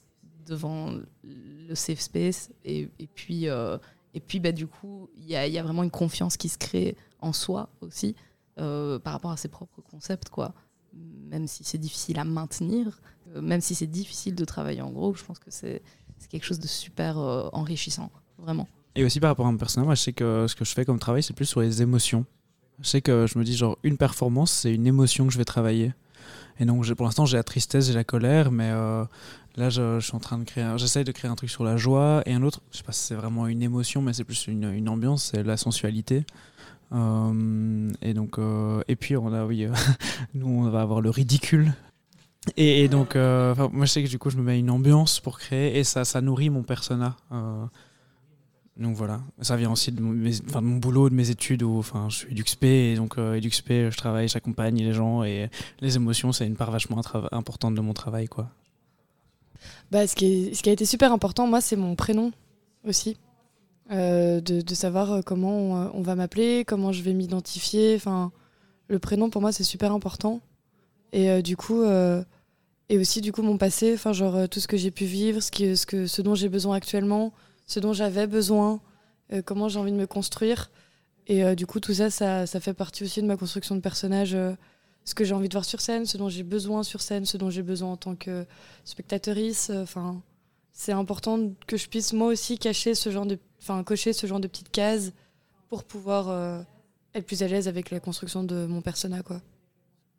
devant 0.46 0.92
le 1.24 1.74
safe 1.74 1.98
space. 1.98 2.50
Et, 2.64 2.88
puis, 3.14 3.48
euh, 3.48 3.76
et 4.12 4.20
puis 4.20 4.38
bah, 4.38 4.52
du 4.52 4.68
coup, 4.68 5.08
il 5.16 5.24
y 5.26 5.34
a, 5.34 5.48
y 5.48 5.58
a 5.58 5.62
vraiment 5.64 5.82
une 5.82 5.90
confiance 5.90 6.36
qui 6.36 6.48
se 6.48 6.58
crée 6.58 6.96
en 7.20 7.32
soi 7.32 7.70
aussi 7.80 8.14
par 8.56 9.12
rapport 9.12 9.32
à 9.32 9.36
ses 9.36 9.48
propres 9.48 9.80
concepts, 9.80 10.28
quoi. 10.28 10.54
Même 10.92 11.48
si 11.48 11.64
c'est 11.64 11.78
difficile 11.78 12.20
à 12.20 12.24
maintenir, 12.24 13.00
même 13.34 13.60
si 13.60 13.74
c'est 13.74 13.88
difficile 13.88 14.36
de 14.36 14.44
travailler 14.44 14.82
en 14.82 14.90
groupe, 14.92 15.16
je 15.16 15.24
pense 15.24 15.40
que 15.40 15.50
c'est 15.50 15.82
c'est 16.24 16.30
quelque 16.30 16.46
chose 16.46 16.58
de 16.58 16.66
super 16.66 17.18
euh, 17.18 17.50
enrichissant, 17.52 18.10
vraiment. 18.38 18.66
Et 18.94 19.04
aussi 19.04 19.20
par 19.20 19.28
rapport 19.28 19.46
à 19.46 19.52
mon 19.52 19.58
personnage, 19.58 19.84
moi 19.84 19.94
je 19.94 20.00
sais 20.00 20.14
que 20.14 20.46
ce 20.48 20.54
que 20.54 20.64
je 20.64 20.72
fais 20.72 20.86
comme 20.86 20.98
travail, 20.98 21.22
c'est 21.22 21.34
plus 21.34 21.44
sur 21.44 21.60
les 21.60 21.82
émotions. 21.82 22.24
Je 22.80 22.88
sais 22.88 23.02
que 23.02 23.26
je 23.26 23.38
me 23.38 23.44
dis, 23.44 23.54
genre, 23.54 23.76
une 23.82 23.98
performance, 23.98 24.50
c'est 24.50 24.72
une 24.72 24.86
émotion 24.86 25.26
que 25.26 25.32
je 25.34 25.38
vais 25.38 25.44
travailler. 25.44 25.92
Et 26.58 26.64
donc, 26.64 26.90
pour 26.94 27.04
l'instant, 27.04 27.26
j'ai 27.26 27.36
la 27.36 27.42
tristesse, 27.42 27.88
j'ai 27.88 27.92
la 27.92 28.04
colère, 28.04 28.50
mais 28.50 28.70
euh, 28.70 29.04
là, 29.56 29.68
je, 29.68 30.00
suis 30.00 30.14
en 30.14 30.18
train 30.18 30.38
de 30.38 30.44
créer, 30.44 30.66
j'essaye 30.78 31.04
de 31.04 31.12
créer 31.12 31.30
un 31.30 31.34
truc 31.34 31.50
sur 31.50 31.62
la 31.62 31.76
joie. 31.76 32.22
Et 32.24 32.32
un 32.32 32.42
autre, 32.42 32.62
je 32.72 32.78
sais 32.78 32.84
pas 32.84 32.92
si 32.92 33.02
c'est 33.04 33.14
vraiment 33.14 33.46
une 33.46 33.62
émotion, 33.62 34.00
mais 34.00 34.14
c'est 34.14 34.24
plus 34.24 34.46
une, 34.46 34.88
ambiance, 34.88 35.30
c'est 35.32 35.42
la 35.42 35.58
sensualité. 35.58 36.24
Euh, 36.92 37.90
et 38.00 38.14
donc, 38.14 38.38
et 38.88 38.96
puis, 38.96 39.16
on 39.18 39.32
a, 39.34 39.44
oui, 39.44 39.68
nous, 40.34 40.48
on 40.48 40.70
va 40.70 40.80
avoir 40.80 41.02
le 41.02 41.10
ridicule. 41.10 41.74
Et, 42.56 42.88
donc, 42.88 43.16
euh, 43.16 43.54
moi, 43.72 43.86
je 43.86 43.92
sais 43.92 44.02
que 44.02 44.08
du 44.08 44.18
coup, 44.18 44.30
je 44.30 44.36
me 44.36 44.42
mets 44.42 44.58
une 44.58 44.70
ambiance 44.70 45.20
pour 45.20 45.38
créer, 45.38 45.78
et 45.78 45.84
ça, 45.84 46.04
ça 46.04 46.20
nourrit 46.20 46.50
mon 46.50 46.62
persona. 46.62 47.16
Euh, 47.32 47.64
donc 48.76 48.96
voilà, 48.96 49.20
ça 49.40 49.56
vient 49.56 49.70
aussi 49.70 49.92
de 49.92 50.00
mon, 50.00 50.76
boulot, 50.76 51.08
de 51.08 51.14
mes 51.14 51.30
études, 51.30 51.62
où 51.62 51.82
je 52.08 52.14
suis 52.14 52.32
EduxP, 52.32 52.64
et 52.64 52.94
donc 52.96 53.18
euh, 53.18 53.34
EduxP, 53.34 53.68
je 53.90 53.96
travaille, 53.96 54.28
j'accompagne 54.28 54.76
les 54.76 54.92
gens, 54.92 55.22
et 55.22 55.48
les 55.80 55.96
émotions, 55.96 56.32
c'est 56.32 56.46
une 56.46 56.56
part 56.56 56.70
vachement 56.70 57.00
importante 57.32 57.74
de 57.74 57.80
mon 57.80 57.94
travail. 57.94 58.26
quoi. 58.26 58.50
Bah, 59.90 60.06
ce, 60.06 60.14
qui 60.14 60.68
a 60.68 60.72
été 60.72 60.84
super 60.84 61.12
important, 61.12 61.46
moi, 61.46 61.60
c'est 61.60 61.76
mon 61.76 61.94
prénom 61.94 62.32
aussi. 62.86 63.16
Euh, 63.90 64.40
de, 64.40 64.74
savoir 64.74 65.22
comment 65.24 65.56
on, 65.56 65.98
on 65.98 66.02
va 66.02 66.14
m'appeler, 66.14 66.64
comment 66.66 66.90
je 66.90 67.02
vais 67.02 67.12
m'identifier. 67.12 67.94
Enfin, 67.94 68.32
le 68.88 68.98
prénom, 68.98 69.30
pour 69.30 69.40
moi, 69.40 69.52
c'est 69.52 69.64
super 69.64 69.92
important. 69.92 70.40
Et 71.14 71.30
euh, 71.30 71.42
du 71.42 71.56
coup, 71.56 71.80
euh, 71.82 72.24
et 72.88 72.98
aussi, 72.98 73.20
du 73.20 73.32
coup, 73.32 73.42
mon 73.42 73.56
passé, 73.56 73.94
enfin, 73.94 74.12
genre 74.12 74.34
euh, 74.34 74.46
tout 74.48 74.58
ce 74.58 74.66
que 74.66 74.76
j'ai 74.76 74.90
pu 74.90 75.04
vivre, 75.04 75.40
ce, 75.40 75.52
qui, 75.52 75.76
ce, 75.76 75.86
que, 75.86 76.08
ce 76.08 76.20
dont 76.20 76.34
j'ai 76.34 76.48
besoin 76.48 76.76
actuellement, 76.76 77.32
ce 77.66 77.78
dont 77.78 77.94
j'avais 77.94 78.26
besoin, 78.26 78.80
comment 79.46 79.68
j'ai 79.68 79.78
envie 79.78 79.92
de 79.92 79.96
me 79.96 80.06
construire. 80.06 80.70
Et 81.26 81.56
du 81.56 81.66
coup, 81.66 81.80
tout 81.80 81.94
ça, 81.94 82.10
ça, 82.10 82.46
ça 82.46 82.60
fait 82.60 82.74
partie 82.74 83.04
aussi 83.04 83.22
de 83.22 83.26
ma 83.26 83.38
construction 83.38 83.74
de 83.74 83.80
personnage. 83.80 84.36
ce 85.04 85.14
que 85.14 85.24
j'ai 85.24 85.32
envie 85.32 85.48
de 85.48 85.54
voir 85.54 85.64
sur 85.64 85.80
scène, 85.80 86.04
ce 86.04 86.18
dont 86.18 86.28
j'ai 86.28 86.42
besoin 86.42 86.82
sur 86.82 87.00
scène, 87.00 87.24
ce 87.24 87.38
dont 87.38 87.48
j'ai 87.48 87.62
besoin 87.62 87.92
en 87.92 87.96
tant 87.96 88.16
que 88.16 88.44
spectatrice. 88.84 89.70
Enfin, 89.70 90.20
c'est 90.72 90.92
important 90.92 91.52
que 91.66 91.78
je 91.78 91.88
puisse 91.88 92.12
moi 92.12 92.28
aussi 92.28 92.58
cacher 92.58 92.94
ce 92.94 93.10
genre 93.10 93.24
de, 93.24 93.38
cocher 93.86 94.12
ce 94.12 94.26
genre 94.26 94.40
de 94.40 94.46
petites 94.46 94.70
cases 94.70 95.12
pour 95.70 95.84
pouvoir 95.84 96.64
être 97.14 97.24
plus 97.24 97.42
à 97.42 97.48
l'aise 97.48 97.66
avec 97.66 97.90
la 97.90 98.00
construction 98.00 98.44
de 98.44 98.66
mon 98.66 98.82
persona, 98.82 99.22
quoi. 99.22 99.40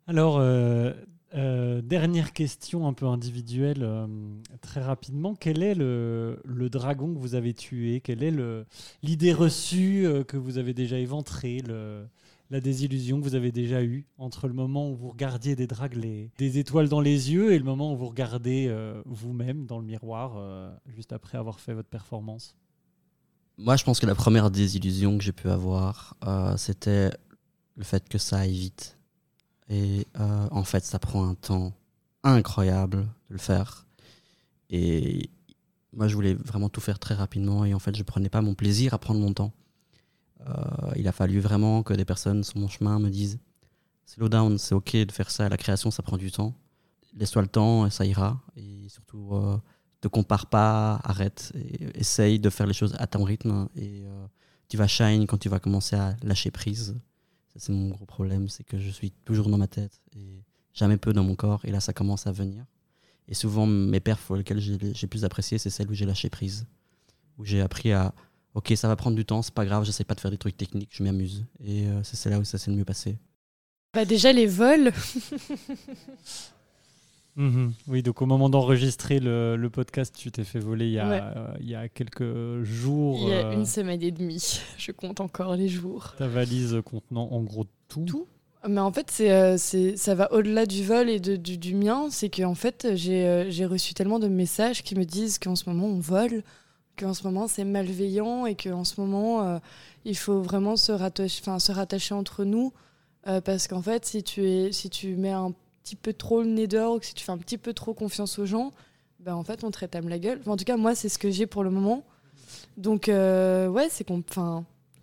Alors, 0.08 0.38
euh, 0.38 0.92
euh, 1.34 1.82
dernière 1.82 2.32
question 2.32 2.86
un 2.86 2.92
peu 2.92 3.06
individuelle, 3.06 3.82
euh, 3.82 4.06
très 4.60 4.80
rapidement. 4.80 5.34
Quel 5.34 5.64
est 5.64 5.74
le, 5.74 6.38
dragon 6.70 7.12
que 7.12 7.18
vous 7.18 7.34
avez 7.34 7.54
tué? 7.54 8.00
Quelle 8.00 8.22
est 8.22 8.32
l'idée 9.02 9.32
reçue 9.32 10.06
que 10.28 10.36
vous 10.36 10.58
avez 10.58 10.74
déjà 10.74 10.98
éventrée 10.98 11.60
la 12.50 12.60
désillusion 12.60 13.18
que 13.18 13.24
vous 13.24 13.34
avez 13.34 13.50
déjà 13.50 13.82
eue 13.82 14.06
entre 14.16 14.46
le 14.46 14.54
moment 14.54 14.88
où 14.88 14.94
vous 14.94 15.08
regardiez 15.08 15.56
des 15.56 15.66
drags 15.66 15.94
les- 15.94 16.30
des 16.38 16.58
étoiles 16.58 16.88
dans 16.88 17.00
les 17.00 17.32
yeux 17.32 17.52
et 17.52 17.58
le 17.58 17.64
moment 17.64 17.92
où 17.92 17.96
vous 17.96 18.06
regardez 18.06 18.72
vous-même 19.04 19.66
dans 19.66 19.80
le 19.80 19.84
miroir 19.84 20.38
juste 20.86 21.12
après 21.12 21.36
avoir 21.36 21.58
fait 21.58 21.74
votre 21.74 21.88
performance? 21.88 22.54
Moi, 23.58 23.74
je 23.74 23.82
pense 23.82 23.98
que 23.98 24.06
la 24.06 24.14
première 24.14 24.50
désillusion 24.52 25.18
que 25.18 25.24
j'ai 25.24 25.32
pu 25.32 25.48
avoir, 25.48 26.16
c'était 26.56 27.10
le 27.74 27.82
fait 27.82 28.08
que 28.08 28.18
ça 28.18 28.38
aille 28.38 28.52
vite. 28.52 28.96
Et 29.68 30.06
euh, 30.20 30.48
en 30.50 30.64
fait, 30.64 30.84
ça 30.84 30.98
prend 30.98 31.28
un 31.28 31.34
temps 31.34 31.72
incroyable 32.22 33.08
de 33.28 33.34
le 33.34 33.38
faire. 33.38 33.86
Et 34.70 35.30
moi, 35.92 36.08
je 36.08 36.14
voulais 36.14 36.34
vraiment 36.34 36.68
tout 36.68 36.80
faire 36.80 36.98
très 36.98 37.14
rapidement. 37.14 37.64
Et 37.64 37.74
en 37.74 37.78
fait, 37.78 37.96
je 37.96 38.02
prenais 38.02 38.28
pas 38.28 38.42
mon 38.42 38.54
plaisir 38.54 38.94
à 38.94 38.98
prendre 38.98 39.20
mon 39.20 39.32
temps. 39.32 39.52
Euh, 40.48 40.52
il 40.96 41.08
a 41.08 41.12
fallu 41.12 41.40
vraiment 41.40 41.82
que 41.82 41.94
des 41.94 42.04
personnes 42.04 42.44
sur 42.44 42.58
mon 42.58 42.68
chemin 42.68 42.98
me 42.98 43.10
disent 43.10 43.38
slow 44.04 44.28
down, 44.28 44.58
c'est 44.58 44.74
ok 44.74 44.96
de 44.96 45.12
faire 45.12 45.30
ça. 45.30 45.48
La 45.48 45.56
création, 45.56 45.90
ça 45.90 46.02
prend 46.02 46.16
du 46.16 46.30
temps. 46.30 46.54
Laisse-toi 47.14 47.42
le 47.42 47.48
temps 47.48 47.86
et 47.86 47.90
ça 47.90 48.04
ira. 48.04 48.40
Et 48.56 48.88
surtout, 48.88 49.30
euh, 49.32 49.58
te 50.00 50.08
compare 50.08 50.46
pas, 50.46 51.00
arrête. 51.02 51.52
Essaye 51.94 52.38
de 52.38 52.50
faire 52.50 52.66
les 52.66 52.74
choses 52.74 52.94
à 52.98 53.06
ton 53.06 53.24
rythme. 53.24 53.68
Et 53.74 54.04
euh, 54.04 54.26
tu 54.68 54.76
vas 54.76 54.86
shine 54.86 55.26
quand 55.26 55.38
tu 55.38 55.48
vas 55.48 55.58
commencer 55.58 55.96
à 55.96 56.14
lâcher 56.22 56.50
prise. 56.50 56.96
C'est 57.58 57.72
mon 57.72 57.88
gros 57.88 58.04
problème, 58.06 58.48
c'est 58.48 58.64
que 58.64 58.78
je 58.78 58.90
suis 58.90 59.10
toujours 59.10 59.48
dans 59.48 59.58
ma 59.58 59.66
tête 59.66 60.00
et 60.16 60.42
jamais 60.74 60.96
peu 60.96 61.12
dans 61.12 61.24
mon 61.24 61.34
corps. 61.34 61.64
Et 61.64 61.70
là, 61.70 61.80
ça 61.80 61.92
commence 61.92 62.26
à 62.26 62.32
venir. 62.32 62.64
Et 63.28 63.34
souvent, 63.34 63.66
mes 63.66 64.00
perfs 64.00 64.24
pour 64.26 64.36
lesquels 64.36 64.60
j'ai 64.60 64.78
j'ai 64.94 65.06
plus 65.06 65.24
apprécié, 65.24 65.58
c'est 65.58 65.70
celles 65.70 65.90
où 65.90 65.94
j'ai 65.94 66.06
lâché 66.06 66.30
prise. 66.30 66.66
Où 67.38 67.44
j'ai 67.44 67.60
appris 67.60 67.92
à, 67.92 68.14
ok, 68.54 68.72
ça 68.76 68.88
va 68.88 68.96
prendre 68.96 69.16
du 69.16 69.24
temps, 69.24 69.42
c'est 69.42 69.54
pas 69.54 69.64
grave, 69.66 69.84
j'essaie 69.84 70.04
pas 70.04 70.14
de 70.14 70.20
faire 70.20 70.30
des 70.30 70.38
trucs 70.38 70.56
techniques, 70.56 70.90
je 70.92 71.02
m'amuse. 71.02 71.44
Et 71.62 71.86
euh, 71.86 72.02
c'est 72.02 72.16
c'est 72.16 72.30
là 72.30 72.38
où 72.38 72.44
ça 72.44 72.58
s'est 72.58 72.70
le 72.70 72.76
mieux 72.76 72.84
passé. 72.84 73.18
Bah 73.94 74.04
déjà 74.04 74.32
les 74.32 74.46
vols, 74.46 74.92
Mhm. 77.36 77.72
Oui, 77.88 78.02
donc 78.02 78.22
au 78.22 78.26
moment 78.26 78.48
d'enregistrer 78.48 79.20
le, 79.20 79.56
le 79.56 79.70
podcast, 79.70 80.14
tu 80.16 80.30
t'es 80.30 80.42
fait 80.44 80.58
voler 80.58 80.86
il 80.86 80.92
y 80.92 80.98
a, 80.98 81.08
Ouais. 81.08 81.20
euh, 81.22 81.46
il 81.60 81.68
y 81.68 81.74
a 81.74 81.88
quelques 81.88 82.62
jours. 82.62 83.18
il 83.22 83.28
y 83.28 83.32
a 83.34 83.46
euh, 83.48 83.52
une 83.52 83.66
semaine 83.66 84.02
et 84.02 84.10
demie. 84.10 84.60
Je 84.78 84.90
compte 84.92 85.20
encore 85.20 85.54
les 85.54 85.68
jours. 85.68 86.14
Ta 86.18 86.26
valise 86.28 86.80
contenant 86.84 87.28
en 87.30 87.42
gros 87.42 87.66
tout. 87.88 88.04
Tout. 88.06 88.26
Mais 88.68 88.80
en 88.80 88.90
fait, 88.90 89.10
c'est, 89.10 89.30
euh, 89.30 89.56
c'est, 89.58 89.96
ça 89.96 90.14
va 90.14 90.32
au-delà 90.32 90.66
du 90.66 90.82
vol 90.82 91.08
et 91.10 91.20
de- 91.20 91.36
du, 91.36 91.56
du 91.58 91.74
mien. 91.74 92.08
C'est 92.10 92.30
qu'en 92.30 92.54
fait, 92.54 92.88
j'ai, 92.94 93.24
euh, 93.26 93.50
j'ai 93.50 93.66
reçu 93.66 93.92
tellement 93.94 94.18
de 94.18 94.28
messages 94.28 94.82
qui 94.82 94.94
me 94.96 95.04
disent 95.04 95.38
qu'en 95.38 95.54
ce 95.56 95.68
moment, 95.68 95.86
on 95.86 96.00
vole, 96.00 96.42
qu'en 96.98 97.12
ce 97.14 97.22
moment, 97.24 97.46
c'est 97.48 97.64
malveillant 97.64 98.46
et 98.46 98.54
qu'en 98.56 98.82
ce 98.84 98.98
moment, 99.00 99.60
il 100.06 100.16
faut 100.16 100.40
vraiment 100.40 100.76
se 100.76 100.90
rattacher, 100.90 101.42
se 101.58 101.70
rattacher 101.72 102.14
entre 102.14 102.44
nous. 102.44 102.72
Parce 103.44 103.68
qu'en 103.68 103.82
fait, 103.82 104.04
si 104.06 104.22
tu, 104.22 104.42
es, 104.48 104.72
si 104.72 104.88
tu 104.88 105.14
mets 105.16 105.30
un 105.32 105.52
petit 105.86 105.94
peu 105.96 106.12
trop 106.12 106.42
le 106.42 106.48
nez 106.48 106.66
dehors 106.66 106.94
ou 106.96 106.98
que 106.98 107.06
si 107.06 107.14
tu 107.14 107.24
fais 107.24 107.30
un 107.30 107.38
petit 107.38 107.58
peu 107.58 107.72
trop 107.72 107.94
confiance 107.94 108.40
aux 108.40 108.46
gens, 108.46 108.72
ben, 109.20 109.34
en 109.36 109.44
fait, 109.44 109.62
on 109.62 109.70
te 109.70 109.78
rétame 109.78 110.08
la 110.08 110.18
gueule. 110.18 110.40
En 110.46 110.56
tout 110.56 110.64
cas, 110.64 110.76
moi, 110.76 110.96
c'est 110.96 111.08
ce 111.08 111.16
que 111.18 111.30
j'ai 111.30 111.46
pour 111.46 111.62
le 111.62 111.70
moment. 111.70 112.04
Donc, 112.76 113.08
euh, 113.08 113.68
ouais, 113.68 113.86
c'est 113.88 114.02
qu'on 114.02 114.24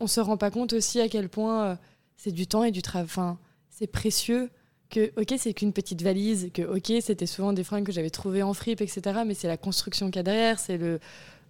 on 0.02 0.08
se 0.08 0.20
rend 0.20 0.36
pas 0.36 0.52
compte 0.52 0.74
aussi 0.74 1.00
à 1.00 1.08
quel 1.08 1.30
point 1.30 1.64
euh, 1.68 1.76
c'est 2.18 2.32
du 2.34 2.48
temps 2.48 2.66
et 2.66 2.72
du 2.72 2.82
travail. 2.82 3.36
C'est 3.70 3.88
précieux 3.88 4.50
que, 4.90 5.12
ok, 5.16 5.34
c'est 5.38 5.54
qu'une 5.54 5.72
petite 5.72 6.02
valise, 6.02 6.50
que, 6.54 6.62
ok, 6.64 7.02
c'était 7.02 7.26
souvent 7.28 7.54
des 7.54 7.64
fringues 7.64 7.86
que 7.86 7.94
j'avais 7.94 8.10
trouvées 8.10 8.44
en 8.44 8.54
fripe, 8.54 8.82
etc. 8.82 9.22
Mais 9.26 9.34
c'est 9.36 9.48
la 9.48 9.58
construction 9.58 10.08
qu'il 10.08 10.18
y 10.18 10.20
a 10.20 10.24
derrière, 10.24 10.60
c'est 10.60 10.78
le, 10.78 11.00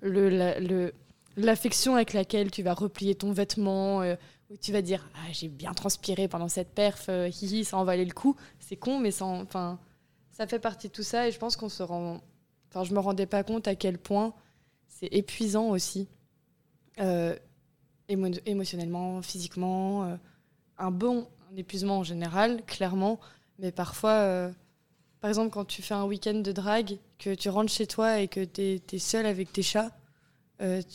le, 0.02 0.30
le- 0.60 0.94
l'affection 1.38 1.96
avec 1.96 2.14
laquelle 2.14 2.52
tu 2.52 2.62
vas 2.62 2.76
replier 2.76 3.16
ton 3.16 3.32
vêtement, 3.32 4.02
euh, 4.04 4.16
où 4.54 4.58
tu 4.58 4.72
vas 4.72 4.82
dire, 4.84 5.04
ah, 5.16 5.32
j'ai 5.32 5.48
bien 5.48 5.74
transpiré 5.74 6.28
pendant 6.28 6.48
cette 6.48 6.70
perf, 6.74 7.08
euh, 7.10 7.28
hihi, 7.28 7.66
ça 7.66 7.78
en 7.78 7.84
valait 7.84 8.06
le 8.06 8.14
coup. 8.14 8.36
C'est 8.60 8.76
con, 8.76 9.00
mais 9.00 9.10
ça, 9.12 9.26
en- 9.26 9.42
enfin, 9.42 9.80
ça 10.32 10.46
fait 10.46 10.60
partie 10.60 10.88
de 10.90 10.94
tout 10.94 11.04
ça 11.04 11.28
et 11.28 11.32
je 11.32 11.40
pense 11.40 11.58
qu'on 11.58 11.70
se 11.70 11.82
rend. 11.84 12.22
Enfin, 12.70 12.84
je 12.84 12.94
me 12.94 13.00
rendais 13.00 13.26
pas 13.26 13.44
compte 13.44 13.68
à 13.68 13.76
quel 13.76 13.98
point 13.98 14.34
c'est 14.88 15.08
épuisant 15.12 15.70
aussi. 15.70 16.08
Euh, 17.00 17.36
émo- 18.10 18.40
émotionnellement, 18.46 19.22
physiquement, 19.24 20.06
euh, 20.06 20.16
un 20.78 20.92
bon 20.92 21.28
épuisement 21.58 22.00
en 22.00 22.04
général, 22.04 22.64
clairement. 22.66 23.20
Mais 23.60 23.72
parfois, 23.72 24.52
par 25.20 25.30
exemple, 25.30 25.52
quand 25.52 25.66
tu 25.66 25.82
fais 25.82 25.94
un 25.96 26.06
week-end 26.06 26.36
de 26.36 26.52
drague, 26.52 26.98
que 27.18 27.34
tu 27.34 27.50
rentres 27.50 27.72
chez 27.72 27.88
toi 27.88 28.20
et 28.20 28.28
que 28.28 28.44
tu 28.44 28.82
es, 28.96 29.00
seul 29.00 29.26
avec 29.26 29.52
tes 29.52 29.62
chats, 29.64 29.92
tu 30.60 30.66
fais, 30.66 30.86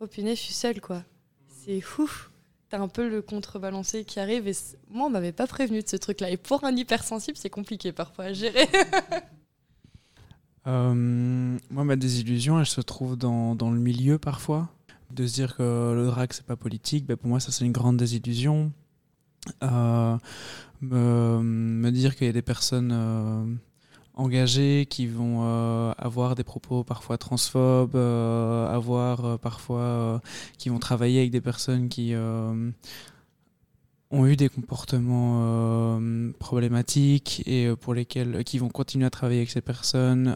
oh 0.00 0.06
punaise, 0.06 0.38
je 0.38 0.42
suis 0.42 0.54
seule, 0.54 0.80
quoi. 0.80 1.02
C'est 1.48 1.82
ouf. 1.98 2.30
T'as 2.72 2.80
un 2.80 2.88
peu 2.88 3.06
le 3.06 3.20
contrebalancé 3.20 4.06
qui 4.06 4.18
arrive. 4.18 4.48
Et 4.48 4.54
moi, 4.88 5.08
on 5.08 5.10
m'avait 5.10 5.32
pas 5.32 5.46
prévenu 5.46 5.82
de 5.82 5.86
ce 5.86 5.96
truc-là. 5.96 6.30
Et 6.30 6.38
pour 6.38 6.64
un 6.64 6.74
hypersensible, 6.74 7.36
c'est 7.36 7.50
compliqué 7.50 7.92
parfois 7.92 8.24
à 8.24 8.32
gérer. 8.32 8.66
Euh, 10.68 10.94
moi, 11.70 11.82
ma 11.82 11.96
désillusion, 11.96 12.60
elle 12.60 12.66
se 12.66 12.80
trouve 12.80 13.16
dans, 13.16 13.56
dans 13.56 13.72
le 13.72 13.80
milieu 13.80 14.20
parfois. 14.20 14.68
De 15.10 15.26
se 15.26 15.34
dire 15.34 15.56
que 15.56 15.92
le 15.92 16.06
drag, 16.06 16.32
c'est 16.32 16.46
pas 16.46 16.54
politique, 16.54 17.04
ben, 17.04 17.16
pour 17.16 17.28
moi, 17.28 17.40
ça, 17.40 17.50
c'est 17.50 17.64
une 17.64 17.72
grande 17.72 17.96
désillusion. 17.96 18.70
Euh, 19.64 20.16
me, 20.80 21.40
me 21.42 21.90
dire 21.90 22.14
qu'il 22.14 22.28
y 22.28 22.30
a 22.30 22.32
des 22.32 22.42
personnes 22.42 22.92
engagées 24.14 24.86
qui 24.88 25.06
vont 25.06 25.40
euh, 25.42 25.92
avoir 25.98 26.34
des 26.34 26.44
propos 26.44 26.84
parfois 26.84 27.18
transphobes, 27.18 27.96
euh, 27.96 28.66
avoir 28.68 29.24
euh, 29.24 29.36
parfois 29.38 30.20
qui 30.58 30.68
vont 30.68 30.78
travailler 30.78 31.20
avec 31.20 31.30
des 31.30 31.40
personnes 31.40 31.88
qui 31.88 32.14
ont 34.10 34.26
eu 34.26 34.36
des 34.36 34.48
comportements 34.48 35.98
problématiques 36.38 37.42
et 37.46 37.74
pour 37.80 37.94
qui 38.44 38.58
vont 38.58 38.68
continuer 38.68 39.06
à 39.06 39.10
travailler 39.10 39.40
avec 39.40 39.50
ces 39.50 39.62
personnes 39.62 40.34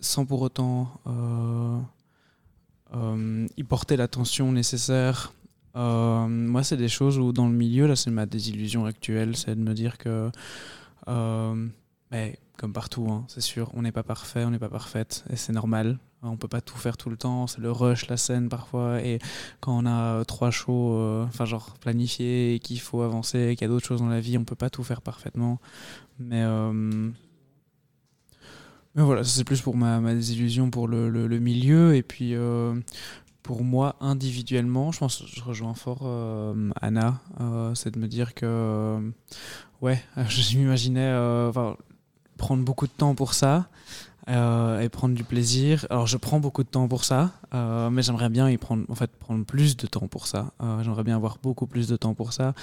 sans 0.00 0.26
pour 0.26 0.42
autant 0.42 1.00
y 3.56 3.64
porter 3.64 3.96
l'attention 3.96 4.52
nécessaire. 4.52 5.32
Moi, 5.74 6.62
c'est 6.62 6.76
des 6.76 6.88
choses 6.88 7.18
où 7.18 7.32
dans 7.32 7.48
le 7.48 7.54
milieu, 7.54 7.86
là, 7.86 7.96
c'est 7.96 8.10
ma 8.10 8.26
désillusion 8.26 8.84
actuelle, 8.84 9.36
c'est 9.36 9.54
de 9.54 9.60
me 9.60 9.72
dire 9.72 9.96
que, 9.96 10.30
mais 12.14 12.38
comme 12.58 12.72
partout, 12.72 13.08
hein, 13.10 13.24
c'est 13.26 13.40
sûr, 13.40 13.70
on 13.74 13.82
n'est 13.82 13.90
pas 13.90 14.04
parfait, 14.04 14.44
on 14.44 14.50
n'est 14.50 14.60
pas 14.60 14.68
parfaite, 14.68 15.24
et 15.30 15.36
c'est 15.36 15.52
normal. 15.52 15.98
On 16.22 16.36
peut 16.36 16.48
pas 16.48 16.60
tout 16.60 16.76
faire 16.76 16.96
tout 16.96 17.10
le 17.10 17.16
temps, 17.16 17.48
c'est 17.48 17.60
le 17.60 17.72
rush, 17.72 18.06
la 18.06 18.16
scène 18.16 18.48
parfois, 18.48 19.02
et 19.02 19.18
quand 19.60 19.76
on 19.76 19.84
a 19.84 20.20
euh, 20.20 20.24
trois 20.24 20.52
shows, 20.52 20.94
euh, 20.94 21.24
enfin 21.24 21.44
genre 21.44 21.74
planifiés, 21.80 22.54
et 22.54 22.58
qu'il 22.60 22.78
faut 22.78 23.02
avancer, 23.02 23.48
et 23.48 23.56
qu'il 23.56 23.66
y 23.66 23.68
a 23.68 23.68
d'autres 23.68 23.86
choses 23.86 23.98
dans 24.00 24.08
la 24.08 24.20
vie, 24.20 24.38
on 24.38 24.44
peut 24.44 24.54
pas 24.54 24.70
tout 24.70 24.84
faire 24.84 25.02
parfaitement. 25.02 25.58
Mais, 26.20 26.42
euh, 26.42 27.10
voilà, 28.94 29.24
c'est 29.24 29.42
plus 29.42 29.60
pour 29.60 29.76
ma, 29.76 30.00
désillusion 30.14 30.70
pour 30.70 30.86
le, 30.86 31.08
milieu, 31.40 31.96
et 31.96 32.04
puis 32.04 32.34
pour 33.42 33.64
moi 33.64 33.96
individuellement, 34.00 34.92
je 34.92 35.00
pense 35.00 35.18
que 35.18 35.26
je 35.26 35.42
rejoins 35.42 35.74
fort 35.74 36.06
Anna, 36.80 37.20
c'est 37.74 37.92
de 37.92 37.98
me 37.98 38.06
dire 38.06 38.34
que, 38.34 39.00
ouais, 39.82 40.00
je 40.28 40.56
m'imaginais 40.56 41.10
prendre 42.36 42.64
beaucoup 42.64 42.86
de 42.86 42.92
temps 42.92 43.14
pour 43.14 43.34
ça. 43.34 43.68
euh, 44.28 44.80
et 44.80 44.88
prendre 44.88 45.14
du 45.14 45.24
plaisir. 45.24 45.86
Alors 45.90 46.06
je 46.06 46.16
prends 46.16 46.40
beaucoup 46.40 46.62
de 46.62 46.68
temps 46.68 46.88
pour 46.88 47.04
ça, 47.04 47.32
euh, 47.52 47.90
mais 47.90 48.02
j'aimerais 48.02 48.30
bien 48.30 48.48
y 48.48 48.56
prendre, 48.56 48.84
en 48.88 48.94
fait, 48.94 49.10
prendre 49.10 49.44
plus 49.44 49.76
de 49.76 49.86
temps 49.86 50.08
pour 50.08 50.26
ça. 50.26 50.52
Euh, 50.62 50.82
j'aimerais 50.82 51.04
bien 51.04 51.16
avoir 51.16 51.38
beaucoup 51.42 51.66
plus 51.66 51.88
de 51.88 51.96
temps 51.96 52.14
pour 52.14 52.32
ça 52.32 52.54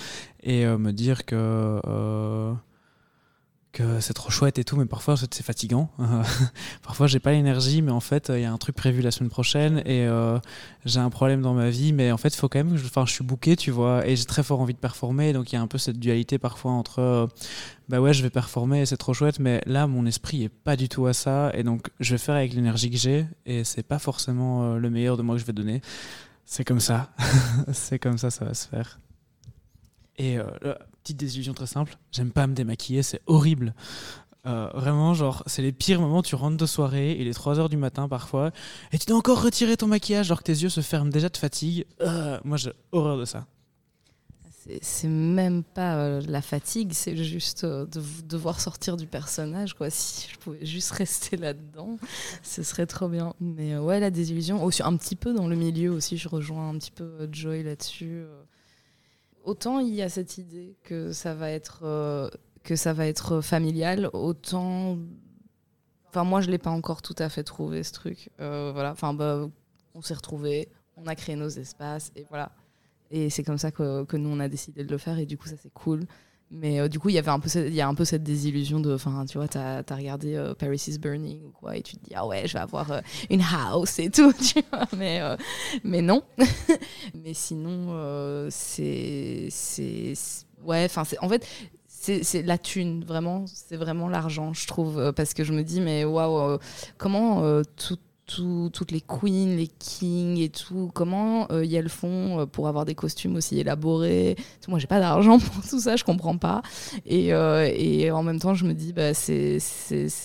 et 0.43 0.65
me 0.65 0.91
dire 0.91 1.25
que 1.25 1.79
que 3.71 3.99
c'est 3.99 4.13
trop 4.13 4.29
chouette 4.29 4.59
et 4.59 4.63
tout, 4.63 4.75
mais 4.75 4.85
parfois 4.85 5.15
c'est 5.17 5.43
fatigant. 5.43 5.89
Euh, 5.99 6.23
parfois 6.83 7.07
j'ai 7.07 7.19
pas 7.19 7.31
l'énergie, 7.31 7.81
mais 7.81 7.91
en 7.91 7.99
fait 7.99 8.31
il 8.33 8.41
y 8.41 8.45
a 8.45 8.51
un 8.51 8.57
truc 8.57 8.75
prévu 8.75 9.01
la 9.01 9.11
semaine 9.11 9.29
prochaine 9.29 9.79
et 9.85 10.05
euh, 10.07 10.39
j'ai 10.85 10.99
un 10.99 11.09
problème 11.09 11.41
dans 11.41 11.53
ma 11.53 11.69
vie, 11.69 11.93
mais 11.93 12.11
en 12.11 12.17
fait 12.17 12.35
faut 12.35 12.49
quand 12.49 12.59
même 12.59 12.71
que 12.71 12.77
je, 12.77 12.87
je 12.87 13.11
suis 13.11 13.23
booké, 13.23 13.55
tu 13.55 13.71
vois, 13.71 14.05
et 14.07 14.15
j'ai 14.15 14.25
très 14.25 14.43
fort 14.43 14.59
envie 14.59 14.73
de 14.73 14.79
performer, 14.79 15.33
donc 15.33 15.51
il 15.51 15.55
y 15.55 15.57
a 15.57 15.61
un 15.61 15.67
peu 15.67 15.77
cette 15.77 15.99
dualité 15.99 16.37
parfois 16.37 16.71
entre 16.71 16.99
euh, 16.99 17.27
bah 17.87 18.01
ouais 18.01 18.13
je 18.13 18.23
vais 18.23 18.29
performer, 18.29 18.85
c'est 18.85 18.97
trop 18.97 19.13
chouette, 19.13 19.39
mais 19.39 19.61
là 19.65 19.87
mon 19.87 20.05
esprit 20.05 20.43
est 20.43 20.49
pas 20.49 20.75
du 20.75 20.89
tout 20.89 21.05
à 21.05 21.13
ça, 21.13 21.51
et 21.53 21.63
donc 21.63 21.89
je 21.99 22.11
vais 22.13 22.17
faire 22.17 22.35
avec 22.35 22.53
l'énergie 22.53 22.89
que 22.89 22.97
j'ai, 22.97 23.25
et 23.45 23.63
c'est 23.63 23.83
pas 23.83 23.99
forcément 23.99 24.63
euh, 24.63 24.77
le 24.77 24.89
meilleur 24.89 25.17
de 25.17 25.21
moi 25.21 25.35
que 25.35 25.41
je 25.41 25.45
vais 25.45 25.53
donner. 25.53 25.81
C'est 26.45 26.65
comme 26.65 26.81
ça, 26.81 27.13
c'est 27.71 27.99
comme 27.99 28.17
ça, 28.17 28.29
ça 28.29 28.43
va 28.43 28.53
se 28.53 28.67
faire. 28.67 28.99
Et 30.17 30.37
euh, 30.37 30.75
petite 31.03 31.17
désillusion 31.17 31.53
très 31.53 31.67
simple, 31.67 31.97
j'aime 32.11 32.31
pas 32.31 32.47
me 32.47 32.53
démaquiller, 32.53 33.03
c'est 33.03 33.21
horrible. 33.27 33.73
Euh, 34.47 34.69
vraiment, 34.73 35.13
genre, 35.13 35.43
c'est 35.45 35.61
les 35.61 35.71
pires 35.71 36.01
moments. 36.01 36.23
Tu 36.23 36.33
rentres 36.33 36.57
de 36.57 36.65
soirée, 36.65 37.15
il 37.19 37.27
est 37.27 37.37
3h 37.37 37.69
du 37.69 37.77
matin 37.77 38.07
parfois, 38.07 38.51
et 38.91 38.97
tu 38.97 39.05
dois 39.05 39.17
encore 39.17 39.41
retirer 39.43 39.77
ton 39.77 39.85
maquillage 39.87 40.29
alors 40.31 40.39
que 40.39 40.45
tes 40.45 40.51
yeux 40.63 40.69
se 40.69 40.81
ferment 40.81 41.11
déjà 41.11 41.29
de 41.29 41.37
fatigue. 41.37 41.85
Euh, 42.01 42.39
moi, 42.43 42.57
j'ai 42.57 42.71
horreur 42.91 43.17
de 43.17 43.25
ça. 43.25 43.45
C'est- 44.81 45.07
même 45.07 45.63
pas 45.63 45.95
euh, 45.97 46.21
la 46.27 46.41
fatigue, 46.41 46.91
c'est 46.93 47.15
juste 47.17 47.65
de 47.65 47.87
devoir 48.27 48.61
sortir 48.61 48.95
du 48.95 49.07
personnage. 49.07 49.73
Quoi. 49.73 49.89
Si 49.89 50.29
je 50.31 50.37
pouvais 50.37 50.65
juste 50.65 50.91
rester 50.91 51.35
là-dedans, 51.37 51.97
ce 52.43 52.61
serait 52.63 52.85
trop 52.85 53.09
bien. 53.09 53.33
Mais 53.41 53.77
ouais, 53.77 53.99
la 53.99 54.11
désillusion, 54.11 54.63
aussi 54.63 54.83
un 54.83 54.95
petit 54.97 55.15
peu 55.15 55.33
dans 55.33 55.47
le 55.47 55.55
milieu 55.55 55.91
aussi, 55.91 56.17
je 56.17 56.29
rejoins 56.29 56.69
un 56.69 56.77
petit 56.77 56.91
peu 56.91 57.27
Joy 57.31 57.63
là-dessus. 57.63 58.23
Autant 59.43 59.79
il 59.79 59.93
y 59.93 60.01
a 60.01 60.09
cette 60.09 60.37
idée 60.37 60.75
que 60.83 61.11
ça 61.11 61.33
va 61.33 61.49
être, 61.49 61.81
euh, 61.83 62.29
que 62.63 62.75
ça 62.75 62.93
va 62.93 63.07
être 63.07 63.41
familial, 63.41 64.09
autant. 64.13 64.97
Enfin, 66.09 66.23
moi, 66.23 66.41
je 66.41 66.51
l'ai 66.51 66.57
pas 66.57 66.69
encore 66.69 67.01
tout 67.01 67.15
à 67.17 67.29
fait 67.29 67.43
trouvé 67.43 67.83
ce 67.83 67.93
truc. 67.93 68.29
Euh, 68.39 68.71
voilà. 68.73 68.91
Enfin, 68.91 69.13
bah, 69.13 69.49
on 69.93 70.01
s'est 70.01 70.13
retrouvés, 70.13 70.69
on 70.97 71.07
a 71.07 71.15
créé 71.15 71.35
nos 71.35 71.49
espaces 71.49 72.11
et 72.15 72.25
voilà. 72.29 72.51
Et 73.09 73.29
c'est 73.29 73.43
comme 73.43 73.57
ça 73.57 73.71
que, 73.71 74.03
que 74.05 74.17
nous, 74.17 74.29
on 74.29 74.39
a 74.39 74.47
décidé 74.47 74.83
de 74.83 74.91
le 74.91 74.97
faire. 74.97 75.19
Et 75.19 75.25
du 75.25 75.37
coup, 75.37 75.47
ça, 75.47 75.55
c'est 75.61 75.73
cool. 75.73 76.05
Mais 76.53 76.79
euh, 76.81 76.89
du 76.89 76.99
coup, 76.99 77.09
il 77.09 77.15
y 77.15 77.17
avait 77.17 77.31
un 77.31 77.39
peu 77.39 77.49
il 77.55 77.73
y 77.73 77.79
a 77.81 77.87
un 77.87 77.93
peu 77.95 78.03
cette 78.05 78.23
désillusion 78.23 78.79
de. 78.81 78.93
Enfin, 78.93 79.25
tu 79.25 79.37
vois, 79.37 79.47
t'as 79.47 79.83
as 79.87 79.95
regardé 79.95 80.35
euh, 80.35 80.53
Paris 80.53 80.83
is 80.87 80.97
Burning 80.99 81.43
ou 81.45 81.51
quoi, 81.51 81.77
et 81.77 81.81
tu 81.81 81.95
te 81.95 82.03
dis, 82.03 82.11
ah 82.13 82.27
ouais, 82.27 82.45
je 82.47 82.53
vais 82.53 82.59
avoir 82.59 82.91
euh, 82.91 82.99
une 83.29 83.41
house 83.41 83.99
et 83.99 84.09
tout, 84.09 84.33
tu 84.53 84.61
vois. 84.71 84.85
Mais, 84.97 85.21
mais 85.83 86.01
non. 86.01 86.23
mais 87.23 87.33
sinon, 87.33 88.47
c'est. 88.49 89.47
c'est- 89.49 90.45
Ouais, 90.63 90.85
enfin, 90.85 91.03
en 91.21 91.29
fait. 91.29 91.47
C'est 91.87 92.41
la 92.41 92.57
thune, 92.57 93.03
vraiment, 93.05 93.45
c'est 93.45 93.75
vraiment 93.77 94.09
l'argent, 94.09 94.53
je 94.53 94.65
trouve, 94.65 95.13
parce 95.15 95.35
que 95.35 95.43
je 95.43 95.53
me 95.53 95.61
dis, 95.63 95.79
mais 95.81 96.03
waouh, 96.03 96.57
comment 96.97 97.61
tout, 97.77 97.97
tout- 98.35 98.69
toutes 98.71 98.91
les 98.91 99.01
queens, 99.01 99.55
les 99.55 99.67
kings 99.67 100.37
et 100.39 100.49
tout, 100.49 100.89
comment 100.93 101.47
euh, 101.51 101.65
elles 101.69 101.89
font 101.89 102.39
euh, 102.41 102.45
pour 102.45 102.67
avoir 102.67 102.85
des 102.85 102.95
costumes 102.95 103.35
aussi 103.35 103.59
élaborés? 103.59 104.35
Moi, 104.67 104.79
j'ai 104.79 104.87
pas 104.87 104.99
d'argent 104.99 105.39
pour 105.53 105.67
tout 105.67 105.79
ça, 105.79 105.95
je 105.95 106.03
comprends 106.03 106.37
pas. 106.37 106.61
Et, 107.05 107.33
euh, 107.33 108.11
en 108.15 108.23
même 108.23 108.39
temps, 108.39 108.53
je 108.53 108.65
me 108.65 108.73
dis, 108.73 108.93
bah, 108.93 109.11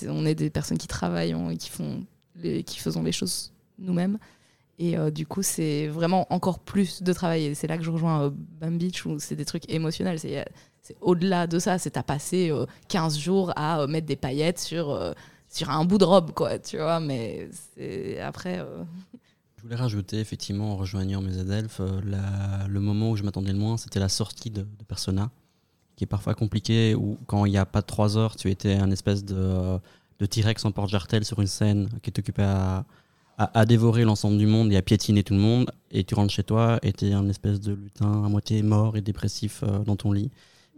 on 0.09 0.27
est 0.27 0.35
des 0.35 0.51
personnes 0.51 0.79
qui 0.79 0.89
travaillent 0.89 1.35
et 1.51 1.57
qui, 1.57 1.71
font 1.71 2.05
qui 2.43 2.79
faisons 2.79 3.03
les 3.03 3.13
choses 3.13 3.53
nous-mêmes. 3.79 4.19
Et 4.79 4.97
euh, 4.97 5.11
du 5.11 5.27
coup, 5.27 5.43
c'est 5.43 5.87
vraiment 5.89 6.27
encore 6.31 6.59
plus 6.59 7.03
de 7.03 7.13
travail. 7.13 7.45
Et 7.47 7.55
c'est 7.55 7.67
là 7.67 7.79
que 7.79 7.85
je 7.85 7.91
rejoins 7.91 8.25
euh, 8.25 8.31
Bam 8.61 8.77
Beach, 8.77 9.07
où 9.07 9.19
c'est 9.19 9.37
des 9.37 9.45
trucs 9.47 9.71
émotionnels. 9.73 10.19
C'est, 10.19 10.45
au-delà 11.01 11.47
de 11.47 11.59
ça. 11.59 11.79
C'est 11.79 11.91
t'as 11.91 12.03
passé 12.03 12.51
euh, 12.51 12.67
15 12.89 13.19
jours 13.19 13.53
à 13.57 13.87
mettre 13.87 14.07
des 14.07 14.17
paillettes 14.17 14.59
sur, 14.59 15.15
sur 15.51 15.71
un 15.71 15.85
bout 15.85 15.99
de 15.99 16.05
robe, 16.05 16.33
quoi, 16.33 16.59
tu 16.59 16.77
vois. 16.77 17.01
Mais 17.01 17.49
après... 18.23 18.59
euh, 18.59 18.85
Je 19.57 19.63
voulais 19.63 19.77
rajouter, 19.77 20.21
effectivement, 20.21 20.73
en 20.73 20.77
rejoignant 20.77 21.21
mes 21.23 21.39
Adelphes, 21.39 21.81
euh, 21.81 22.01
le 22.69 22.81
moment 22.81 23.11
où 23.11 23.17
je 23.17 23.23
m'attendais 23.23 23.53
le 23.53 23.59
moins, 23.59 23.77
c'était 23.77 24.01
la 24.01 24.09
sortie 24.09 24.51
de, 24.51 24.63
de 24.63 24.85
Persona, 24.87 25.31
qui 25.97 26.05
est 26.05 26.07
parfois 26.07 26.35
compliqué, 26.35 26.95
où 26.95 27.17
quand 27.27 27.47
il 27.47 27.53
n'y 27.53 27.59
a 27.59 27.67
pas 27.67 27.81
de 27.81 27.87
3 27.87 28.19
heures, 28.19 28.37
tu 28.37 28.51
étais 28.51 28.75
un 28.75 28.91
espèce 28.91 29.25
de, 29.25 29.79
de 30.21 30.27
T-Rex 30.27 30.65
en 30.65 30.73
porte-jartel 30.73 31.25
sur 31.25 31.41
une 31.41 31.47
scène 31.47 31.89
qui 32.03 32.13
t'occupait 32.13 32.43
à, 32.43 32.85
à, 33.39 33.61
à 33.61 33.65
dévorer 33.65 34.05
l'ensemble 34.05 34.37
du 34.37 34.47
monde 34.47 34.71
et 34.73 34.77
à 34.77 34.83
piétiner 34.83 35.23
tout 35.23 35.33
le 35.35 35.41
monde, 35.41 35.71
et 35.91 36.05
tu 36.05 36.15
rentres 36.15 36.33
chez 36.33 36.43
toi 36.45 36.79
et 36.83 36.93
tu 36.93 37.07
es 37.07 37.13
un 37.15 37.29
espèce 37.29 37.61
de 37.61 37.73
lutin 37.73 38.25
à 38.25 38.29
moitié 38.29 38.63
mort 38.63 38.97
et 38.97 39.01
dépressif 39.01 39.63
euh, 39.63 39.79
dans 39.81 39.97
ton 39.97 40.13
lit. 40.13 40.31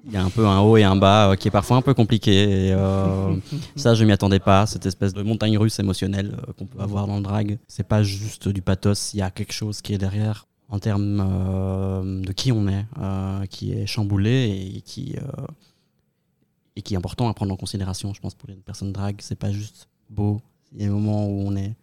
Il 0.05 0.13
y 0.13 0.17
a 0.17 0.25
un 0.25 0.31
peu 0.31 0.47
un 0.47 0.61
haut 0.61 0.77
et 0.77 0.85
un 0.85 0.97
bas 0.97 1.31
euh, 1.31 1.37
qui 1.37 1.49
est 1.49 1.51
parfois 1.51 1.77
un 1.77 1.83
peu 1.83 1.93
compliqué. 1.93 2.69
Et, 2.69 2.73
euh, 2.73 3.35
ça, 3.77 3.95
je 3.95 4.05
m'y 4.05 4.13
attendais 4.13 4.39
pas. 4.39 4.65
Cette 4.67 4.87
espèce 4.87 5.13
de 5.13 5.23
montagne 5.23 5.59
russe 5.59 5.79
émotionnelle 5.81 6.37
euh, 6.49 6.53
qu'on 6.53 6.67
peut 6.67 6.81
avoir 6.81 7.07
dans 7.07 7.17
le 7.17 7.23
drag. 7.23 7.59
C'est 7.69 7.87
pas 7.87 8.03
juste 8.03 8.49
du 8.49 8.63
pathos. 8.63 9.13
Il 9.15 9.19
y 9.19 9.23
a 9.23 9.31
quelque 9.31 9.53
chose 9.53 9.83
qui 9.83 9.93
est 9.95 9.99
derrière 9.99 10.47
en 10.71 10.79
termes 10.79 12.23
de 12.23 12.33
qui 12.33 12.53
on 12.53 12.69
est, 12.69 12.85
qui 13.49 13.73
est 13.73 13.87
chamboulé 13.87 14.73
et 14.77 14.81
qui, 14.83 15.17
et 16.77 16.83
qui 16.83 16.93
est 16.93 16.97
important 16.99 17.27
à 17.29 17.33
prendre 17.33 17.53
en 17.55 17.57
considération. 17.57 18.13
Je 18.13 18.21
pense 18.21 18.35
pour 18.35 18.51
les 18.51 18.55
personnes 18.57 18.93
drag, 18.93 19.17
c'est 19.21 19.39
pas 19.39 19.51
juste 19.51 19.89
beau. 20.11 20.43
Il 20.75 20.83
y 20.83 20.85
a 20.85 20.89
des 20.89 20.93
moments 20.93 21.27
où 21.27 21.41
on 21.47 21.57
est. 21.57 21.75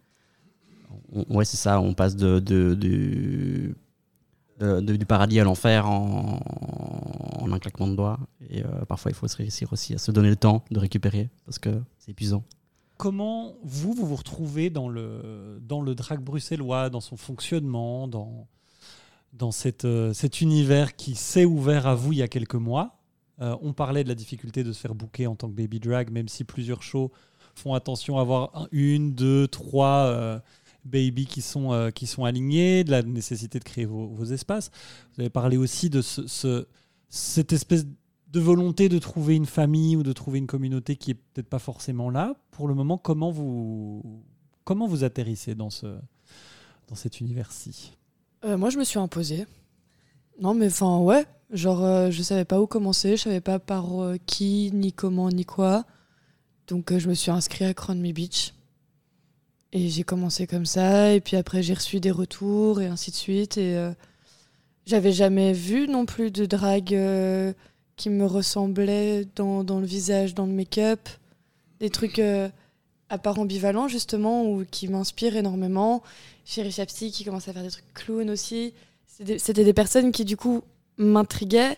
on- 1.12 1.36
ouais, 1.36 1.44
c'est 1.44 1.56
ça. 1.56 1.80
On 1.80 1.94
passe 1.94 2.14
de, 2.14 2.38
de- 2.38 3.74
de- 4.60 4.96
du 4.96 5.06
paradis 5.06 5.38
à 5.40 5.44
l'enfer 5.44 5.88
en, 5.88 6.40
un 7.50 7.58
claquement 7.58 7.86
de 7.88 7.94
doigts. 7.94 8.18
Et 8.50 8.64
euh, 8.64 8.84
parfois, 8.88 9.10
il 9.10 9.14
faut 9.14 9.28
se 9.28 9.36
réussir 9.36 9.72
aussi 9.72 9.94
à 9.94 9.98
se 9.98 10.10
donner 10.10 10.28
le 10.28 10.36
temps 10.36 10.64
de 10.70 10.78
récupérer 10.78 11.30
parce 11.44 11.58
que 11.58 11.80
c'est 11.98 12.10
épuisant. 12.10 12.42
Comment 12.96 13.54
vous, 13.62 13.92
vous 13.92 14.06
vous 14.06 14.16
retrouvez 14.16 14.70
dans 14.70 14.88
le, 14.88 15.58
dans 15.62 15.80
le 15.80 15.94
drag 15.94 16.20
bruxellois, 16.20 16.90
dans 16.90 17.00
son 17.00 17.16
fonctionnement, 17.16 18.08
dans, 18.08 18.46
dans 19.32 19.52
cette, 19.52 19.84
euh, 19.84 20.12
cet 20.14 20.40
univers 20.40 20.96
qui 20.96 21.14
s'est 21.14 21.44
ouvert 21.44 21.86
à 21.86 21.94
vous 21.94 22.12
il 22.12 22.18
y 22.18 22.22
a 22.22 22.28
quelques 22.28 22.54
mois? 22.54 22.98
Euh, 23.42 23.54
on 23.60 23.74
parlait 23.74 24.02
de 24.02 24.08
la 24.08 24.14
difficulté 24.14 24.64
de 24.64 24.72
se 24.72 24.80
faire 24.80 24.94
booker 24.94 25.26
en 25.26 25.34
tant 25.36 25.48
que 25.48 25.54
baby 25.54 25.78
drag, 25.78 26.10
même 26.10 26.28
si 26.28 26.42
plusieurs 26.44 26.82
shows 26.82 27.12
font 27.54 27.74
attention 27.74 28.18
à 28.18 28.22
avoir 28.22 28.50
un- 28.56 28.66
une, 28.72 29.12
deux, 29.14 29.46
trois 29.46 30.06
euh, 30.06 30.38
baby 30.86 31.26
qui 31.26 31.42
sont, 31.42 31.72
euh, 31.72 31.90
qui 31.90 32.06
sont 32.06 32.24
alignés, 32.24 32.84
de 32.84 32.90
la 32.90 33.02
nécessité 33.02 33.58
de 33.58 33.64
créer 33.64 33.84
vos, 33.84 34.24
espaces. 34.24 34.70
Vous 35.14 35.20
avez 35.20 35.30
parlé 35.30 35.56
aussi 35.56 35.90
de 35.90 36.00
ce, 36.02 36.26
ce- 36.26 36.66
cette 37.08 37.52
espèce 37.52 37.86
de 38.32 38.40
volonté 38.40 38.88
de 38.88 38.98
trouver 38.98 39.36
une 39.36 39.46
famille 39.46 39.96
ou 39.96 40.02
de 40.02 40.12
trouver 40.12 40.38
une 40.38 40.46
communauté 40.46 40.96
qui 40.96 41.12
est 41.12 41.14
peut-être 41.14 41.48
pas 41.48 41.58
forcément 41.58 42.10
là. 42.10 42.34
Pour 42.50 42.68
le 42.68 42.74
moment, 42.74 42.98
comment 42.98 43.30
vous, 43.30 44.02
comment 44.64 44.86
vous 44.86 45.04
atterrissez 45.04 45.54
dans, 45.54 45.70
ce, 45.70 45.86
dans 46.88 46.94
cet 46.96 47.20
univers-ci? 47.20 47.92
Euh, 48.44 48.58
moi, 48.58 48.70
je 48.70 48.78
me 48.78 48.84
suis 48.84 48.98
imposée. 48.98 49.46
Non, 50.40 50.54
mais 50.54 50.66
enfin, 50.66 50.98
ouais. 50.98 51.24
Genre, 51.50 51.84
euh, 51.84 52.10
je 52.10 52.22
savais 52.22 52.44
pas 52.44 52.60
où 52.60 52.66
commencer, 52.66 53.16
je 53.16 53.22
savais 53.22 53.40
pas 53.40 53.58
par 53.60 54.02
euh, 54.02 54.16
qui, 54.26 54.70
ni 54.74 54.92
comment, 54.92 55.30
ni 55.30 55.44
quoi. 55.44 55.84
Donc, 56.66 56.92
je 56.98 57.08
me 57.08 57.14
suis 57.14 57.30
inscrite 57.30 57.68
à 57.68 57.74
Crown 57.74 58.00
Me 58.00 58.10
Beach. 58.12 58.52
Et 59.76 59.90
j'ai 59.90 60.04
commencé 60.04 60.46
comme 60.46 60.64
ça. 60.64 61.12
Et 61.12 61.20
puis 61.20 61.36
après, 61.36 61.62
j'ai 61.62 61.74
reçu 61.74 62.00
des 62.00 62.10
retours 62.10 62.80
et 62.80 62.86
ainsi 62.86 63.10
de 63.10 63.16
suite. 63.16 63.58
Et 63.58 63.76
euh, 63.76 63.92
j'avais 64.86 65.12
jamais 65.12 65.52
vu 65.52 65.86
non 65.86 66.06
plus 66.06 66.30
de 66.30 66.46
drague 66.46 66.94
euh, 66.94 67.52
qui 67.96 68.08
me 68.08 68.24
ressemblait 68.24 69.26
dans, 69.36 69.62
le 69.62 69.84
visage, 69.84 70.34
dans 70.34 70.46
le 70.46 70.52
make-up. 70.52 71.10
Des 71.78 71.90
trucs 71.90 72.20
euh, 72.20 72.48
à 73.10 73.18
part 73.18 73.38
ambivalents, 73.38 73.86
justement, 73.86 74.50
ou 74.50 74.64
qui 74.64 74.88
m'inspirent 74.88 75.36
énormément. 75.36 76.02
Chérie 76.46 76.72
Chapsy 76.72 77.10
qui 77.10 77.24
commence 77.24 77.46
à 77.46 77.52
faire 77.52 77.62
des 77.62 77.70
trucs 77.70 77.92
clown 77.92 78.30
aussi. 78.30 78.72
C'était 79.06 79.64
des- 79.64 79.74
personnes 79.74 80.10
qui, 80.10 80.24
du 80.24 80.38
coup, 80.38 80.62
m'intriguaient. 80.96 81.76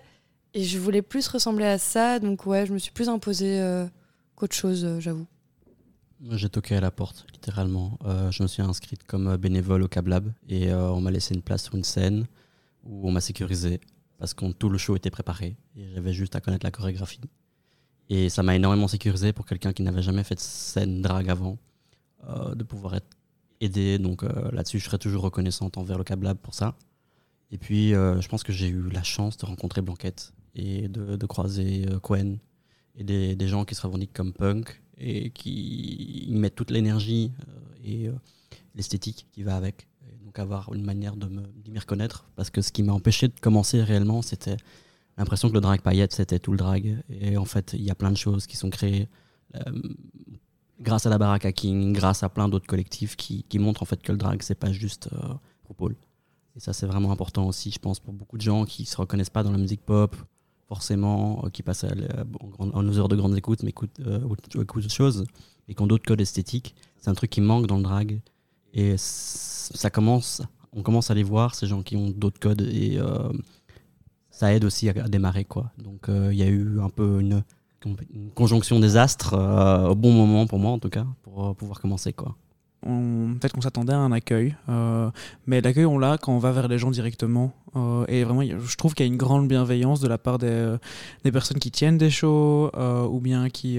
Et 0.55 0.62
je 0.62 0.78
voulais 0.78 1.03
plus 1.03 1.26
ressembler 1.26 1.66
à 1.66 1.78
ça. 1.78 2.20
Donc, 2.20 2.46
ouais, 2.46 2.64
je 2.64 2.72
me 2.72 2.78
suis 2.78 2.92
plus 2.92 3.09
imposée 3.09 3.61
qu'autre 4.36 4.55
chose, 4.55 4.86
j'avoue. 5.01 5.26
Moi, 6.20 6.36
J'ai 6.36 6.48
toqué 6.48 6.74
à 6.76 6.80
la 6.80 6.90
porte, 6.90 7.26
littéralement. 7.32 7.98
Euh, 8.04 8.30
je 8.30 8.42
me 8.42 8.48
suis 8.48 8.62
inscrite 8.62 9.04
comme 9.04 9.28
euh, 9.28 9.36
bénévole 9.36 9.82
au 9.82 9.88
Cab 9.88 10.08
Lab 10.08 10.32
et 10.48 10.70
euh, 10.70 10.90
on 10.90 11.00
m'a 11.00 11.10
laissé 11.10 11.34
une 11.34 11.42
place 11.42 11.64
sur 11.64 11.74
une 11.76 11.84
scène 11.84 12.26
où 12.84 13.08
on 13.08 13.12
m'a 13.12 13.20
sécurisé 13.20 13.80
parce 14.18 14.34
que 14.34 14.50
tout 14.52 14.68
le 14.68 14.78
show 14.78 14.96
était 14.96 15.10
préparé 15.10 15.56
et 15.76 15.88
j'avais 15.94 16.12
juste 16.12 16.34
à 16.34 16.40
connaître 16.40 16.66
la 16.66 16.72
chorégraphie. 16.72 17.20
Et 18.08 18.28
ça 18.30 18.42
m'a 18.42 18.56
énormément 18.56 18.88
sécurisé 18.88 19.32
pour 19.32 19.46
quelqu'un 19.46 19.72
qui 19.72 19.82
n'avait 19.82 20.02
jamais 20.02 20.24
fait 20.24 20.34
de 20.34 20.40
scène 20.40 21.02
drague 21.02 21.30
avant, 21.30 21.58
euh, 22.28 22.54
de 22.54 22.64
pouvoir 22.64 22.96
être 22.96 23.16
aidé. 23.60 23.98
Donc 23.98 24.22
euh, 24.24 24.50
là-dessus, 24.52 24.78
je 24.78 24.84
serai 24.84 24.98
toujours 24.98 25.22
reconnaissante 25.22 25.78
envers 25.78 25.98
le 25.98 26.04
Cab 26.04 26.22
Lab 26.22 26.38
pour 26.38 26.54
ça. 26.54 26.74
Et 27.50 27.58
puis, 27.58 27.94
euh, 27.94 28.20
je 28.20 28.28
pense 28.28 28.42
que 28.42 28.52
j'ai 28.52 28.68
eu 28.68 28.90
la 28.90 29.02
chance 29.02 29.36
de 29.36 29.46
rencontrer 29.46 29.80
Blanquette 29.80 30.32
et 30.54 30.88
de, 30.88 31.26
croiser 31.26 31.86
euh, 31.88 31.98
Quen 32.00 32.38
et 32.96 33.04
des, 33.04 33.36
des 33.36 33.48
gens 33.48 33.64
qui 33.64 33.74
se 33.74 33.82
revendiquent 33.82 34.12
comme 34.12 34.32
punk 34.32 34.82
et 34.99 35.30
qui 35.30 36.24
y 36.28 36.34
mettent 36.34 36.57
toute 36.57 36.70
l'énergie 36.70 37.32
euh, 37.49 37.84
et 37.84 38.09
euh, 38.09 38.12
l'esthétique 38.74 39.26
qui 39.32 39.42
va 39.42 39.57
avec. 39.57 39.86
Donc 40.24 40.38
avoir 40.38 40.74
une 40.74 40.84
manière 40.84 41.16
de 41.16 41.26
me- 41.26 41.51
m'y 41.68 41.78
reconnaître. 41.78 42.28
Parce 42.36 42.51
que 42.51 42.61
ce 42.61 42.70
qui 42.70 42.82
m'a 42.82 42.92
empêché 42.92 43.28
de 43.28 43.40
commencer 43.40 43.82
réellement, 43.82 44.20
c'était 44.20 44.59
l'impression 45.16 45.49
que 45.49 45.55
le 45.55 45.61
drag 45.61 45.80
paillette, 45.80 46.12
c'était 46.12 46.38
tout 46.38 46.53
le 46.53 46.59
drag. 46.59 47.03
Et 47.09 47.36
en 47.38 47.46
fait, 47.46 47.72
il 47.72 47.82
y 47.82 47.90
a 47.90 47.94
plein 47.94 48.11
de 48.11 48.16
choses 48.16 48.46
qui 48.46 48.57
sont 48.57 48.68
créées 48.70 49.09
euh, 49.55 49.61
grâce 50.80 51.07
à 51.07 51.11
la 51.11 51.16
Baraka 51.18 51.51
King, 51.53 51.92
grâce 51.94 52.22
à 52.22 52.28
plein 52.28 52.49
d'autres 52.49 52.66
collectifs 52.66 53.16
qui, 53.16 53.42
qui 53.44 53.59
montrent 53.59 53.82
en 53.82 53.86
fait 53.86 54.03
que 54.03 54.12
le 54.12 54.18
drag, 54.18 54.42
c'est 54.42 54.55
pas 54.55 54.70
juste 54.70 55.09
euh, 55.12 55.34
RuPaul. 55.66 55.96
Et 56.57 56.61
ça, 56.61 56.72
c'est 56.72 56.86
vraiment 56.86 57.11
important 57.11 57.46
aussi, 57.46 57.70
je 57.70 57.78
pense, 57.78 57.99
pour 57.99 58.12
beaucoup 58.12 58.36
de 58.36 58.42
gens 58.42 58.64
qui 58.64 58.84
se 58.84 58.96
reconnaissent 58.96 59.30
pas 59.30 59.42
dans 59.42 59.53
la 59.53 59.59
musique 59.59 59.80
pop, 59.80 60.14
forcément, 60.68 61.42
euh, 61.44 61.50
qui 61.50 61.62
passent 61.62 61.84
à, 61.84 61.92
en, 62.58 62.68
en 62.70 62.88
heures 62.96 63.08
de 63.08 63.16
grandes 63.16 63.36
écoutes, 63.36 63.62
mais 63.62 63.70
écoutent, 63.70 64.00
euh, 64.06 64.20
autre- 64.28 64.58
autre 64.58 64.90
chose, 64.90 65.24
et 65.68 65.74
qui 65.74 65.82
ont 65.82 65.86
d'autres 65.86 66.06
codes 66.06 66.20
esthétiques. 66.20 66.74
C'est 66.98 67.10
un 67.10 67.14
truc 67.14 67.30
qui 67.30 67.40
manque 67.40 67.66
dans 67.66 67.76
le 67.78 67.82
drag. 67.82 68.20
Et 68.74 68.94
ça 68.98 69.90
commence, 69.90 70.42
on 70.72 70.82
commence 70.82 71.10
à 71.10 71.14
les 71.14 71.22
voir, 71.22 71.54
ces 71.54 71.66
gens 71.66 71.82
qui 71.82 71.96
ont 71.96 72.10
d'autres 72.10 72.38
codes, 72.38 72.60
et 72.62 72.98
euh, 72.98 73.32
ça 74.30 74.54
aide 74.54 74.64
aussi 74.64 74.88
à, 74.88 75.08
démarrer. 75.08 75.44
quoi. 75.44 75.72
Donc 75.78 76.08
euh, 76.08 76.28
il 76.32 76.38
y 76.38 76.42
a 76.42 76.48
eu 76.48 76.80
un 76.80 76.90
peu 76.90 77.20
une, 77.20 77.42
conjonction 78.34 78.80
des 78.80 78.96
astres 78.96 79.34
euh, 79.34 79.88
au 79.88 79.94
bon 79.94 80.12
moment 80.12 80.46
pour 80.46 80.58
moi, 80.58 80.72
en 80.72 80.78
tout 80.78 80.90
cas, 80.90 81.06
pour 81.22 81.46
euh, 81.48 81.54
pouvoir 81.54 81.80
commencer. 81.80 82.12
quoi. 82.12 82.36
Peut-être 82.82 83.52
qu'on 83.52 83.60
s'attendait 83.60 83.92
à 83.92 83.98
un 83.98 84.12
accueil, 84.12 84.56
euh, 84.68 85.10
mais 85.46 85.60
l'accueil 85.60 85.84
on 85.84 85.98
l'a 85.98 86.16
quand 86.18 86.32
on 86.32 86.38
va 86.38 86.52
vers 86.52 86.68
les 86.68 86.78
gens 86.78 86.90
directement. 86.90 87.52
euh, 87.76 88.04
et 88.08 88.24
vraiment, 88.24 88.42
je 88.42 88.76
trouve 88.76 88.94
qu'il 88.94 89.04
y 89.04 89.08
a 89.08 89.12
une 89.12 89.18
grande 89.18 89.48
bienveillance 89.48 90.00
de 90.00 90.08
la 90.08 90.18
part 90.18 90.38
des, 90.38 90.46
euh, 90.46 90.78
personnes 91.32 91.58
qui 91.58 91.70
tiennent 91.70 91.98
des 91.98 92.10
shows 92.10 92.70
ou 93.10 93.20
bien 93.20 93.50
qui, 93.50 93.78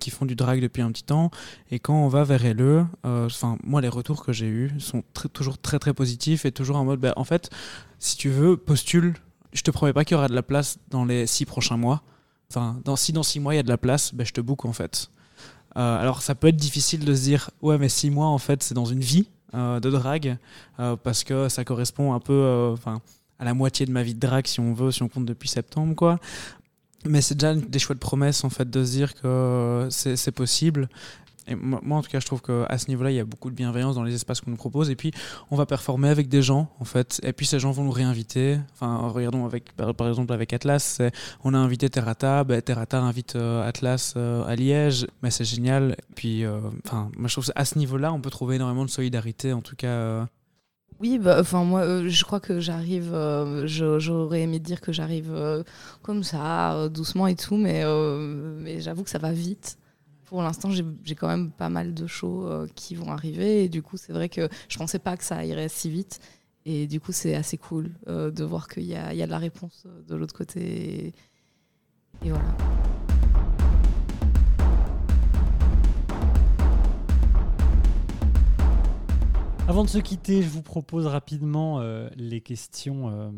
qui 0.00 0.10
font 0.10 0.26
du 0.26 0.36
drag 0.36 0.60
depuis 0.60 0.82
un 0.82 0.90
petit 0.92 1.04
temps. 1.04 1.30
Et 1.70 1.78
quand 1.78 1.94
on 1.94 2.08
va 2.08 2.24
vers 2.24 2.54
LE, 2.54 2.86
enfin 3.04 3.56
moi 3.64 3.80
les 3.80 3.88
retours 3.88 4.24
que 4.24 4.32
j'ai 4.32 4.46
eus 4.46 4.70
sont 4.78 5.02
toujours 5.32 5.58
très 5.58 5.78
très 5.78 5.94
positifs 5.94 6.44
et 6.44 6.52
toujours 6.52 6.76
en 6.76 6.84
mode, 6.84 7.00
bah, 7.00 7.12
en 7.16 7.24
fait, 7.24 7.50
si 7.98 8.16
tu 8.16 8.28
veux, 8.28 8.56
postule. 8.56 9.14
Je 9.52 9.62
te 9.62 9.70
promets 9.70 9.92
pas 9.92 10.04
qu'il 10.04 10.16
y 10.16 10.18
aura 10.18 10.28
de 10.28 10.34
la 10.34 10.42
place 10.42 10.78
dans 10.90 11.04
les 11.04 11.26
six 11.26 11.46
prochains 11.46 11.76
mois. 11.76 12.02
Enfin, 12.50 12.80
dans, 12.84 12.96
si 12.96 13.12
dans 13.12 13.22
six 13.22 13.40
mois 13.40 13.54
il 13.54 13.56
y 13.56 13.60
a 13.60 13.62
de 13.62 13.68
la 13.68 13.78
place, 13.78 14.14
ben, 14.14 14.26
je 14.26 14.32
te 14.32 14.40
book 14.40 14.64
en 14.64 14.72
fait. 14.72 15.10
Euh, 15.76 16.00
alors 16.00 16.22
ça 16.22 16.34
peut 16.34 16.48
être 16.48 16.56
difficile 16.56 17.04
de 17.04 17.14
se 17.14 17.22
dire 17.22 17.50
ouais 17.60 17.78
mais 17.78 17.88
six 17.88 18.10
mois 18.10 18.26
en 18.26 18.38
fait 18.38 18.62
c'est 18.62 18.74
dans 18.74 18.84
une 18.84 19.00
vie 19.00 19.26
euh, 19.54 19.80
de 19.80 19.90
drague 19.90 20.36
euh, 20.78 20.94
parce 20.94 21.24
que 21.24 21.48
ça 21.48 21.64
correspond 21.64 22.12
un 22.12 22.20
peu 22.20 22.70
enfin 22.72 23.00
à 23.40 23.44
la 23.44 23.54
moitié 23.54 23.84
de 23.84 23.90
ma 23.90 24.04
vie 24.04 24.14
de 24.14 24.20
drague 24.20 24.46
si 24.46 24.60
on 24.60 24.72
veut 24.72 24.92
si 24.92 25.02
on 25.02 25.08
compte 25.08 25.26
depuis 25.26 25.48
septembre 25.48 25.94
quoi. 25.96 26.18
Mais 27.06 27.20
c'est 27.20 27.34
déjà 27.34 27.54
des 27.54 27.78
chouettes 27.78 27.98
promesses 27.98 28.44
en 28.44 28.50
fait 28.50 28.70
de 28.70 28.84
se 28.84 28.92
dire 28.92 29.14
que 29.14 29.88
c'est 29.90 30.32
possible 30.32 30.88
moi, 31.56 31.98
en 31.98 32.02
tout 32.02 32.10
cas 32.10 32.20
je 32.20 32.26
trouve 32.26 32.42
qu'à 32.42 32.78
ce 32.78 32.88
niveau 32.88 33.04
là 33.04 33.10
il 33.10 33.16
y 33.16 33.20
a 33.20 33.24
beaucoup 33.24 33.50
de 33.50 33.54
bienveillance 33.54 33.94
dans 33.94 34.02
les 34.02 34.14
espaces 34.14 34.40
qu'on 34.40 34.50
nous 34.50 34.56
propose 34.56 34.90
et 34.90 34.96
puis 34.96 35.12
on 35.50 35.56
va 35.56 35.66
performer 35.66 36.08
avec 36.08 36.28
des 36.28 36.42
gens 36.42 36.70
en 36.80 36.84
fait 36.84 37.20
et 37.22 37.32
puis 37.32 37.46
ces 37.46 37.58
gens 37.58 37.70
vont 37.70 37.84
nous 37.84 37.90
réinviter 37.90 38.58
enfin 38.72 39.08
regardons 39.08 39.44
avec 39.44 39.72
par, 39.76 40.08
exemple 40.08 40.32
avec 40.32 40.52
Atlas 40.52 41.00
on 41.42 41.54
a 41.54 41.58
invité 41.58 41.88
Terrata, 41.88 42.44
ben, 42.44 42.60
Terrata 42.62 43.00
invite 43.00 43.36
euh, 43.36 43.66
Atlas 43.66 44.14
euh, 44.16 44.44
à 44.44 44.56
Liège, 44.56 45.06
mais 45.22 45.30
c'est 45.30 45.44
génial. 45.44 45.96
Puis, 46.14 46.44
euh, 46.44 46.58
enfin, 46.84 47.10
moi 47.16 47.28
je 47.28 47.34
trouve 47.34 47.46
qu'à 47.46 47.64
ce 47.64 47.78
niveau-là, 47.78 48.12
on 48.12 48.20
peut 48.20 48.30
trouver 48.30 48.56
énormément 48.56 48.84
de 48.84 48.90
solidarité, 48.90 49.52
en 49.52 49.60
tout 49.60 49.76
cas. 49.76 50.26
Oui, 51.00 51.18
bah, 51.18 51.38
enfin 51.40 51.64
moi, 51.64 52.06
je 52.06 52.24
crois 52.24 52.40
que 52.40 52.60
j'arrive. 52.60 53.14
J'aurais 53.66 54.42
aimé 54.42 54.58
dire 54.58 54.80
que 54.80 54.92
j'arrive 54.92 55.64
comme 56.02 56.22
ça, 56.22 56.88
doucement 56.88 57.26
et 57.26 57.36
tout, 57.36 57.56
mais, 57.56 57.84
mais 58.60 58.80
j'avoue 58.80 59.02
que 59.02 59.10
ça 59.10 59.18
va 59.18 59.32
vite. 59.32 59.78
Pour 60.26 60.42
l'instant, 60.42 60.70
j'ai 60.70 61.14
quand 61.14 61.28
même 61.28 61.50
pas 61.50 61.68
mal 61.68 61.92
de 61.92 62.06
shows 62.06 62.46
euh, 62.46 62.66
qui 62.74 62.94
vont 62.94 63.12
arriver, 63.12 63.64
et 63.64 63.68
du 63.68 63.82
coup, 63.82 63.98
c'est 63.98 64.12
vrai 64.12 64.30
que 64.30 64.48
je 64.68 64.78
pensais 64.78 64.98
pas 64.98 65.18
que 65.18 65.24
ça 65.24 65.44
irait 65.44 65.68
si 65.68 65.90
vite. 65.90 66.20
Et 66.64 66.86
du 66.86 66.98
coup, 66.98 67.12
c'est 67.12 67.34
assez 67.34 67.58
cool 67.58 67.90
euh, 68.08 68.30
de 68.30 68.42
voir 68.42 68.68
qu'il 68.68 68.84
y 68.84 68.88
y 68.88 68.96
a 68.96 69.26
de 69.26 69.30
la 69.30 69.38
réponse 69.38 69.84
euh, 69.84 70.02
de 70.08 70.14
l'autre 70.16 70.34
côté. 70.34 71.14
Et, 72.24 72.30
voilà. 72.30 72.56
Avant 79.68 79.84
de 79.84 79.90
se 79.90 79.98
quitter, 79.98 80.42
je 80.42 80.48
vous 80.48 80.62
propose 80.62 81.06
rapidement 81.06 81.82
les 82.16 82.40
questions, 82.40 83.32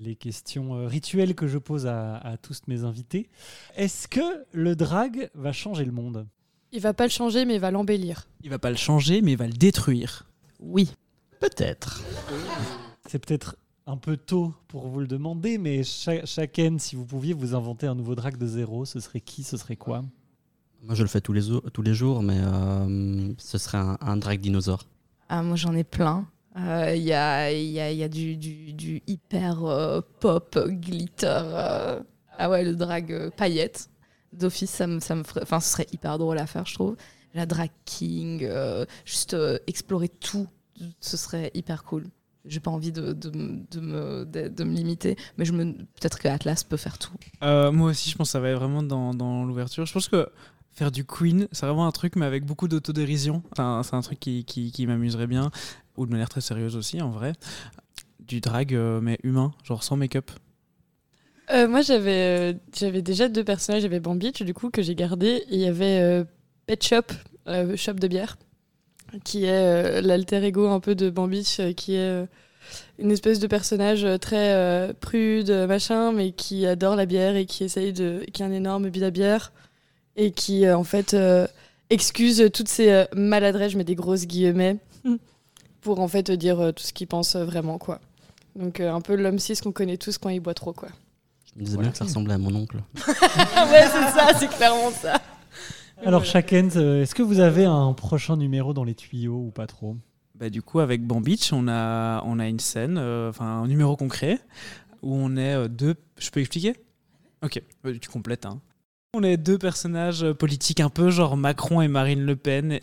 les 0.00 0.14
questions 0.16 0.74
euh, 0.74 0.86
rituelles 0.86 1.34
que 1.34 1.46
je 1.46 1.58
pose 1.58 1.86
à, 1.86 2.16
à 2.18 2.36
tous 2.36 2.60
mes 2.68 2.84
invités. 2.84 3.28
Est-ce 3.76 4.08
que 4.08 4.44
le 4.52 4.76
drag 4.76 5.30
va 5.34 5.52
changer 5.52 5.84
le 5.84 5.92
monde? 5.92 6.26
Il 6.72 6.80
va 6.80 6.92
pas 6.94 7.04
le 7.04 7.10
changer, 7.10 7.44
mais 7.44 7.54
il 7.54 7.60
va 7.60 7.70
l'embellir. 7.70 8.28
Il 8.42 8.50
va 8.50 8.58
pas 8.58 8.70
le 8.70 8.76
changer, 8.76 9.22
mais 9.22 9.32
il 9.32 9.38
va 9.38 9.46
le 9.46 9.52
détruire. 9.54 10.26
Oui. 10.60 10.90
Peut-être. 11.40 12.02
C'est 13.08 13.18
peut-être 13.24 13.56
un 13.86 13.96
peu 13.96 14.16
tôt 14.16 14.52
pour 14.68 14.86
vous 14.88 15.00
le 15.00 15.06
demander, 15.06 15.56
mais 15.56 15.82
cha- 15.82 16.26
chacun, 16.26 16.76
si 16.78 16.94
vous 16.94 17.06
pouviez 17.06 17.32
vous 17.32 17.54
inventer 17.54 17.86
un 17.86 17.94
nouveau 17.94 18.14
drag 18.14 18.36
de 18.36 18.46
zéro, 18.46 18.84
ce 18.84 19.00
serait 19.00 19.20
qui 19.20 19.42
Ce 19.44 19.56
serait 19.56 19.76
quoi? 19.76 20.04
Moi, 20.82 20.94
je 20.94 21.02
le 21.02 21.08
fais 21.08 21.20
tous 21.20 21.32
les, 21.32 21.42
tous 21.72 21.82
les 21.82 21.94
jours, 21.94 22.22
mais 22.22 22.38
euh, 22.38 23.32
ce 23.38 23.56
serait 23.58 23.78
un, 23.78 23.96
un 24.00 24.16
drag 24.16 24.38
dinosaure. 24.40 24.86
Ah, 25.28 25.42
moi, 25.42 25.56
j'en 25.56 25.74
ai 25.74 25.84
plein. 25.84 26.26
Euh, 26.56 26.94
Il 26.96 27.02
y, 27.02 27.12
a, 27.12 27.52
y, 27.52 27.78
a, 27.80 27.92
y 27.92 28.02
a 28.02 28.08
du, 28.08 28.36
du, 28.36 29.02
hyper 29.06 29.64
euh, 29.64 30.00
pop, 30.20 30.58
glitter. 30.66 31.26
euh. 31.26 32.00
Ah 32.38 32.50
ouais, 32.50 32.64
le 32.64 32.74
drag 32.74 33.12
euh, 33.12 33.30
paillette. 33.30 33.90
D'office, 34.32 34.70
ça 34.70 34.86
me, 34.86 35.00
ça 35.00 35.14
me 35.14 35.22
ferait. 35.22 35.42
Enfin, 35.42 35.60
ce 35.60 35.70
serait 35.72 35.86
hyper 35.92 36.18
drôle 36.18 36.38
à 36.38 36.46
faire, 36.46 36.66
je 36.66 36.74
trouve. 36.74 36.96
La 37.34 37.46
drag 37.46 37.70
king, 37.84 38.44
euh, 38.44 38.84
juste 39.04 39.34
euh, 39.34 39.58
explorer 39.66 40.08
tout, 40.08 40.46
ce 41.00 41.16
serait 41.16 41.50
hyper 41.54 41.84
cool. 41.84 42.06
J'ai 42.44 42.60
pas 42.60 42.70
envie 42.70 42.92
de, 42.92 43.12
de, 43.12 43.30
me, 43.30 44.24
de, 44.24 44.64
me 44.64 44.74
limiter, 44.74 45.16
mais 45.36 45.44
je 45.44 45.52
me 45.52 45.72
peut-être 45.72 46.18
que 46.18 46.28
Atlas 46.28 46.64
peut 46.64 46.76
faire 46.78 46.96
tout. 46.98 47.12
Euh, 47.42 47.70
moi 47.72 47.90
aussi, 47.90 48.10
je 48.10 48.16
pense 48.16 48.28
que 48.28 48.32
ça 48.32 48.40
va 48.40 48.48
être 48.48 48.58
vraiment 48.58 48.82
dans, 48.82 49.12
dans 49.12 49.44
l'ouverture. 49.44 49.84
Je 49.86 49.92
pense 49.92 50.08
que 50.08 50.28
faire 50.72 50.90
du 50.90 51.04
Queen, 51.04 51.48
c'est 51.52 51.66
vraiment 51.66 51.86
un 51.86 51.92
truc, 51.92 52.16
mais 52.16 52.24
avec 52.24 52.46
beaucoup 52.46 52.68
d'autodérision. 52.68 53.42
C'est 53.56 53.60
un, 53.94 54.00
truc 54.00 54.18
qui, 54.20 54.44
qui 54.44 54.86
m'amuserait 54.86 55.26
bien, 55.26 55.50
ou 55.98 56.06
de 56.06 56.10
manière 56.10 56.28
très 56.28 56.40
sérieuse 56.40 56.76
aussi, 56.76 57.02
en 57.02 57.10
vrai. 57.10 57.32
du 58.20 58.40
drag, 58.40 58.74
euh, 58.74 59.00
mais 59.00 59.18
humain, 59.22 59.52
genre 59.64 59.82
sans 59.82 59.96
make-up. 59.96 60.30
Euh, 61.50 61.66
moi, 61.66 61.80
j'avais 61.80 62.52
euh, 62.52 62.52
j'avais 62.76 63.00
déjà 63.02 63.28
deux 63.28 63.44
personnages. 63.44 63.82
J'avais 63.82 64.00
Bambitch, 64.00 64.42
du 64.42 64.52
coup, 64.54 64.70
que 64.70 64.82
j'ai 64.82 64.94
gardé. 64.94 65.44
Et 65.48 65.54
il 65.54 65.60
y 65.60 65.66
avait 65.66 66.00
euh, 66.00 66.24
Pet 66.66 66.82
Shop, 66.84 67.04
euh, 67.48 67.74
shop 67.76 67.94
de 67.94 68.06
bière, 68.06 68.36
qui 69.24 69.44
est 69.44 69.50
euh, 69.50 70.00
l'alter 70.02 70.44
ego 70.44 70.68
un 70.68 70.80
peu 70.80 70.94
de 70.94 71.08
Bambitch, 71.08 71.58
euh, 71.60 71.72
qui 71.72 71.94
est 71.94 72.00
euh, 72.00 72.26
une 72.98 73.10
espèce 73.10 73.38
de 73.38 73.46
personnage 73.46 74.06
très 74.20 74.52
euh, 74.54 74.92
prude, 75.00 75.50
machin, 75.66 76.12
mais 76.12 76.32
qui 76.32 76.66
adore 76.66 76.96
la 76.96 77.06
bière 77.06 77.34
et 77.34 77.46
qui 77.46 77.64
essaye 77.64 77.94
de. 77.94 78.24
qui 78.32 78.42
a 78.42 78.46
un 78.46 78.52
énorme 78.52 78.90
bide 78.90 79.04
à 79.04 79.10
bière. 79.10 79.52
Et 80.16 80.32
qui, 80.32 80.66
euh, 80.66 80.76
en 80.76 80.84
fait, 80.84 81.14
euh, 81.14 81.46
excuse 81.88 82.50
toutes 82.52 82.68
ses 82.68 83.06
maladresses, 83.14 83.72
je 83.72 83.78
mets 83.78 83.84
des 83.84 83.94
grosses 83.94 84.26
guillemets, 84.26 84.76
pour 85.80 86.00
en 86.00 86.08
fait 86.08 86.30
dire 86.30 86.60
euh, 86.60 86.72
tout 86.72 86.82
ce 86.82 86.92
qu'il 86.92 87.06
pense 87.06 87.36
euh, 87.36 87.44
vraiment, 87.44 87.78
quoi. 87.78 88.00
Donc, 88.56 88.80
euh, 88.80 88.92
un 88.92 89.00
peu 89.00 89.14
l'homme 89.14 89.38
cis 89.38 89.56
qu'on 89.56 89.72
connaît 89.72 89.96
tous 89.96 90.18
quand 90.18 90.28
il 90.30 90.40
boit 90.40 90.54
trop, 90.54 90.72
quoi. 90.72 90.88
Je 91.44 91.58
me 91.58 91.64
disais 91.64 91.78
bien 91.78 91.90
que 91.90 91.96
ça 91.96 92.04
ressemblait 92.04 92.34
à 92.34 92.38
mon 92.38 92.54
oncle. 92.54 92.76
ouais, 93.06 93.86
c'est 93.92 94.10
ça, 94.10 94.32
c'est 94.38 94.48
clairement 94.48 94.90
ça. 94.90 95.20
Alors, 96.04 96.24
Shaken, 96.24 96.70
euh, 96.76 97.02
est-ce 97.02 97.14
que 97.14 97.22
vous 97.22 97.40
avez 97.40 97.64
un 97.64 97.92
prochain 97.92 98.36
numéro 98.36 98.72
dans 98.72 98.84
les 98.84 98.94
tuyaux 98.94 99.46
ou 99.46 99.50
pas 99.50 99.66
trop? 99.66 99.96
Bah, 100.38 100.50
du 100.50 100.62
coup, 100.62 100.78
avec 100.78 101.04
Bambitch, 101.04 101.52
on 101.52 101.66
a, 101.66 102.22
on 102.24 102.38
a 102.38 102.46
une 102.46 102.60
scène, 102.60 102.96
euh, 102.96 103.30
enfin 103.30 103.44
un 103.44 103.66
numéro 103.66 103.96
concret, 103.96 104.38
où 105.02 105.12
on 105.14 105.36
est 105.36 105.54
euh, 105.54 105.68
deux. 105.68 105.96
Je 106.16 106.30
peux 106.30 106.38
expliquer? 106.38 106.74
Ok, 107.42 107.60
euh, 107.84 107.98
tu 108.00 108.08
complètes. 108.08 108.46
Hein. 108.46 108.60
On 109.14 109.24
est 109.24 109.36
deux 109.36 109.58
personnages 109.58 110.30
politiques 110.32 110.78
un 110.78 110.90
peu 110.90 111.10
genre 111.10 111.36
Macron 111.36 111.80
et 111.80 111.88
Marine 111.88 112.24
Le 112.24 112.36
Pen. 112.36 112.72
Et 112.72 112.80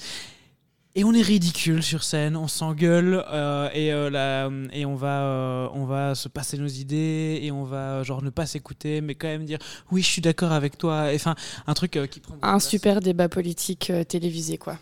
on 1.04 1.14
est 1.14 1.22
ridicule 1.22 1.84
sur 1.84 2.04
scène, 2.04 2.38
on 2.38 2.48
s'engueule 2.48 3.24
euh, 3.30 3.70
et, 3.74 3.91
euh, 3.91 4.10
la- 4.10 4.50
et 4.72 4.86
on, 4.86 4.96
va, 4.96 5.24
euh, 5.24 5.68
on 5.74 5.86
va 5.86 6.16
se 6.16 6.30
passer 6.30 6.58
nos 6.58 6.68
idées 6.68 7.39
et 7.43 7.52
on 7.52 7.64
va 7.66 8.02
genre 8.04 8.22
ne 8.24 8.30
pas 8.30 8.46
s'écouter 8.46 9.02
mais 9.02 9.14
quand 9.16 9.28
même 9.28 9.43
dire 9.46 9.60
oui 9.91 10.02
je 10.02 10.08
suis 10.08 10.22
d'accord 10.22 10.52
avec 10.54 10.78
toi. 10.78 11.12
Et, 11.12 11.16
Enfin 11.16 11.36
un 11.68 11.74
truc 11.74 11.98
euh, 11.98 12.08
qui 12.08 12.20
prend 12.22 12.36
Un 12.36 12.38
place. 12.52 12.70
super 12.70 13.02
débat 13.02 13.28
politique 13.28 13.89
euh, 13.89 14.04
télévisé, 14.06 14.58
quoi. 14.58 14.78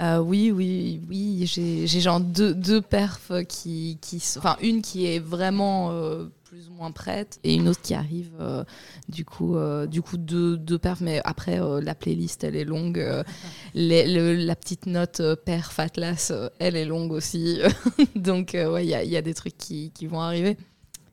Euh, 0.00 0.18
oui, 0.18 0.50
oui, 0.50 1.00
oui. 1.08 1.44
J'ai 1.46 1.86
j'ai 1.86 2.00
genre 2.00 2.18
deux, 2.18 2.54
deux 2.54 2.80
perfs 2.80 3.30
qui, 3.46 3.98
qui. 4.00 4.22
Enfin, 4.38 4.56
une 4.62 4.80
qui 4.80 5.06
est 5.06 5.18
vraiment 5.18 5.90
euh, 5.92 6.24
plus 6.52 6.68
ou 6.68 6.74
moins 6.74 6.90
prête 6.92 7.40
et 7.44 7.54
une 7.54 7.66
autre 7.66 7.80
qui 7.80 7.94
arrive. 7.94 8.32
euh, 8.38 8.62
du 9.08 9.24
coup, 9.24 9.56
euh, 9.56 9.86
du 9.86 10.02
coup 10.02 10.18
deux, 10.18 10.58
deux 10.58 10.78
perfs. 10.78 11.00
Mais 11.00 11.18
après, 11.24 11.58
euh, 11.62 11.80
la 11.80 11.94
playlist, 11.94 12.44
elle 12.44 12.56
est 12.56 12.64
longue. 12.66 12.98
euh, 12.98 13.24
les- 13.74 14.06
le- 14.06 14.34
la 14.34 14.54
petite 14.54 14.84
note 14.84 15.20
euh, 15.20 15.34
perf 15.34 15.80
Atlas, 15.80 16.30
euh, 16.30 16.50
elle 16.58 16.76
est 16.76 16.84
longue 16.84 17.12
aussi. 17.12 17.58
Donc, 18.16 18.54
euh, 18.54 18.70
ouais, 18.70 18.84
il 18.84 18.90
y 18.90 18.94
a, 18.94 19.02
il 19.02 19.08
y 19.10 19.16
a 19.16 19.22
des 19.22 19.32
trucs 19.32 19.56
qui, 19.56 19.92
qui 19.94 20.06
vont 20.06 20.20
arriver. 20.20 20.58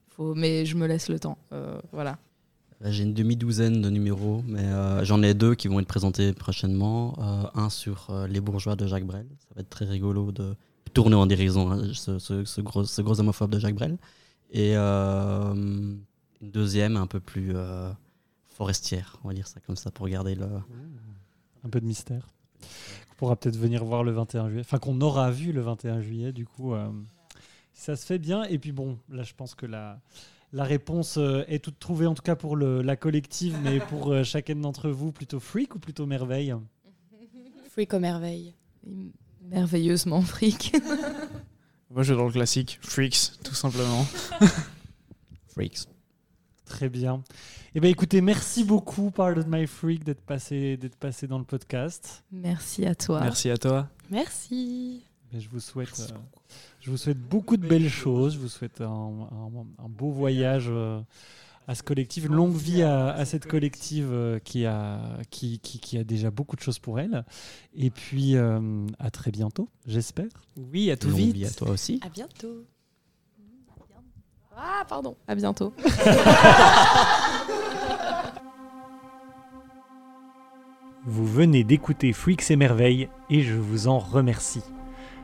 Faut, 0.09 0.35
mais 0.35 0.65
je 0.65 0.75
me 0.75 0.85
laisse 0.87 1.07
le 1.07 1.19
temps. 1.21 1.37
euh, 1.53 1.79
voilà. 1.93 2.17
Là, 2.81 2.91
J'ai 2.91 3.03
une 3.03 3.13
demi-douzaine 3.13 3.81
de 3.81 3.89
numéros, 3.89 4.43
mais 4.45 4.65
euh, 4.65 5.05
j'en 5.05 5.23
ai 5.23 5.33
deux 5.33 5.55
qui 5.55 5.69
vont 5.69 5.79
être 5.79 5.87
présentés 5.87 6.33
prochainement. 6.33 7.13
Euh, 7.19 7.43
un 7.61 7.69
sur 7.69 8.07
euh, 8.09 8.27
Les 8.27 8.41
bourgeois 8.41 8.75
de 8.75 8.85
Jacques 8.87 9.05
Brel. 9.05 9.25
Ça 9.39 9.55
va 9.55 9.61
être 9.61 9.69
très 9.69 9.85
rigolo 9.85 10.33
de 10.33 10.53
tourner 10.93 11.15
en 11.15 11.27
dérision 11.27 11.71
hein, 11.71 11.83
ce, 11.93 12.19
ce- 12.19 12.43
ce 12.43 12.59
gros, 12.59 12.83
ce 12.83 13.01
gros 13.01 13.17
homophobe 13.21 13.51
de 13.51 13.59
Jacques 13.59 13.75
Brel. 13.75 13.97
Et 14.51 14.75
euh, 14.75 15.53
une 15.53 16.51
deuxième 16.51 16.97
un 16.97 17.07
peu 17.07 17.19
plus 17.19 17.51
euh, 17.55 17.91
forestière, 18.49 19.17
on 19.23 19.27
va 19.27 19.33
dire 19.33 19.47
ça 19.47 19.59
comme 19.59 19.75
ça, 19.75 19.91
pour 19.91 20.07
garder 20.07 20.35
le... 20.35 20.47
Un 21.65 21.69
peu 21.69 21.79
de 21.81 21.85
mystère. 21.85 22.27
On 23.11 23.15
pourra 23.17 23.35
peut-être 23.35 23.57
venir 23.57 23.83
voir 23.83 24.03
le 24.03 24.11
21 24.11 24.47
juillet. 24.49 24.61
Enfin, 24.61 24.79
qu'on 24.79 25.01
aura 25.01 25.29
vu 25.29 25.51
le 25.51 25.61
21 25.61 26.01
juillet, 26.01 26.31
du 26.31 26.45
coup. 26.45 26.73
euh, 26.73 26.89
ça 27.73 27.95
se 27.95 28.05
fait 28.05 28.17
bien. 28.17 28.43
Et 28.45 28.57
puis 28.57 28.71
bon, 28.71 28.97
là, 29.09 29.23
je 29.23 29.33
pense 29.33 29.55
que 29.55 29.65
la, 29.65 29.99
la 30.53 30.63
réponse 30.63 31.17
est 31.47 31.63
toute 31.63 31.77
trouvée, 31.79 32.05
en 32.07 32.13
tout 32.15 32.21
cas 32.23 32.35
pour 32.35 32.55
le- 32.55 32.81
la 32.81 32.95
collective, 32.95 33.57
mais 33.61 33.79
pour 33.89 34.11
euh, 34.11 34.23
chacun 34.23 34.55
d'entre 34.55 34.89
vous, 34.89 35.11
plutôt 35.11 35.39
freak 35.39 35.75
ou 35.75 35.79
plutôt 35.79 36.05
merveille? 36.05 36.55
Freak 37.69 37.93
aux 37.93 37.99
merveilles. 37.99 38.53
Merveilleusement 39.43 40.21
fric. 40.21 40.73
Moi 41.89 42.03
je 42.03 42.13
vais 42.13 42.19
dans 42.19 42.25
le 42.27 42.31
classique, 42.31 42.77
Freaks 42.81 43.31
tout 43.43 43.55
simplement. 43.55 44.05
Freaks. 45.49 45.87
Très 46.65 46.87
bien. 46.89 47.23
Eh 47.73 47.79
bien, 47.79 47.89
écoutez, 47.89 48.21
merci 48.21 48.63
beaucoup, 48.63 49.09
Pardon 49.09 49.43
My 49.47 49.65
Freak, 49.65 50.03
d'être 50.03 50.21
passé, 50.21 50.77
d'être 50.77 50.95
passé 50.95 51.25
dans 51.27 51.39
le 51.39 51.43
podcast. 51.43 52.23
Merci 52.31 52.85
à 52.85 52.93
toi. 52.93 53.21
Merci 53.21 53.49
à 53.49 53.57
toi. 53.57 53.87
Merci. 54.11 55.01
Mais 55.33 55.39
je 55.39 55.49
vous 55.49 55.59
souhaite, 55.59 55.99
euh, 56.11 56.15
je 56.79 56.91
vous 56.91 56.97
souhaite 56.97 57.19
beaucoup 57.19 57.57
de 57.57 57.67
belles 57.67 57.89
choses. 57.89 58.33
Je 58.35 58.39
vous 58.39 58.47
souhaite 58.47 58.81
un, 58.81 58.85
un- 58.85 59.83
un 59.83 59.89
beau 59.89 60.11
voyage 60.11 60.65
euh, 60.69 60.99
à 61.69 61.75
ce 61.75 61.83
collectif, 61.83 62.25
une 62.25 62.33
longue 62.33 62.55
vie 62.55 62.81
à, 62.81 63.09
à 63.11 63.25
cette 63.25 63.45
collective 63.45 64.09
euh, 64.11 64.39
qui, 64.39 64.65
a, 64.65 64.99
qui, 65.29 65.59
qui- 65.59 65.77
qui 65.79 65.99
a 65.99 66.03
déjà 66.03 66.31
beaucoup 66.31 66.55
de 66.55 66.61
choses 66.61 66.79
pour 66.79 66.99
elle. 66.99 67.23
Et 67.75 67.91
puis, 67.91 68.35
euh, 68.35 68.87
à 68.97 69.11
très 69.11 69.29
bientôt, 69.29 69.69
j'espère. 69.85 70.29
Oui, 70.57 70.89
à 70.89 70.97
tout 70.97 71.09
Longue 71.09 71.17
vite. 71.19 71.35
vie 71.35 71.45
à 71.45 71.51
toi 71.51 71.69
aussi. 71.69 71.99
À 72.03 72.09
bientôt. 72.09 72.65
Ah, 74.57 74.83
pardon. 74.89 75.15
À 75.27 75.35
bientôt. 75.35 75.71
Vous 81.05 81.25
venez 81.25 81.63
d'écouter 81.63 82.13
Freaks 82.13 82.51
et 82.51 82.55
Merveilles 82.55 83.09
et 83.29 83.41
je 83.41 83.53
vous 83.55 83.87
en 83.87 83.99
remercie. 83.99 84.61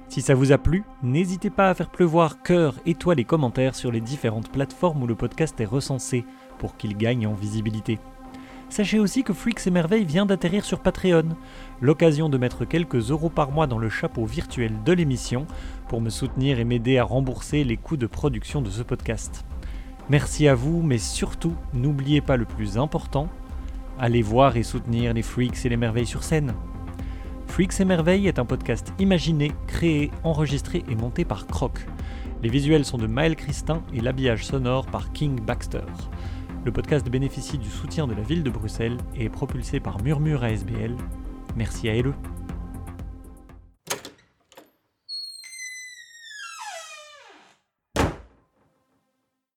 Si 0.08 0.22
ça 0.22 0.36
vous 0.36 0.52
a 0.52 0.58
plu, 0.58 0.84
n'hésitez 1.04 1.50
pas 1.50 1.70
à 1.70 1.74
faire 1.74 1.90
pleuvoir 1.90 2.42
cœur, 2.42 2.76
étoiles 2.86 3.20
et 3.20 3.26
commentaires 3.26 3.76
sur 3.76 3.92
les 3.92 4.02
différentes 4.02 4.52
plateformes 4.52 5.04
où 5.04 5.08
le 5.08 5.16
podcast 5.16 5.60
est 5.60 5.66
recensé 5.66 6.26
pour 6.58 6.78
qu'il 6.78 6.96
gagne 6.96 7.28
en 7.28 7.34
visibilité. 7.34 8.00
Sachez 8.70 9.00
aussi 9.00 9.24
que 9.24 9.34
Freaks 9.34 9.68
et 9.68 9.72
Merveilles 9.72 10.06
vient 10.06 10.26
d'atterrir 10.26 10.66
sur 10.66 10.80
Patreon, 10.80 11.30
l'occasion 11.82 12.30
de 12.30 12.38
mettre 12.38 12.66
quelques 12.66 13.12
euros 13.12 13.30
par 13.30 13.52
mois 13.52 13.68
dans 13.68 13.78
le 13.78 13.90
chapeau 13.90 14.26
virtuel 14.26 14.72
de 14.84 14.92
l'émission 14.92 15.46
pour 15.88 16.02
me 16.02 16.10
soutenir 16.10 16.60
et 16.60 16.64
m'aider 16.64 16.98
à 16.98 17.04
rembourser 17.04 17.64
les 17.64 17.78
coûts 17.78 17.98
de 17.98 18.08
production 18.08 18.62
de 18.62 18.70
ce 18.70 18.82
podcast. 18.82 19.46
Merci 20.10 20.48
à 20.48 20.56
vous, 20.56 20.82
mais 20.82 20.98
surtout, 20.98 21.56
n'oubliez 21.74 22.22
pas 22.22 22.38
le 22.38 22.46
plus 22.46 22.78
important, 22.78 23.28
allez 24.00 24.22
voir 24.22 24.58
et 24.58 24.64
soutenir 24.64 25.14
les 25.14 25.24
Freaks 25.24 25.66
et 25.66 25.70
les 25.70 25.78
Merveilles 25.78 26.06
sur 26.06 26.24
scène. 26.24 26.54
Freaks 27.48 27.80
et 27.80 27.86
Merveilles 27.86 28.28
est 28.28 28.40
un 28.40 28.46
podcast 28.46 28.94
imaginé, 29.00 29.52
créé, 29.68 30.12
enregistré 30.24 30.84
et 30.90 30.96
monté 30.96 31.24
par 31.24 31.48
Croc. 31.48 31.86
Les 32.44 32.50
visuels 32.50 32.86
sont 32.86 32.98
de 32.98 33.08
Maël 33.08 33.36
Christin 33.36 33.82
et 33.94 34.02
l'habillage 34.02 34.46
sonore 34.46 34.86
par 34.88 35.12
King 35.14 35.40
Baxter. 35.40 35.86
Le 36.66 36.72
podcast 36.72 37.10
bénéficie 37.10 37.58
du 37.58 37.70
soutien 37.70 38.08
de 38.08 38.14
la 38.14 38.22
ville 38.22 38.44
de 38.44 38.50
Bruxelles 38.50 38.98
et 39.16 39.26
est 39.26 39.30
propulsé 39.30 39.80
par 39.80 40.02
Murmure 40.02 40.44
ASBL. 40.44 40.96
Merci 41.56 41.90
à 41.90 41.94
LE. 41.94 42.14